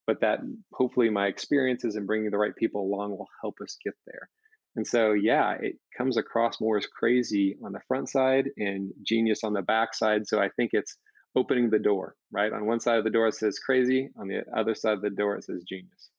but 0.09 0.21
that 0.21 0.39
hopefully 0.73 1.09
my 1.09 1.27
experiences 1.27 1.95
and 1.95 2.07
bringing 2.07 2.31
the 2.31 2.37
right 2.37 2.55
people 2.55 2.81
along 2.81 3.11
will 3.11 3.29
help 3.41 3.55
us 3.63 3.77
get 3.83 3.93
there 4.07 4.29
and 4.75 4.85
so, 4.85 5.13
yeah, 5.13 5.57
it 5.59 5.75
comes 5.97 6.17
across 6.17 6.61
more 6.61 6.77
as 6.77 6.85
crazy 6.85 7.57
on 7.65 7.73
the 7.73 7.81
front 7.87 8.09
side 8.09 8.49
and 8.57 8.93
genius 9.03 9.43
on 9.43 9.53
the 9.53 9.61
back 9.61 9.93
side. 9.93 10.27
So 10.27 10.39
I 10.39 10.49
think 10.55 10.71
it's 10.73 10.95
opening 11.35 11.69
the 11.69 11.79
door, 11.79 12.15
right? 12.31 12.53
On 12.53 12.65
one 12.65 12.79
side 12.79 12.97
of 12.97 13.03
the 13.03 13.09
door, 13.09 13.27
it 13.27 13.35
says 13.35 13.59
crazy. 13.59 14.09
On 14.17 14.27
the 14.27 14.43
other 14.55 14.75
side 14.75 14.93
of 14.93 15.01
the 15.01 15.09
door, 15.09 15.35
it 15.35 15.43
says 15.43 15.63
genius. 15.67 16.11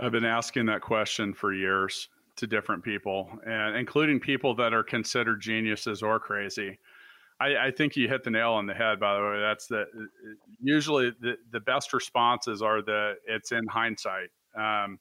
I've 0.00 0.12
been 0.12 0.24
asking 0.24 0.66
that 0.66 0.80
question 0.80 1.34
for 1.34 1.52
years 1.52 2.08
to 2.36 2.46
different 2.46 2.82
people, 2.82 3.28
and 3.46 3.76
including 3.76 4.18
people 4.18 4.54
that 4.54 4.72
are 4.72 4.82
considered 4.82 5.40
geniuses 5.40 6.02
or 6.02 6.18
crazy. 6.18 6.78
I, 7.40 7.66
I, 7.66 7.70
think 7.70 7.96
you 7.96 8.06
hit 8.06 8.22
the 8.22 8.30
nail 8.30 8.52
on 8.52 8.66
the 8.66 8.74
head. 8.74 9.00
By 9.00 9.16
the 9.16 9.22
way, 9.22 9.40
that's 9.40 9.66
the 9.66 9.86
usually 10.60 11.12
the, 11.20 11.36
the 11.50 11.60
best 11.60 11.92
responses 11.92 12.60
are 12.60 12.82
that 12.82 13.14
it's 13.26 13.52
in 13.52 13.66
hindsight. 13.66 14.28
Um, 14.54 14.98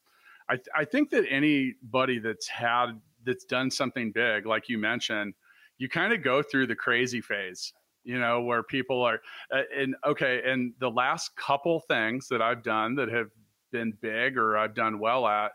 I, 0.50 0.58
I 0.76 0.86
think 0.86 1.10
that 1.12 1.26
anybody 1.30 2.20
that's 2.20 2.48
had 2.48 3.00
that's 3.26 3.44
done 3.44 3.70
something 3.70 4.12
big, 4.12 4.46
like 4.46 4.70
you 4.70 4.78
mentioned, 4.78 5.34
you 5.78 5.90
kind 5.90 6.14
of 6.14 6.24
go 6.24 6.42
through 6.42 6.68
the 6.68 6.76
crazy 6.76 7.22
phase, 7.22 7.74
you 8.04 8.18
know, 8.18 8.42
where 8.42 8.64
people 8.64 9.04
are, 9.04 9.20
uh, 9.54 9.62
and 9.76 9.96
okay, 10.06 10.42
and 10.46 10.74
the 10.80 10.90
last 10.90 11.36
couple 11.36 11.82
things 11.82 12.28
that 12.30 12.42
I've 12.42 12.64
done 12.64 12.96
that 12.96 13.10
have 13.10 13.28
been 13.72 13.94
big 14.02 14.38
or 14.38 14.58
I've 14.58 14.74
done 14.74 15.00
well 15.00 15.28
at, 15.28 15.52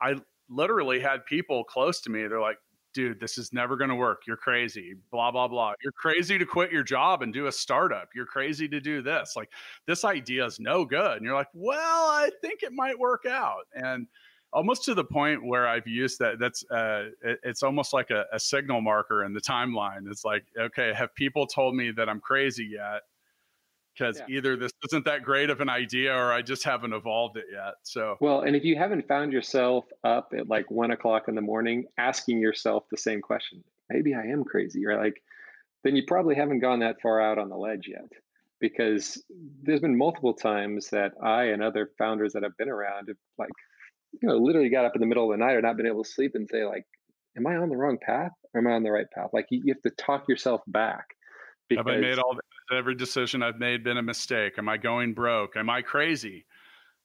I 0.00 0.16
literally 0.48 1.00
had 1.00 1.24
people 1.26 1.64
close 1.64 2.00
to 2.02 2.10
me. 2.10 2.26
They're 2.26 2.40
like, 2.40 2.58
dude, 2.96 3.20
this 3.20 3.36
is 3.36 3.52
never 3.52 3.76
going 3.76 3.90
to 3.90 3.94
work. 3.94 4.22
You're 4.26 4.38
crazy. 4.38 4.94
Blah, 5.10 5.30
blah, 5.30 5.46
blah. 5.46 5.74
You're 5.82 5.92
crazy 5.92 6.38
to 6.38 6.46
quit 6.46 6.72
your 6.72 6.82
job 6.82 7.20
and 7.20 7.30
do 7.30 7.46
a 7.46 7.52
startup. 7.52 8.08
You're 8.14 8.24
crazy 8.24 8.66
to 8.68 8.80
do 8.80 9.02
this. 9.02 9.34
Like, 9.36 9.50
this 9.86 10.02
idea 10.02 10.46
is 10.46 10.58
no 10.58 10.86
good. 10.86 11.18
And 11.18 11.24
you're 11.24 11.34
like, 11.34 11.50
well, 11.52 12.06
I 12.06 12.30
think 12.40 12.62
it 12.62 12.72
might 12.72 12.98
work 12.98 13.26
out. 13.26 13.66
And 13.74 14.06
almost 14.54 14.82
to 14.84 14.94
the 14.94 15.04
point 15.04 15.44
where 15.44 15.68
I've 15.68 15.86
used 15.86 16.18
that. 16.20 16.38
That's 16.38 16.64
uh, 16.70 17.10
it, 17.22 17.38
it's 17.42 17.62
almost 17.62 17.92
like 17.92 18.08
a, 18.10 18.24
a, 18.32 18.40
signal 18.40 18.80
marker 18.80 19.24
in 19.24 19.34
the 19.34 19.40
timeline. 19.40 20.10
It's 20.10 20.24
like, 20.24 20.46
okay, 20.58 20.94
have 20.94 21.14
people 21.14 21.46
told 21.46 21.76
me 21.76 21.90
that 21.90 22.08
I'm 22.08 22.20
crazy 22.20 22.64
yet? 22.64 23.02
Because 23.96 24.18
yeah. 24.18 24.36
either 24.36 24.56
this 24.56 24.72
isn't 24.88 25.04
that 25.06 25.22
great 25.22 25.48
of 25.48 25.60
an 25.60 25.68
idea, 25.68 26.14
or 26.14 26.32
I 26.32 26.42
just 26.42 26.64
haven't 26.64 26.92
evolved 26.92 27.36
it 27.36 27.46
yet. 27.50 27.74
So 27.82 28.16
well, 28.20 28.40
and 28.40 28.54
if 28.54 28.64
you 28.64 28.76
haven't 28.76 29.08
found 29.08 29.32
yourself 29.32 29.86
up 30.04 30.32
at 30.36 30.48
like 30.48 30.70
one 30.70 30.90
o'clock 30.90 31.28
in 31.28 31.34
the 31.34 31.40
morning 31.40 31.86
asking 31.96 32.40
yourself 32.40 32.84
the 32.90 32.98
same 32.98 33.20
question, 33.20 33.64
maybe 33.88 34.14
I 34.14 34.24
am 34.24 34.44
crazy, 34.44 34.84
right? 34.84 34.98
Like, 34.98 35.22
then 35.84 35.96
you 35.96 36.02
probably 36.06 36.34
haven't 36.34 36.60
gone 36.60 36.80
that 36.80 37.00
far 37.00 37.20
out 37.20 37.38
on 37.38 37.48
the 37.48 37.56
ledge 37.56 37.88
yet 37.88 38.10
because 38.60 39.22
there's 39.62 39.80
been 39.80 39.96
multiple 39.96 40.34
times 40.34 40.90
that 40.90 41.12
I 41.22 41.44
and 41.44 41.62
other 41.62 41.90
founders 41.98 42.32
that 42.32 42.42
have 42.42 42.56
been 42.56 42.68
around 42.68 43.08
have 43.08 43.16
like 43.38 43.50
you 44.22 44.28
know, 44.28 44.36
literally 44.36 44.68
got 44.68 44.84
up 44.84 44.94
in 44.94 45.00
the 45.00 45.06
middle 45.06 45.30
of 45.30 45.38
the 45.38 45.44
night 45.44 45.54
or 45.54 45.62
not 45.62 45.76
been 45.76 45.86
able 45.86 46.04
to 46.04 46.10
sleep 46.10 46.32
and 46.34 46.48
say, 46.48 46.64
like, 46.64 46.86
am 47.36 47.46
I 47.46 47.56
on 47.56 47.68
the 47.68 47.76
wrong 47.76 47.98
path 48.00 48.32
or 48.54 48.60
am 48.60 48.66
I 48.66 48.72
on 48.72 48.82
the 48.82 48.90
right 48.90 49.10
path? 49.10 49.30
Like, 49.32 49.46
you, 49.50 49.62
you 49.64 49.74
have 49.74 49.82
to 49.82 50.02
talk 50.02 50.28
yourself 50.28 50.62
back. 50.66 51.06
Because, 51.68 51.84
have 51.86 51.94
I 51.94 52.00
made 52.00 52.18
all 52.18 52.36
every 52.72 52.94
decision 52.94 53.42
I've 53.42 53.58
made 53.58 53.84
been 53.84 53.96
a 53.96 54.02
mistake? 54.02 54.54
Am 54.58 54.68
I 54.68 54.76
going 54.76 55.14
broke? 55.14 55.56
Am 55.56 55.70
I 55.70 55.82
crazy? 55.82 56.46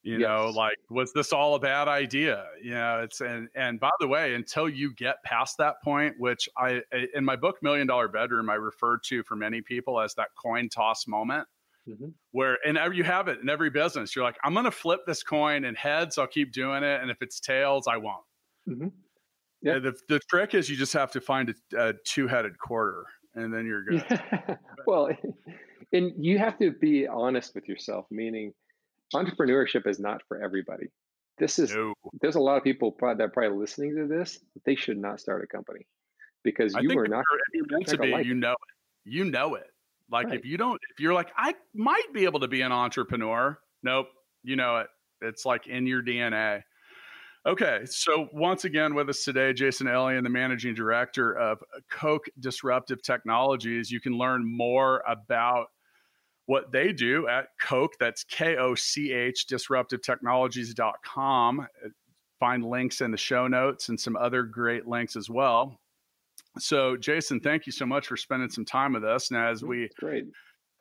You 0.03 0.17
yes. 0.17 0.27
know, 0.27 0.49
like, 0.49 0.77
was 0.89 1.13
this 1.13 1.31
all 1.31 1.53
a 1.53 1.59
bad 1.59 1.87
idea? 1.87 2.45
You 2.63 2.71
know, 2.71 3.01
it's 3.03 3.21
and 3.21 3.47
and 3.53 3.79
by 3.79 3.91
the 3.99 4.07
way, 4.07 4.33
until 4.33 4.67
you 4.67 4.93
get 4.95 5.23
past 5.23 5.57
that 5.59 5.75
point, 5.83 6.15
which 6.17 6.49
I 6.57 6.81
in 7.13 7.23
my 7.23 7.35
book 7.35 7.57
Million 7.61 7.85
Dollar 7.85 8.07
Bedroom, 8.07 8.49
I 8.49 8.55
referred 8.55 9.03
to 9.05 9.23
for 9.23 9.35
many 9.35 9.61
people 9.61 9.99
as 10.01 10.15
that 10.15 10.29
coin 10.41 10.69
toss 10.69 11.07
moment 11.07 11.47
Mm-hmm. 11.89 12.09
Where 12.31 12.57
and 12.65 12.77
you 12.95 13.03
have 13.03 13.27
it 13.27 13.39
in 13.41 13.49
every 13.49 13.69
business. 13.69 14.15
You're 14.15 14.23
like, 14.23 14.37
I'm 14.43 14.53
going 14.53 14.65
to 14.65 14.71
flip 14.71 15.01
this 15.07 15.23
coin, 15.23 15.65
and 15.65 15.75
heads, 15.75 16.17
I'll 16.17 16.27
keep 16.27 16.51
doing 16.51 16.83
it, 16.83 17.01
and 17.01 17.09
if 17.09 17.17
it's 17.21 17.39
tails, 17.39 17.87
I 17.87 17.97
won't. 17.97 18.23
Mm-hmm. 18.69 18.87
Yeah. 19.63 19.79
The, 19.79 19.95
the 20.07 20.19
trick 20.29 20.53
is 20.53 20.69
you 20.69 20.75
just 20.75 20.93
have 20.93 21.11
to 21.11 21.21
find 21.21 21.53
a, 21.73 21.89
a 21.89 21.93
two 22.05 22.27
headed 22.27 22.57
quarter, 22.59 23.05
and 23.35 23.53
then 23.53 23.65
you're 23.65 23.83
good. 23.83 24.03
Yeah. 24.09 24.55
well, 24.87 25.09
and 25.93 26.13
you 26.17 26.37
have 26.37 26.57
to 26.59 26.71
be 26.71 27.07
honest 27.07 27.55
with 27.55 27.67
yourself. 27.67 28.05
Meaning, 28.11 28.53
entrepreneurship 29.13 29.87
is 29.87 29.99
not 29.99 30.21
for 30.27 30.41
everybody. 30.41 30.87
this 31.37 31.59
is 31.59 31.73
no. 31.73 31.93
there's 32.21 32.35
a 32.35 32.39
lot 32.39 32.57
of 32.57 32.63
people 32.63 32.95
that 33.01 33.21
are 33.21 33.29
probably 33.29 33.57
listening 33.57 33.95
to 33.95 34.07
this. 34.07 34.39
They 34.65 34.75
should 34.75 34.97
not 34.97 35.19
start 35.19 35.43
a 35.43 35.47
company 35.47 35.87
because 36.43 36.75
I 36.75 36.81
you 36.81 36.97
are 36.97 37.07
not. 37.07 37.23
If 37.53 37.55
you 37.55 37.65
want 37.69 37.87
to 37.87 37.97
be, 37.97 38.27
you 38.27 38.33
know 38.33 38.51
it. 38.51 39.09
You 39.09 39.25
know 39.25 39.55
it. 39.55 39.67
Like 40.11 40.27
right. 40.27 40.39
if 40.39 40.45
you 40.45 40.57
don't, 40.57 40.79
if 40.91 40.99
you're 40.99 41.13
like, 41.13 41.29
I 41.37 41.53
might 41.73 42.13
be 42.13 42.25
able 42.25 42.41
to 42.41 42.47
be 42.47 42.61
an 42.61 42.71
entrepreneur. 42.71 43.57
Nope, 43.81 44.07
you 44.43 44.55
know 44.55 44.77
it. 44.77 44.87
It's 45.21 45.45
like 45.45 45.67
in 45.67 45.87
your 45.87 46.03
DNA. 46.03 46.63
Okay, 47.43 47.81
so 47.85 48.29
once 48.33 48.65
again 48.65 48.93
with 48.93 49.09
us 49.09 49.23
today, 49.23 49.51
Jason 49.51 49.87
Ellian, 49.87 50.23
the 50.23 50.29
managing 50.29 50.75
director 50.75 51.35
of 51.35 51.63
Koch 51.89 52.29
Disruptive 52.39 53.01
Technologies. 53.01 53.89
You 53.89 53.99
can 53.99 54.15
learn 54.15 54.45
more 54.45 55.01
about 55.07 55.69
what 56.45 56.71
they 56.71 56.93
do 56.93 57.27
at 57.27 57.47
Koch. 57.59 57.95
That's 57.99 58.23
K 58.25 58.57
O 58.57 58.75
C 58.75 59.11
H 59.11 59.47
disruptivetechnologies.com. 59.47 61.59
Uh, 61.61 61.65
find 62.39 62.63
links 62.63 63.01
in 63.01 63.09
the 63.09 63.17
show 63.17 63.47
notes 63.47 63.89
and 63.89 63.99
some 63.99 64.15
other 64.15 64.43
great 64.43 64.85
links 64.85 65.15
as 65.15 65.27
well. 65.27 65.79
So, 66.59 66.95
Jason, 66.95 67.39
thank 67.39 67.65
you 67.65 67.71
so 67.71 67.87
much 67.87 68.05
for 68.05 68.17
spending 68.17 68.51
some 68.51 68.65
time 68.65 68.93
with 68.93 69.03
us. 69.03 69.31
Now, 69.31 69.49
as 69.49 69.63
we 69.63 69.89
great 69.97 70.25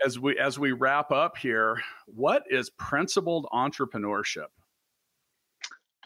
as 0.05 0.19
we 0.19 0.39
as 0.39 0.59
we 0.59 0.73
wrap 0.73 1.11
up 1.11 1.39
here, 1.39 1.81
what 2.07 2.43
is 2.51 2.69
principled 2.69 3.47
entrepreneurship? 3.51 4.49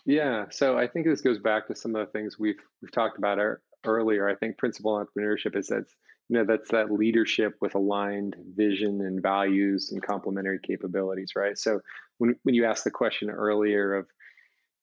Yeah, 0.06 0.46
so 0.50 0.76
I 0.76 0.86
think 0.86 1.06
this 1.06 1.20
goes 1.22 1.38
back 1.38 1.66
to 1.68 1.76
some 1.76 1.96
of 1.96 2.06
the 2.06 2.12
things 2.12 2.38
we've 2.38 2.60
we've 2.82 2.92
talked 2.92 3.18
about 3.18 3.38
earlier. 3.86 4.28
I 4.28 4.34
think 4.34 4.58
principal 4.58 4.92
entrepreneurship 4.98 5.56
is 5.56 5.68
that 5.68 5.84
you 6.28 6.36
know 6.38 6.44
that's 6.44 6.70
that 6.72 6.92
leadership 6.92 7.54
with 7.60 7.74
aligned 7.74 8.36
vision 8.54 9.00
and 9.00 9.22
values 9.22 9.90
and 9.92 10.02
complementary 10.02 10.58
capabilities, 10.66 11.32
right? 11.36 11.56
So 11.56 11.80
when 12.18 12.36
when 12.42 12.54
you 12.54 12.66
asked 12.66 12.84
the 12.84 12.90
question 12.90 13.30
earlier 13.30 13.94
of 13.94 14.06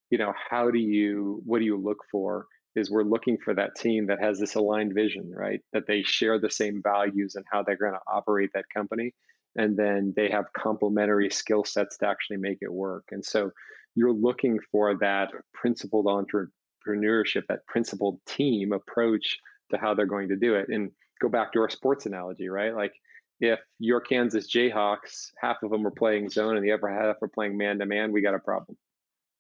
you 0.10 0.18
know 0.18 0.34
how 0.50 0.72
do 0.72 0.80
you 0.80 1.42
what 1.46 1.60
do 1.60 1.66
you 1.66 1.78
look 1.78 2.00
for 2.12 2.48
is 2.76 2.90
we're 2.90 3.04
looking 3.04 3.38
for 3.38 3.54
that 3.54 3.76
team 3.76 4.08
that 4.08 4.20
has 4.22 4.40
this 4.40 4.56
aligned 4.56 4.94
vision, 4.94 5.32
right? 5.36 5.62
That 5.74 5.88
they 5.88 6.04
share 6.04 6.40
the 6.40 6.50
same 6.50 6.82
values 6.82 7.36
and 7.36 7.46
how 7.52 7.64
they're 7.64 7.78
going 7.78 7.94
to 7.94 8.00
operate 8.08 8.52
that 8.54 8.66
company. 8.74 9.14
And 9.58 9.76
then 9.78 10.14
they 10.16 10.30
have 10.30 10.46
complementary 10.58 11.30
skill 11.30 11.66
sets 11.66 11.98
to 11.98 12.08
actually 12.08 12.38
make 12.38 12.60
it 12.62 12.72
work. 12.72 13.06
And 13.12 13.26
so 13.26 13.52
you're 13.96 14.14
looking 14.14 14.60
for 14.72 14.98
that 15.00 15.32
principled 15.54 16.06
entrepreneurship, 16.06 17.44
that 17.50 17.66
principled 17.68 18.20
team 18.26 18.72
approach 18.72 19.38
to 19.72 19.78
how 19.78 19.94
they're 19.94 20.06
going 20.06 20.30
to 20.30 20.36
do 20.36 20.56
it. 20.56 20.68
And 20.70 20.92
go 21.22 21.30
back 21.30 21.54
to 21.54 21.60
our 21.60 21.70
sports 21.70 22.06
analogy, 22.06 22.50
right? 22.50 22.76
Like 22.76 22.94
if 23.40 23.60
your 23.80 24.02
Kansas 24.02 24.50
Jayhawks, 24.52 25.32
half 25.42 25.64
of 25.64 25.72
them 25.72 25.86
are 25.86 25.92
playing 25.92 26.30
zone 26.30 26.58
and 26.58 26.66
the 26.66 26.72
other 26.72 26.88
half 26.88 27.16
are 27.22 27.28
playing 27.28 27.58
man 27.58 27.80
to 27.80 27.86
man, 27.86 28.12
we 28.12 28.22
got 28.22 28.36
a 28.36 28.40
problem, 28.40 28.78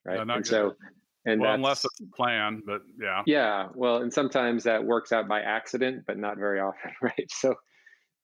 right? 0.05 0.15
Yeah, 0.15 0.21
and 0.21 0.31
good. 0.43 0.47
so, 0.47 0.75
and 1.25 1.39
well, 1.39 1.53
unless 1.53 1.85
it's 1.85 2.01
a 2.01 2.15
plan, 2.15 2.63
but 2.65 2.81
yeah, 2.99 3.21
yeah. 3.27 3.67
Well, 3.75 3.97
and 3.97 4.11
sometimes 4.11 4.63
that 4.63 4.83
works 4.83 5.11
out 5.11 5.27
by 5.27 5.41
accident, 5.41 6.03
but 6.07 6.17
not 6.17 6.37
very 6.37 6.59
often, 6.59 6.91
right? 7.01 7.29
So, 7.29 7.53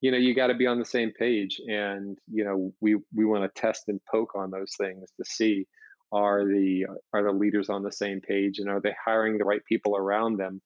you 0.02 0.12
know, 0.12 0.18
you 0.18 0.34
got 0.34 0.48
to 0.48 0.56
be 0.56 0.66
on 0.66 0.80
the 0.80 0.86
same 0.86 1.12
page, 1.12 1.62
and 1.68 2.18
you 2.32 2.44
know, 2.44 2.74
we 2.82 2.98
we 3.16 3.26
want 3.26 3.44
to 3.44 3.62
test 3.62 3.84
and 3.88 4.00
poke 4.12 4.34
on 4.36 4.50
those 4.50 4.74
things 4.80 5.12
to 5.18 5.26
see 5.26 5.68
are 6.12 6.46
the 6.46 6.86
are 7.14 7.24
the 7.24 7.32
leaders 7.32 7.70
on 7.70 7.84
the 7.84 7.92
same 7.92 8.22
page 8.22 8.60
and 8.60 8.70
are 8.70 8.82
they 8.82 8.94
hiring 9.04 9.38
the 9.38 9.46
right 9.46 9.62
people 9.68 9.96
around 9.96 10.38
them 10.38 10.62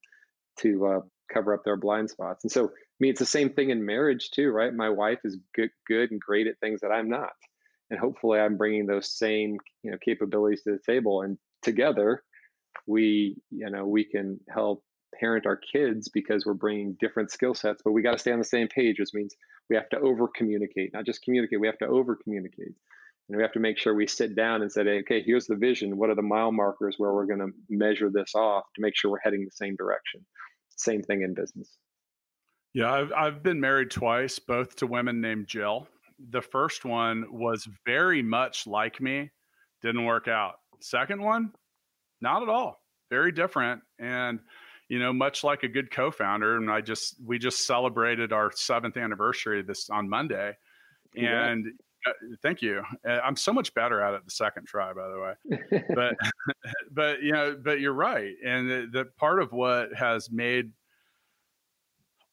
to 0.60 0.86
uh, 0.86 1.00
cover 1.34 1.54
up 1.54 1.64
their 1.64 1.78
blind 1.78 2.10
spots? 2.10 2.44
And 2.44 2.52
so 2.52 2.66
i 2.66 2.70
mean 3.00 3.12
it's 3.12 3.20
the 3.20 3.26
same 3.26 3.50
thing 3.50 3.70
in 3.70 3.86
marriage 3.86 4.30
too 4.32 4.52
right? 4.52 4.74
My 4.74 4.90
wife 4.90 5.20
is 5.24 5.38
good 5.56 5.72
good 5.88 6.12
and 6.12 6.20
great 6.20 6.48
at 6.48 6.60
things 6.60 6.82
that 6.82 6.92
i'm 6.92 7.10
not 7.10 7.32
and 7.92 8.00
hopefully 8.00 8.40
i'm 8.40 8.58
bringing 8.58 8.88
those 8.88 9.16
same 9.16 9.58
you 9.84 9.92
know 9.92 9.98
capabilities 10.04 10.64
to 10.64 10.72
the 10.72 10.92
table 10.92 11.22
and 11.22 11.38
together 11.62 12.24
we 12.88 13.36
you 13.52 13.70
know 13.70 13.86
we 13.86 14.04
can 14.04 14.40
help 14.50 14.84
parent 15.20 15.46
our 15.46 15.58
kids 15.58 16.10
because 16.10 16.46
we're 16.46 16.54
bringing 16.54 16.98
different 17.00 17.30
skill 17.30 17.54
sets 17.54 17.82
but 17.84 17.92
we 17.92 18.02
got 18.02 18.14
to 18.14 18.18
stay 18.18 18.32
on 18.32 18.40
the 18.40 18.46
same 18.46 18.68
page 18.68 19.00
which 19.00 19.14
means 19.14 19.36
we 19.70 19.76
have 19.76 19.90
to 19.90 20.00
over 20.00 20.28
communicate 20.36 20.92
not 20.94 21.06
just 21.06 21.22
communicate 21.22 21.60
we 21.60 21.68
have 21.68 21.78
to 21.78 21.86
over 21.86 22.16
communicate 22.16 22.74
and 23.32 23.38
we 23.38 23.44
have 23.44 23.54
to 23.54 23.62
make 23.62 23.78
sure 23.78 23.96
we 23.96 24.08
sit 24.08 24.36
down 24.36 24.62
and 24.62 24.70
say, 24.70 24.82
okay, 24.82 25.24
here's 25.24 25.48
the 25.48 25.56
vision. 25.56 25.96
What 25.96 26.10
are 26.10 26.16
the 26.16 26.22
mile 26.22 26.52
markers 26.52 26.96
where 26.98 27.14
we're 27.14 27.26
going 27.26 27.40
to 27.40 27.52
measure 27.70 28.10
this 28.10 28.36
off 28.36 28.66
to 28.76 28.82
make 28.82 28.94
sure 28.94 29.10
we're 29.10 29.22
heading 29.24 29.46
the 29.46 29.52
same 29.52 29.78
direction? 29.78 30.20
Same 30.76 31.02
thing 31.02 31.22
in 31.22 31.34
business. 31.34 31.78
Yeah, 32.74 32.92
I've, 32.92 33.14
I've 33.14 33.42
been 33.42 33.62
married 33.62 33.90
twice, 33.90 34.38
both 34.38 34.76
to 34.78 34.88
women 34.88 35.22
named 35.22 35.48
Jill. 35.48 35.88
The 36.32 36.42
first 36.42 36.84
one 36.84 37.24
was 37.32 37.70
very 37.86 38.22
much 38.22 38.68
like 38.68 39.00
me, 39.00 39.32
didn't 39.82 40.04
work 40.04 40.28
out. 40.28 40.56
Second 40.82 41.22
one, 41.22 41.54
not 42.20 42.44
at 42.44 42.50
all. 42.50 42.82
Very 43.10 43.32
different. 43.32 43.82
And, 43.98 44.42
you 44.90 45.00
know, 45.00 45.14
much 45.14 45.46
like 45.46 45.64
a 45.64 45.70
good 45.70 45.90
co 45.90 46.12
founder, 46.12 46.58
and 46.58 46.70
I 46.70 46.82
just, 46.82 47.16
we 47.26 47.40
just 47.40 47.66
celebrated 47.66 48.34
our 48.34 48.52
seventh 48.54 48.98
anniversary 48.98 49.62
this 49.62 49.90
on 49.90 50.10
Monday. 50.10 50.58
And, 51.16 51.68
uh, 52.06 52.12
thank 52.42 52.62
you. 52.62 52.82
Uh, 53.08 53.20
I'm 53.24 53.36
so 53.36 53.54
much 53.54 53.74
better 53.74 54.02
at 54.02 54.14
it 54.14 54.26
the 54.26 54.32
second 54.32 54.68
try, 54.68 54.94
by 54.94 55.08
the 55.08 55.20
way. 55.20 55.84
but 55.96 56.16
but 56.92 57.22
you 57.22 57.32
know, 57.32 57.58
but 57.62 57.80
you're 57.80 57.94
right, 57.94 58.34
and 58.46 58.70
the, 58.70 58.90
the, 58.92 59.06
part 59.18 59.42
of 59.42 59.52
what 59.52 59.94
has 59.96 60.32
made 60.32 60.72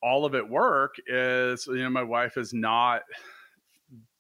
all 0.03 0.25
of 0.25 0.35
it 0.35 0.49
work 0.49 0.95
is 1.07 1.67
you 1.67 1.83
know 1.83 1.91
my 1.91 2.03
wife 2.03 2.37
is 2.37 2.55
not 2.55 3.03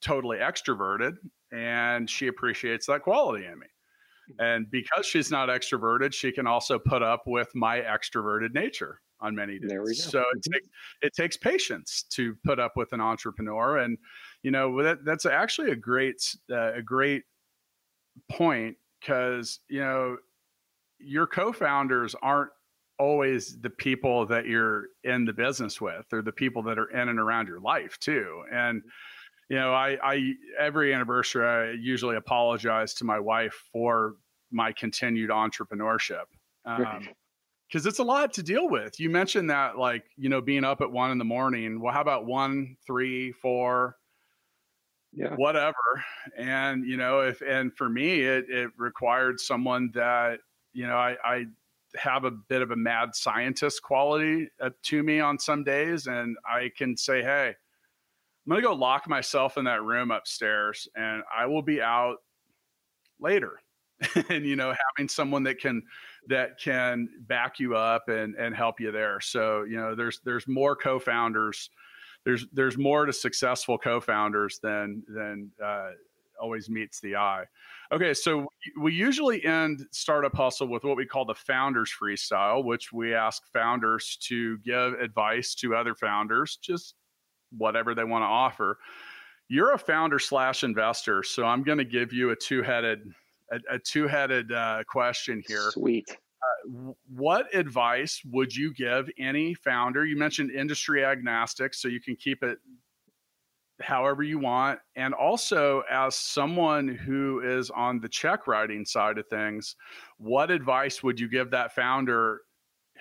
totally 0.03 0.38
extroverted, 0.38 1.16
and 1.53 2.09
she 2.09 2.26
appreciates 2.26 2.86
that 2.86 3.03
quality 3.03 3.46
in 3.46 3.59
me. 3.59 3.66
And 4.38 4.70
because 4.70 5.07
she's 5.07 5.30
not 5.30 5.49
extroverted, 5.49 6.12
she 6.12 6.30
can 6.32 6.46
also 6.46 6.78
put 6.78 7.03
up 7.03 7.22
with 7.26 7.49
my 7.55 7.80
extroverted 7.80 8.53
nature 8.55 9.01
on 9.20 9.34
many 9.34 9.59
days. 9.59 10.05
So 10.05 10.20
it, 10.20 10.22
mm-hmm. 10.22 10.53
takes, 10.53 10.68
it 11.03 11.12
takes 11.14 11.36
patience 11.36 12.05
to 12.11 12.36
put 12.44 12.59
up 12.59 12.72
with 12.76 12.92
an 12.92 13.01
entrepreneur. 13.01 13.78
And, 13.78 13.96
you 14.43 14.51
know, 14.51 14.82
that, 14.82 15.05
that's 15.05 15.26
actually 15.26 15.70
a 15.70 15.76
great, 15.76 16.36
uh, 16.51 16.74
a 16.74 16.82
great 16.82 17.24
point 18.30 18.76
because, 19.01 19.61
you 19.68 19.80
know, 19.80 20.16
your 20.99 21.26
co-founders 21.26 22.14
aren't 22.22 22.51
always 22.99 23.61
the 23.61 23.70
people 23.70 24.26
that 24.26 24.47
you're 24.47 24.86
in 25.05 25.24
the 25.24 25.32
business 25.32 25.80
with 25.80 26.05
or 26.12 26.20
the 26.22 26.32
people 26.32 26.62
that 26.64 26.78
are 26.78 26.91
in 26.91 27.09
and 27.09 27.20
around 27.20 27.47
your 27.47 27.61
life 27.61 27.97
too. 28.01 28.43
And, 28.53 28.82
you 29.49 29.57
know, 29.57 29.72
I, 29.72 29.97
I 30.03 30.32
every 30.59 30.93
anniversary 30.93 31.47
I 31.47 31.70
usually 31.80 32.16
apologize 32.16 32.95
to 32.95 33.05
my 33.05 33.20
wife 33.20 33.55
for 33.72 34.14
my 34.51 34.72
continued 34.72 35.30
entrepreneurship. 35.30 36.24
Um, 36.64 37.09
because 37.68 37.86
it's 37.86 37.99
a 37.99 38.05
lot 38.05 38.32
to 38.34 38.43
deal 38.43 38.68
with. 38.68 38.99
You 38.99 39.11
mentioned 39.11 39.51
that, 39.51 39.78
like, 39.78 40.05
you 40.16 40.30
know, 40.30 40.41
being 40.41 40.64
up 40.64 40.80
at 40.80 40.91
one 40.91 41.11
in 41.11 41.18
the 41.18 41.24
morning. 41.24 41.80
Well, 41.80 41.93
how 41.93 42.01
about 42.01 42.24
one, 42.24 42.76
three, 42.86 43.30
four, 43.30 43.97
yeah, 45.18 45.34
whatever? 45.34 45.74
And 46.36 46.86
you 46.86 46.96
know, 46.96 47.20
if 47.20 47.40
and 47.40 47.76
for 47.76 47.88
me, 47.88 48.20
it 48.20 48.46
it 48.48 48.70
required 48.76 49.40
someone 49.40 49.90
that 49.94 50.38
you 50.72 50.86
know, 50.86 50.96
I, 50.96 51.16
I 51.24 51.46
have 51.96 52.24
a 52.24 52.30
bit 52.30 52.62
of 52.62 52.70
a 52.70 52.76
mad 52.76 53.16
scientist 53.16 53.82
quality 53.82 54.48
uh, 54.60 54.70
to 54.84 55.02
me 55.02 55.18
on 55.18 55.38
some 55.38 55.64
days, 55.64 56.06
and 56.06 56.36
I 56.48 56.70
can 56.76 56.96
say, 56.96 57.22
hey, 57.22 57.48
I'm 57.48 58.50
gonna 58.50 58.62
go 58.62 58.74
lock 58.74 59.08
myself 59.08 59.58
in 59.58 59.64
that 59.64 59.82
room 59.82 60.12
upstairs, 60.12 60.88
and 60.94 61.22
I 61.36 61.46
will 61.46 61.62
be 61.62 61.82
out 61.82 62.18
later. 63.18 63.60
and 64.28 64.46
you 64.46 64.54
know, 64.54 64.72
having 64.96 65.08
someone 65.08 65.42
that 65.42 65.58
can 65.58 65.82
that 66.28 66.60
can 66.60 67.08
back 67.22 67.58
you 67.58 67.74
up 67.74 68.08
and 68.08 68.36
and 68.36 68.54
help 68.54 68.78
you 68.78 68.92
there. 68.92 69.20
So 69.20 69.64
you 69.64 69.76
know, 69.76 69.96
there's 69.96 70.20
there's 70.24 70.46
more 70.46 70.76
co-founders. 70.76 71.70
There's 72.28 72.46
there's 72.52 72.76
more 72.76 73.06
to 73.06 73.12
successful 73.14 73.78
co-founders 73.78 74.58
than 74.62 75.02
than 75.08 75.50
uh, 75.64 75.92
always 76.38 76.68
meets 76.68 77.00
the 77.00 77.16
eye. 77.16 77.44
Okay, 77.90 78.12
so 78.12 78.46
we 78.78 78.92
usually 78.92 79.42
end 79.46 79.86
Startup 79.92 80.36
Hustle 80.36 80.68
with 80.68 80.84
what 80.84 80.98
we 80.98 81.06
call 81.06 81.24
the 81.24 81.34
Founders 81.34 81.90
Freestyle, 81.90 82.62
which 82.62 82.92
we 82.92 83.14
ask 83.14 83.50
founders 83.50 84.18
to 84.24 84.58
give 84.58 84.92
advice 85.00 85.54
to 85.54 85.74
other 85.74 85.94
founders, 85.94 86.58
just 86.60 86.96
whatever 87.56 87.94
they 87.94 88.04
want 88.04 88.20
to 88.20 88.26
offer. 88.26 88.76
You're 89.48 89.72
a 89.72 89.78
founder 89.78 90.18
slash 90.18 90.64
investor, 90.64 91.22
so 91.22 91.46
I'm 91.46 91.62
going 91.62 91.78
to 91.78 91.86
give 91.86 92.12
you 92.12 92.28
a 92.28 92.36
two 92.36 92.60
headed 92.62 93.10
a, 93.50 93.76
a 93.76 93.78
two-headed 93.78 94.52
uh, 94.52 94.84
question 94.86 95.42
here. 95.48 95.70
Sweet. 95.70 96.14
Uh, 96.43 96.93
what 97.09 97.53
advice 97.55 98.22
would 98.30 98.55
you 98.55 98.72
give 98.72 99.11
any 99.18 99.55
founder? 99.55 100.05
You 100.05 100.16
mentioned 100.16 100.51
industry 100.51 101.05
agnostic, 101.05 101.74
so 101.74 101.89
you 101.89 102.01
can 102.01 102.16
keep 102.16 102.43
it 102.43 102.59
however 103.80 104.22
you 104.22 104.39
want. 104.39 104.80
And 104.97 105.14
also, 105.14 105.82
as 105.91 106.14
someone 106.14 106.89
who 106.89 107.41
is 107.41 107.70
on 107.70 108.01
the 108.01 108.09
check 108.09 108.47
writing 108.47 108.84
side 108.84 109.18
of 109.18 109.26
things, 109.28 109.76
what 110.18 110.51
advice 110.51 111.03
would 111.03 111.18
you 111.18 111.28
give 111.28 111.51
that 111.51 111.74
founder 111.74 112.43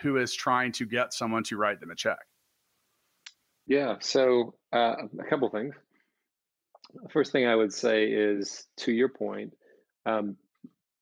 who 0.01 0.17
is 0.17 0.33
trying 0.33 0.71
to 0.73 0.85
get 0.85 1.13
someone 1.13 1.43
to 1.43 1.57
write 1.57 1.79
them 1.79 1.91
a 1.91 1.95
check? 1.95 2.19
Yeah, 3.65 3.95
so 3.99 4.55
uh, 4.71 4.95
a 5.19 5.23
couple 5.29 5.49
things. 5.49 5.75
First 7.09 7.31
thing 7.31 7.45
I 7.45 7.55
would 7.55 7.73
say 7.73 8.05
is 8.05 8.65
to 8.77 8.91
your 8.91 9.09
point, 9.09 9.53
um, 10.05 10.37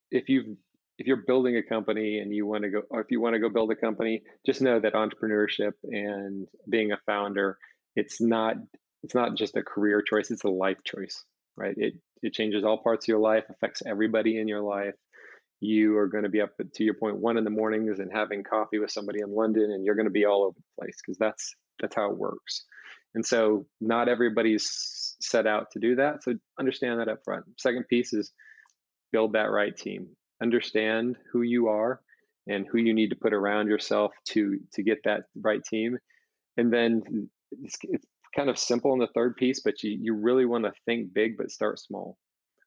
if 0.09 0.29
you've 0.29 0.57
if 0.97 1.07
you're 1.07 1.23
building 1.27 1.57
a 1.57 1.63
company 1.63 2.19
and 2.19 2.33
you 2.33 2.45
want 2.45 2.63
to 2.63 2.69
go, 2.69 2.81
or 2.89 3.01
if 3.01 3.07
you 3.11 3.19
want 3.19 3.33
to 3.33 3.39
go 3.39 3.49
build 3.49 3.71
a 3.71 3.75
company, 3.75 4.23
just 4.45 4.61
know 4.61 4.79
that 4.79 4.93
entrepreneurship 4.93 5.73
and 5.83 6.47
being 6.69 6.91
a 6.91 6.97
founder, 7.05 7.57
it's 7.95 8.21
not 8.21 8.55
it's 9.03 9.15
not 9.15 9.35
just 9.35 9.57
a 9.57 9.63
career 9.63 10.01
choice; 10.01 10.31
it's 10.31 10.43
a 10.45 10.49
life 10.49 10.77
choice, 10.85 11.23
right? 11.57 11.75
It 11.77 11.95
it 12.21 12.33
changes 12.33 12.63
all 12.63 12.81
parts 12.81 13.05
of 13.05 13.09
your 13.09 13.19
life, 13.19 13.43
affects 13.49 13.81
everybody 13.85 14.39
in 14.39 14.47
your 14.47 14.61
life. 14.61 14.95
You 15.59 15.97
are 15.97 16.07
going 16.07 16.23
to 16.23 16.29
be 16.29 16.41
up 16.41 16.51
to 16.57 16.83
your 16.83 16.93
point 16.93 17.17
one 17.17 17.37
in 17.37 17.43
the 17.43 17.49
mornings 17.49 17.99
and 17.99 18.11
having 18.11 18.43
coffee 18.43 18.79
with 18.79 18.91
somebody 18.91 19.19
in 19.21 19.33
London, 19.33 19.71
and 19.71 19.83
you're 19.83 19.95
going 19.95 20.07
to 20.07 20.11
be 20.11 20.25
all 20.25 20.43
over 20.43 20.57
the 20.57 20.81
place 20.81 20.97
because 21.03 21.17
that's 21.17 21.55
that's 21.81 21.95
how 21.95 22.09
it 22.09 22.17
works. 22.17 22.63
And 23.15 23.25
so, 23.25 23.65
not 23.81 24.07
everybody's 24.07 25.15
set 25.21 25.47
out 25.47 25.71
to 25.71 25.79
do 25.79 25.95
that. 25.95 26.23
So 26.23 26.33
understand 26.59 26.99
that 26.99 27.07
up 27.07 27.19
front. 27.23 27.45
Second 27.57 27.87
piece 27.87 28.13
is 28.13 28.31
build 29.11 29.33
that 29.33 29.51
right 29.51 29.75
team 29.75 30.09
understand 30.41 31.17
who 31.31 31.41
you 31.41 31.67
are 31.67 32.01
and 32.47 32.67
who 32.67 32.77
you 32.77 32.93
need 32.93 33.09
to 33.09 33.15
put 33.15 33.33
around 33.33 33.67
yourself 33.67 34.11
to 34.25 34.59
to 34.73 34.83
get 34.83 34.99
that 35.03 35.23
right 35.41 35.63
team. 35.63 35.97
And 36.57 36.71
then 36.71 37.29
it's, 37.63 37.77
it's 37.83 38.05
kind 38.35 38.49
of 38.49 38.57
simple 38.57 38.93
in 38.93 38.99
the 38.99 39.07
third 39.07 39.35
piece 39.37 39.61
but 39.61 39.81
you, 39.83 39.97
you 39.99 40.13
really 40.13 40.45
want 40.45 40.65
to 40.65 40.73
think 40.85 41.13
big 41.13 41.37
but 41.37 41.51
start 41.51 41.79
small. 41.79 42.17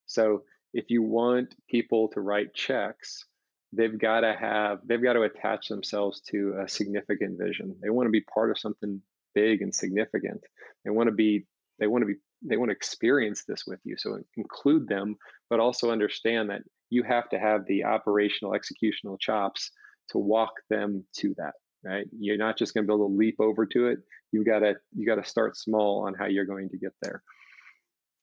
So 0.07 0.43
if 0.73 0.87
you 0.89 1.03
want 1.03 1.55
people 1.69 2.09
to 2.09 2.21
write 2.21 2.55
checks 2.55 3.25
they've 3.73 3.99
got 3.99 4.21
to 4.21 4.35
have 4.35 4.81
they've 4.87 5.03
got 5.03 5.15
to 5.15 5.23
attach 5.23 5.69
themselves 5.69 6.21
to 6.31 6.55
a 6.65 6.69
significant 6.69 7.39
vision. 7.39 7.77
They 7.83 7.91
want 7.91 8.07
to 8.07 8.11
be 8.11 8.23
part 8.23 8.51
of 8.51 8.59
something 8.59 9.03
big 9.35 9.63
and 9.63 9.75
significant. 9.75 10.41
They 10.85 10.91
want 10.91 11.09
to 11.09 11.15
be 11.15 11.47
they 11.79 11.87
want 11.87 12.03
to 12.03 12.07
be 12.07 12.15
they 12.43 12.57
want 12.57 12.71
to 12.71 12.77
experience 12.77 13.45
this 13.45 13.65
with 13.67 13.81
you. 13.85 13.97
So 13.99 14.19
include 14.37 14.89
them 14.89 15.17
but 15.51 15.61
also 15.61 15.91
understand 15.91 16.51
that 16.51 16.63
you 16.91 17.03
have 17.03 17.29
to 17.31 17.39
have 17.39 17.67
the 17.67 17.85
operational 17.85 18.53
executional 18.53 19.19
chops 19.21 19.71
to 20.11 20.19
walk 20.19 20.53
them 20.71 21.05
to 21.19 21.35
that 21.39 21.55
right? 21.85 22.07
You're 22.19 22.37
not 22.37 22.59
just 22.59 22.75
going 22.75 22.85
to 22.85 22.89
be 22.89 22.95
able 22.95 23.09
to 23.09 23.15
leap 23.15 23.37
over 23.39 23.65
to 23.67 23.87
it. 23.87 23.99
You've 24.33 24.47
got 24.47 24.61
to 24.61 24.75
you 24.95 25.07
got 25.07 25.23
to 25.23 25.29
start 25.29 25.57
small 25.57 26.07
on 26.07 26.15
how 26.15 26.27
you're 26.27 26.45
going 26.45 26.69
to 26.71 26.79
get 26.79 26.93
there. 27.03 27.23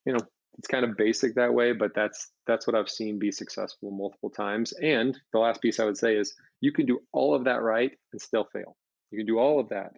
You 0.04 0.12
know 0.12 0.20
it's 0.58 0.68
kind 0.68 0.84
of 0.84 0.96
basic 0.96 1.34
that 1.34 1.52
way 1.52 1.72
but 1.72 1.90
that's 1.94 2.30
that's 2.46 2.66
what 2.66 2.74
i've 2.74 2.88
seen 2.88 3.18
be 3.18 3.30
successful 3.30 3.90
multiple 3.90 4.30
times. 4.30 4.72
And 4.72 5.18
the 5.32 5.38
last 5.38 5.60
piece 5.60 5.80
i 5.80 5.84
would 5.84 5.98
say 5.98 6.16
is 6.16 6.34
you 6.60 6.72
can 6.72 6.86
do 6.86 7.00
all 7.12 7.34
of 7.34 7.44
that 7.44 7.62
right 7.62 7.92
and 8.12 8.20
still 8.20 8.46
fail. 8.52 8.76
You 9.10 9.18
can 9.18 9.26
do 9.26 9.38
all 9.38 9.60
of 9.60 9.68
that 9.70 9.92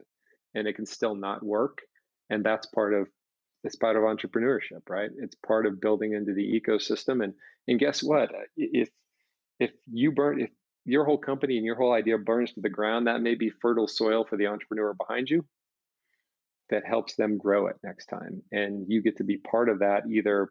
and 0.55 0.67
it 0.67 0.75
can 0.75 0.87
still 0.87 1.15
not 1.15 1.45
work. 1.45 1.79
And 2.31 2.45
that's 2.45 2.67
part 2.67 2.95
of 2.95 3.09
it's 3.65 3.77
part 3.77 3.97
of 3.97 4.03
entrepreneurship 4.03 4.83
right? 4.89 5.11
It's 5.19 5.37
part 5.47 5.67
of 5.67 5.81
building 5.81 6.15
into 6.15 6.33
the 6.35 6.61
ecosystem 6.61 7.23
and 7.23 7.35
and 7.69 7.79
guess 7.79 8.03
what? 8.03 8.31
If 8.57 8.89
if 9.61 9.71
you 9.93 10.11
burn 10.11 10.41
if 10.41 10.51
your 10.85 11.05
whole 11.05 11.19
company 11.19 11.59
and 11.59 11.67
your 11.67 11.77
whole 11.77 11.93
idea 11.93 12.17
burns 12.17 12.53
to 12.55 12.61
the 12.63 12.71
ground 12.71 13.07
that 13.07 13.21
may 13.21 13.35
be 13.35 13.51
fertile 13.51 13.87
soil 13.87 14.25
for 14.29 14.39
the 14.39 14.47
entrepreneur 14.47 14.95
behind 14.95 15.29
you 15.29 15.45
that 16.71 16.87
helps 16.87 17.15
them 17.15 17.37
grow 17.37 17.67
it 17.67 17.77
next 17.83 18.07
time. 18.07 18.43
And 18.53 18.87
you 18.89 19.03
get 19.03 19.19
to 19.19 19.25
be 19.25 19.37
part 19.37 19.69
of 19.69 19.81
that 19.81 20.05
either 20.11 20.49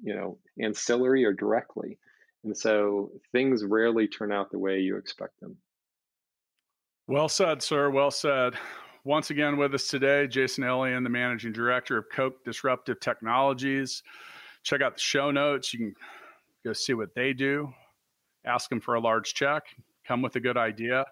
you 0.00 0.14
know 0.14 0.38
ancillary 0.62 1.24
or 1.24 1.32
directly. 1.32 1.98
And 2.44 2.56
so 2.56 3.10
things 3.32 3.64
rarely 3.64 4.06
turn 4.06 4.32
out 4.32 4.50
the 4.50 4.58
way 4.58 4.80
you 4.80 4.96
expect 4.96 5.38
them. 5.40 5.56
Well 7.08 7.28
said 7.28 7.62
sir. 7.62 7.90
Well 7.90 8.12
said. 8.12 8.54
Once 9.04 9.30
again 9.30 9.56
with 9.56 9.74
us 9.74 9.88
today, 9.88 10.28
Jason 10.28 10.62
Elian, 10.62 11.02
the 11.02 11.10
managing 11.10 11.52
director 11.52 11.98
of 11.98 12.04
Koch 12.14 12.34
Disruptive 12.44 13.00
Technologies. 13.00 14.04
Check 14.62 14.80
out 14.80 14.94
the 14.94 15.00
show 15.00 15.32
notes. 15.32 15.74
You 15.74 15.80
can 15.80 15.94
go 16.64 16.72
see 16.72 16.94
what 16.94 17.14
they 17.14 17.32
do. 17.32 17.72
Ask 18.44 18.68
them 18.70 18.80
for 18.80 18.94
a 18.94 19.00
large 19.00 19.34
check. 19.34 19.64
Come 20.06 20.22
with 20.22 20.36
a 20.36 20.40
good 20.40 20.56
idea. 20.56 21.04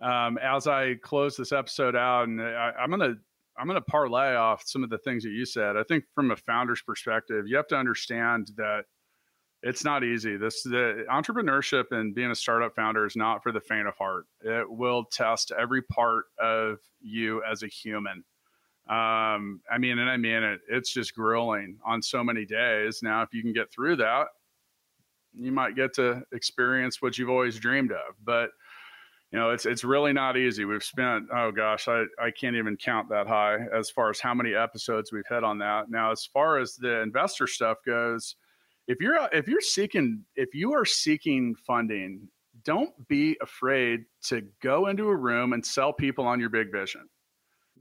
Um, 0.00 0.38
as 0.38 0.66
I 0.66 0.94
close 0.94 1.36
this 1.36 1.52
episode 1.52 1.94
out, 1.94 2.28
and 2.28 2.40
I, 2.40 2.72
I'm 2.78 2.90
gonna 2.90 3.14
I'm 3.58 3.66
gonna 3.66 3.80
parlay 3.82 4.34
off 4.34 4.62
some 4.64 4.82
of 4.82 4.88
the 4.90 4.98
things 4.98 5.22
that 5.24 5.30
you 5.30 5.44
said. 5.44 5.76
I 5.76 5.82
think 5.82 6.04
from 6.14 6.30
a 6.30 6.36
founder's 6.36 6.80
perspective, 6.82 7.46
you 7.46 7.56
have 7.56 7.68
to 7.68 7.76
understand 7.76 8.52
that 8.56 8.84
it's 9.62 9.84
not 9.84 10.04
easy. 10.04 10.38
This 10.38 10.62
the 10.62 11.04
entrepreneurship 11.10 11.84
and 11.90 12.14
being 12.14 12.30
a 12.30 12.34
startup 12.34 12.74
founder 12.74 13.04
is 13.04 13.16
not 13.16 13.42
for 13.42 13.52
the 13.52 13.60
faint 13.60 13.86
of 13.86 13.94
heart. 13.96 14.24
It 14.40 14.70
will 14.70 15.04
test 15.04 15.52
every 15.58 15.82
part 15.82 16.26
of 16.38 16.78
you 17.02 17.42
as 17.44 17.62
a 17.62 17.66
human. 17.66 18.24
Um, 18.88 19.60
I 19.70 19.78
mean, 19.78 19.98
and 19.98 20.08
I 20.08 20.16
mean 20.16 20.42
it. 20.42 20.60
It's 20.68 20.92
just 20.92 21.14
grueling 21.14 21.78
on 21.84 22.00
so 22.00 22.24
many 22.24 22.46
days. 22.46 23.00
Now, 23.02 23.22
if 23.22 23.34
you 23.34 23.42
can 23.42 23.52
get 23.52 23.70
through 23.70 23.96
that, 23.96 24.28
you 25.34 25.52
might 25.52 25.76
get 25.76 25.94
to 25.94 26.22
experience 26.32 27.00
what 27.00 27.18
you've 27.18 27.30
always 27.30 27.58
dreamed 27.58 27.92
of. 27.92 28.14
But 28.22 28.50
you 29.32 29.38
know, 29.38 29.50
it's 29.50 29.66
it's 29.66 29.84
really 29.84 30.12
not 30.12 30.36
easy. 30.36 30.64
We've 30.64 30.82
spent 30.82 31.26
oh 31.34 31.52
gosh, 31.52 31.88
I 31.88 32.04
I 32.20 32.30
can't 32.30 32.56
even 32.56 32.76
count 32.76 33.08
that 33.10 33.26
high 33.26 33.58
as 33.72 33.90
far 33.90 34.10
as 34.10 34.20
how 34.20 34.34
many 34.34 34.54
episodes 34.54 35.12
we've 35.12 35.22
hit 35.28 35.44
on 35.44 35.58
that. 35.58 35.90
Now, 35.90 36.10
as 36.10 36.24
far 36.24 36.58
as 36.58 36.76
the 36.76 37.00
investor 37.02 37.46
stuff 37.46 37.78
goes 37.86 38.36
if 38.90 39.00
you're 39.00 39.16
if 39.32 39.46
you're 39.46 39.60
seeking 39.60 40.24
if 40.34 40.52
you 40.52 40.72
are 40.72 40.84
seeking 40.84 41.54
funding 41.54 42.28
don't 42.64 42.90
be 43.08 43.36
afraid 43.40 44.00
to 44.20 44.42
go 44.62 44.88
into 44.88 45.04
a 45.08 45.16
room 45.16 45.52
and 45.52 45.64
sell 45.64 45.92
people 45.92 46.26
on 46.26 46.40
your 46.40 46.48
big 46.48 46.72
vision 46.72 47.08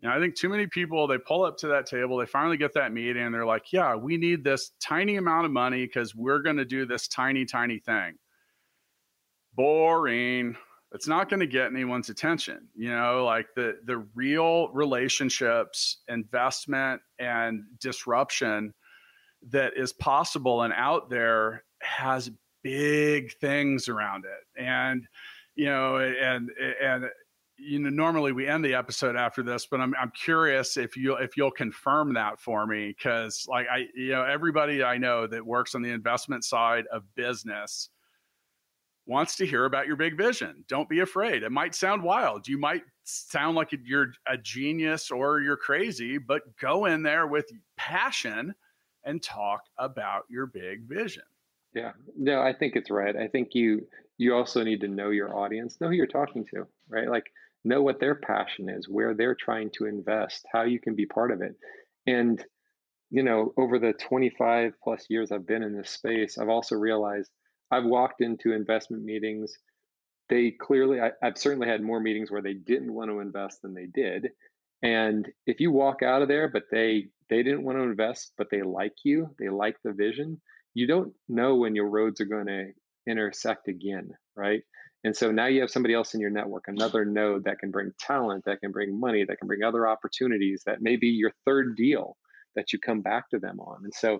know, 0.08 0.16
I 0.16 0.20
think 0.20 0.36
too 0.36 0.50
many 0.50 0.68
people 0.68 1.08
they 1.08 1.18
pull 1.18 1.44
up 1.44 1.58
to 1.58 1.68
that 1.68 1.86
table, 1.86 2.18
they 2.18 2.26
finally 2.26 2.58
get 2.58 2.74
that 2.76 2.94
meeting, 2.94 3.24
and 3.24 3.34
they're 3.34 3.46
like, 3.46 3.74
"Yeah, 3.74 3.96
we 3.96 4.18
need 4.18 4.44
this 4.44 4.72
tiny 4.82 5.18
amount 5.18 5.46
of 5.46 5.52
money 5.52 5.86
because 5.86 6.16
we're 6.16 6.42
going 6.42 6.58
to 6.58 6.66
do 6.66 6.86
this 6.86 7.08
tiny, 7.08 7.46
tiny 7.46 7.80
thing." 7.80 8.18
Boring. 9.54 10.56
It's 10.92 11.08
not 11.08 11.30
going 11.30 11.42
to 11.42 11.48
get 11.48 11.68
anyone's 11.68 12.10
attention. 12.10 12.70
You 12.76 12.92
know, 12.92 13.26
like 13.26 13.48
the 13.56 13.80
the 13.86 13.98
real 14.16 14.70
relationships, 14.70 15.98
investment, 16.08 17.02
and 17.20 17.64
disruption 17.80 18.74
that 19.52 19.74
is 19.76 19.94
possible 19.94 20.64
and 20.64 20.74
out 20.74 21.10
there 21.10 21.64
has 21.82 22.32
big 22.64 23.34
things 23.40 23.88
around 23.88 24.26
it 24.26 24.62
and 24.62 25.08
you 25.56 25.66
know 25.66 25.98
and 25.98 26.50
and 26.82 27.06
you 27.60 27.80
know 27.80 27.90
normally 27.90 28.32
we 28.32 28.48
end 28.48 28.64
the 28.64 28.74
episode 28.74 29.16
after 29.16 29.44
this 29.44 29.66
but 29.66 29.80
i'm 29.80 29.94
i'm 30.00 30.12
curious 30.12 30.78
if 30.78 30.96
you 30.96 31.16
if 31.16 31.36
you'll 31.38 31.52
confirm 31.52 32.14
that 32.14 32.40
for 32.40 32.66
me 32.66 32.94
cuz 33.02 33.46
like 33.48 33.68
i 33.72 33.86
you 33.96 34.10
know 34.10 34.24
everybody 34.24 34.84
i 34.84 34.98
know 34.98 35.28
that 35.28 35.46
works 35.46 35.76
on 35.76 35.82
the 35.82 35.92
investment 35.92 36.44
side 36.44 36.86
of 36.92 37.04
business 37.16 37.90
wants 39.06 39.36
to 39.36 39.46
hear 39.46 39.66
about 39.66 39.88
your 39.88 39.96
big 39.96 40.16
vision 40.16 40.64
don't 40.68 40.88
be 40.88 41.00
afraid 41.00 41.44
it 41.44 41.52
might 41.52 41.74
sound 41.74 42.02
wild 42.04 42.48
you 42.48 42.58
might 42.58 42.84
sound 43.04 43.56
like 43.56 43.74
you're 43.84 44.12
a 44.28 44.38
genius 44.38 45.10
or 45.10 45.42
you're 45.42 45.58
crazy 45.58 46.18
but 46.18 46.42
go 46.60 46.86
in 46.86 47.02
there 47.02 47.26
with 47.26 47.50
passion 47.76 48.54
and 49.04 49.22
talk 49.22 49.62
about 49.78 50.24
your 50.30 50.46
big 50.46 50.88
vision. 50.88 51.24
Yeah, 51.74 51.92
no, 52.18 52.42
I 52.42 52.54
think 52.54 52.76
it's 52.76 52.90
right. 52.90 53.16
I 53.16 53.28
think 53.28 53.50
you 53.54 53.88
you 54.18 54.36
also 54.36 54.64
need 54.64 54.82
to 54.82 54.88
know 54.88 55.10
your 55.10 55.36
audience, 55.36 55.80
know 55.80 55.88
who 55.88 55.94
you're 55.94 56.08
talking 56.08 56.46
to, 56.54 56.68
right? 56.90 57.10
Like 57.10 57.32
know 57.64 57.82
what 57.82 58.00
their 58.00 58.16
passion 58.16 58.70
is, 58.70 58.88
where 58.88 59.14
they're 59.14 59.36
trying 59.36 59.70
to 59.78 59.86
invest, 59.86 60.46
how 60.54 60.64
you 60.64 60.80
can 60.80 60.96
be 60.96 61.06
part 61.06 61.32
of 61.32 61.42
it. 61.42 61.56
And 62.08 62.44
you 63.12 63.24
know, 63.24 63.54
over 63.58 63.80
the 63.80 63.94
25 63.94 64.74
plus 64.84 65.06
years 65.10 65.32
I've 65.32 65.48
been 65.48 65.64
in 65.64 65.76
this 65.76 65.90
space, 65.90 66.38
I've 66.38 66.50
also 66.50 66.76
realized 66.76 67.32
I've 67.72 67.86
walked 67.86 68.22
into 68.22 68.54
investment 68.54 69.04
meetings. 69.04 69.52
They 70.30 70.52
clearly, 70.52 71.02
I, 71.02 71.12
have 71.24 71.38
certainly 71.38 71.68
had 71.68 71.82
more 71.82 72.00
meetings 72.00 72.30
where 72.30 72.42
they 72.42 72.54
didn't 72.54 72.94
want 72.94 73.10
to 73.10 73.20
invest 73.20 73.62
than 73.62 73.74
they 73.74 73.88
did. 73.88 74.30
And 74.84 75.28
if 75.48 75.60
you 75.60 75.72
walk 75.72 76.04
out 76.04 76.22
of 76.22 76.28
there, 76.28 76.48
but 76.48 76.64
they 76.72 77.08
they 77.30 77.44
didn't 77.44 77.64
want 77.64 77.78
to 77.78 77.84
invest, 77.84 78.34
but 78.38 78.48
they 78.50 78.62
like 78.62 78.96
you, 79.04 79.30
they 79.38 79.50
like 79.50 79.76
the 79.84 79.92
vision, 79.92 80.42
you 80.74 80.88
don't 80.88 81.14
know 81.28 81.56
when 81.56 81.76
your 81.76 81.90
roads 81.90 82.22
are 82.22 82.26
going 82.26 82.48
to 82.48 82.68
intersect 83.10 83.68
again, 83.68 84.12
right? 84.36 84.62
And 85.04 85.16
so 85.16 85.32
now 85.32 85.48
you 85.48 85.62
have 85.62 85.70
somebody 85.70 85.94
else 85.94 86.14
in 86.14 86.20
your 86.20 86.30
network, 86.30 86.66
another 86.68 87.06
node 87.06 87.46
that 87.46 87.60
can 87.60 87.72
bring 87.72 87.92
talent, 88.00 88.44
that 88.46 88.60
can 88.60 88.72
bring 88.72 89.00
money, 89.00 89.24
that 89.24 89.38
can 89.38 89.48
bring 89.48 89.64
other 89.64 89.88
opportunities, 89.88 90.64
that 90.66 90.82
may 90.82 90.98
be 90.98 91.08
your 91.08 91.32
third 91.46 91.76
deal 91.78 92.18
that 92.56 92.74
you 92.74 92.80
come 92.80 93.02
back 93.02 93.30
to 93.30 93.40
them 93.40 93.60
on. 93.60 93.84
And 93.84 93.94
so 93.94 94.20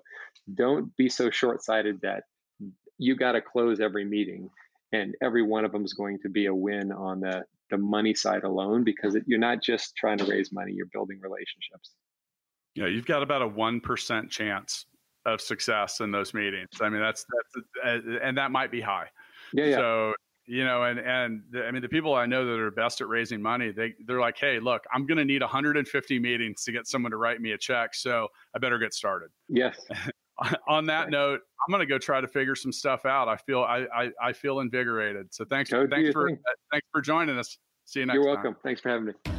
don't 0.54 0.96
be 0.96 1.10
so 1.10 1.30
short 1.30 1.64
sighted 1.64 2.00
that 2.02 2.24
you 2.98 3.16
got 3.16 3.34
to 3.34 3.42
close 3.42 3.80
every 3.80 4.06
meeting 4.06 4.50
and 4.94 5.16
every 5.22 5.44
one 5.44 5.66
of 5.66 5.72
them 5.72 5.84
is 5.84 5.94
going 5.94 6.20
to 6.20 6.30
be 6.30 6.46
a 6.46 6.56
win 6.56 6.92
on 6.92 7.20
the, 7.20 7.44
the 7.70 7.78
money 7.78 8.14
side 8.14 8.44
alone 8.44 8.84
because 8.84 9.16
it, 9.16 9.24
you're 9.28 9.40
not 9.40 9.62
just 9.62 9.96
trying 9.96 10.18
to 10.18 10.26
raise 10.26 10.52
money, 10.52 10.72
you're 10.74 10.88
building 10.88 11.20
relationships 11.22 11.92
Yeah, 12.76 12.88
you've 12.88 13.06
got 13.06 13.22
about 13.22 13.42
a 13.42 13.50
1% 13.50 14.30
chance 14.30 14.86
of 15.34 15.42
success 15.42 16.02
in 16.02 16.12
those 16.12 16.34
meetings. 16.34 16.70
I 16.82 16.90
mean, 16.90 17.02
that's, 17.02 17.26
that's, 17.84 18.06
uh, 18.06 18.20
and 18.22 18.38
that 18.38 18.52
might 18.52 18.72
be 18.72 18.82
high. 18.82 19.08
Yeah, 19.54 19.66
yeah. 19.66 19.76
So, 19.78 20.14
you 20.46 20.66
know, 20.66 20.84
and, 20.84 21.00
and 21.00 21.44
the, 21.52 21.66
I 21.66 21.72
mean, 21.72 21.82
the 21.82 21.90
people 21.90 22.14
I 22.16 22.26
know 22.26 22.46
that 22.46 22.60
are 22.60 22.72
best 22.72 23.02
at 23.02 23.08
raising 23.08 23.42
money, 23.42 23.72
they, 23.72 23.94
they're 24.06 24.20
like, 24.20 24.38
Hey, 24.38 24.60
look, 24.60 24.84
I'm 24.94 25.06
going 25.06 25.18
to 25.18 25.26
need 25.26 25.42
150 25.42 26.20
meetings 26.20 26.64
to 26.64 26.72
get 26.72 26.88
someone 26.88 27.12
to 27.12 27.18
write 27.18 27.40
me 27.40 27.52
a 27.52 27.58
check. 27.58 27.94
So 27.94 28.28
I 28.56 28.60
better 28.60 28.80
get 28.80 28.94
started. 28.94 29.30
Yes. 29.48 29.80
on 30.68 30.86
that 30.86 31.04
right. 31.04 31.10
note, 31.10 31.42
I'm 31.68 31.72
going 31.72 31.86
to 31.86 31.92
go 31.92 31.98
try 31.98 32.22
to 32.22 32.28
figure 32.28 32.56
some 32.56 32.72
stuff 32.72 33.06
out. 33.06 33.28
I 33.28 33.38
feel 33.38 33.62
I 33.62 33.86
I, 33.94 34.12
I 34.22 34.34
feel 34.34 34.60
invigorated. 34.60 35.34
So 35.34 35.46
thanks 35.46 35.70
go 35.70 35.88
thanks 35.88 36.12
for 36.12 36.28
thing. 36.28 36.40
thanks 36.72 36.88
for 36.92 37.02
joining 37.02 37.38
us. 37.38 37.58
See 37.86 38.00
you 38.00 38.06
next 38.06 38.16
time. 38.18 38.24
You're 38.24 38.34
welcome. 38.34 38.54
Time. 38.54 38.62
Thanks 38.64 38.82
for 38.82 38.90
having 38.90 39.08
me. 39.08 39.39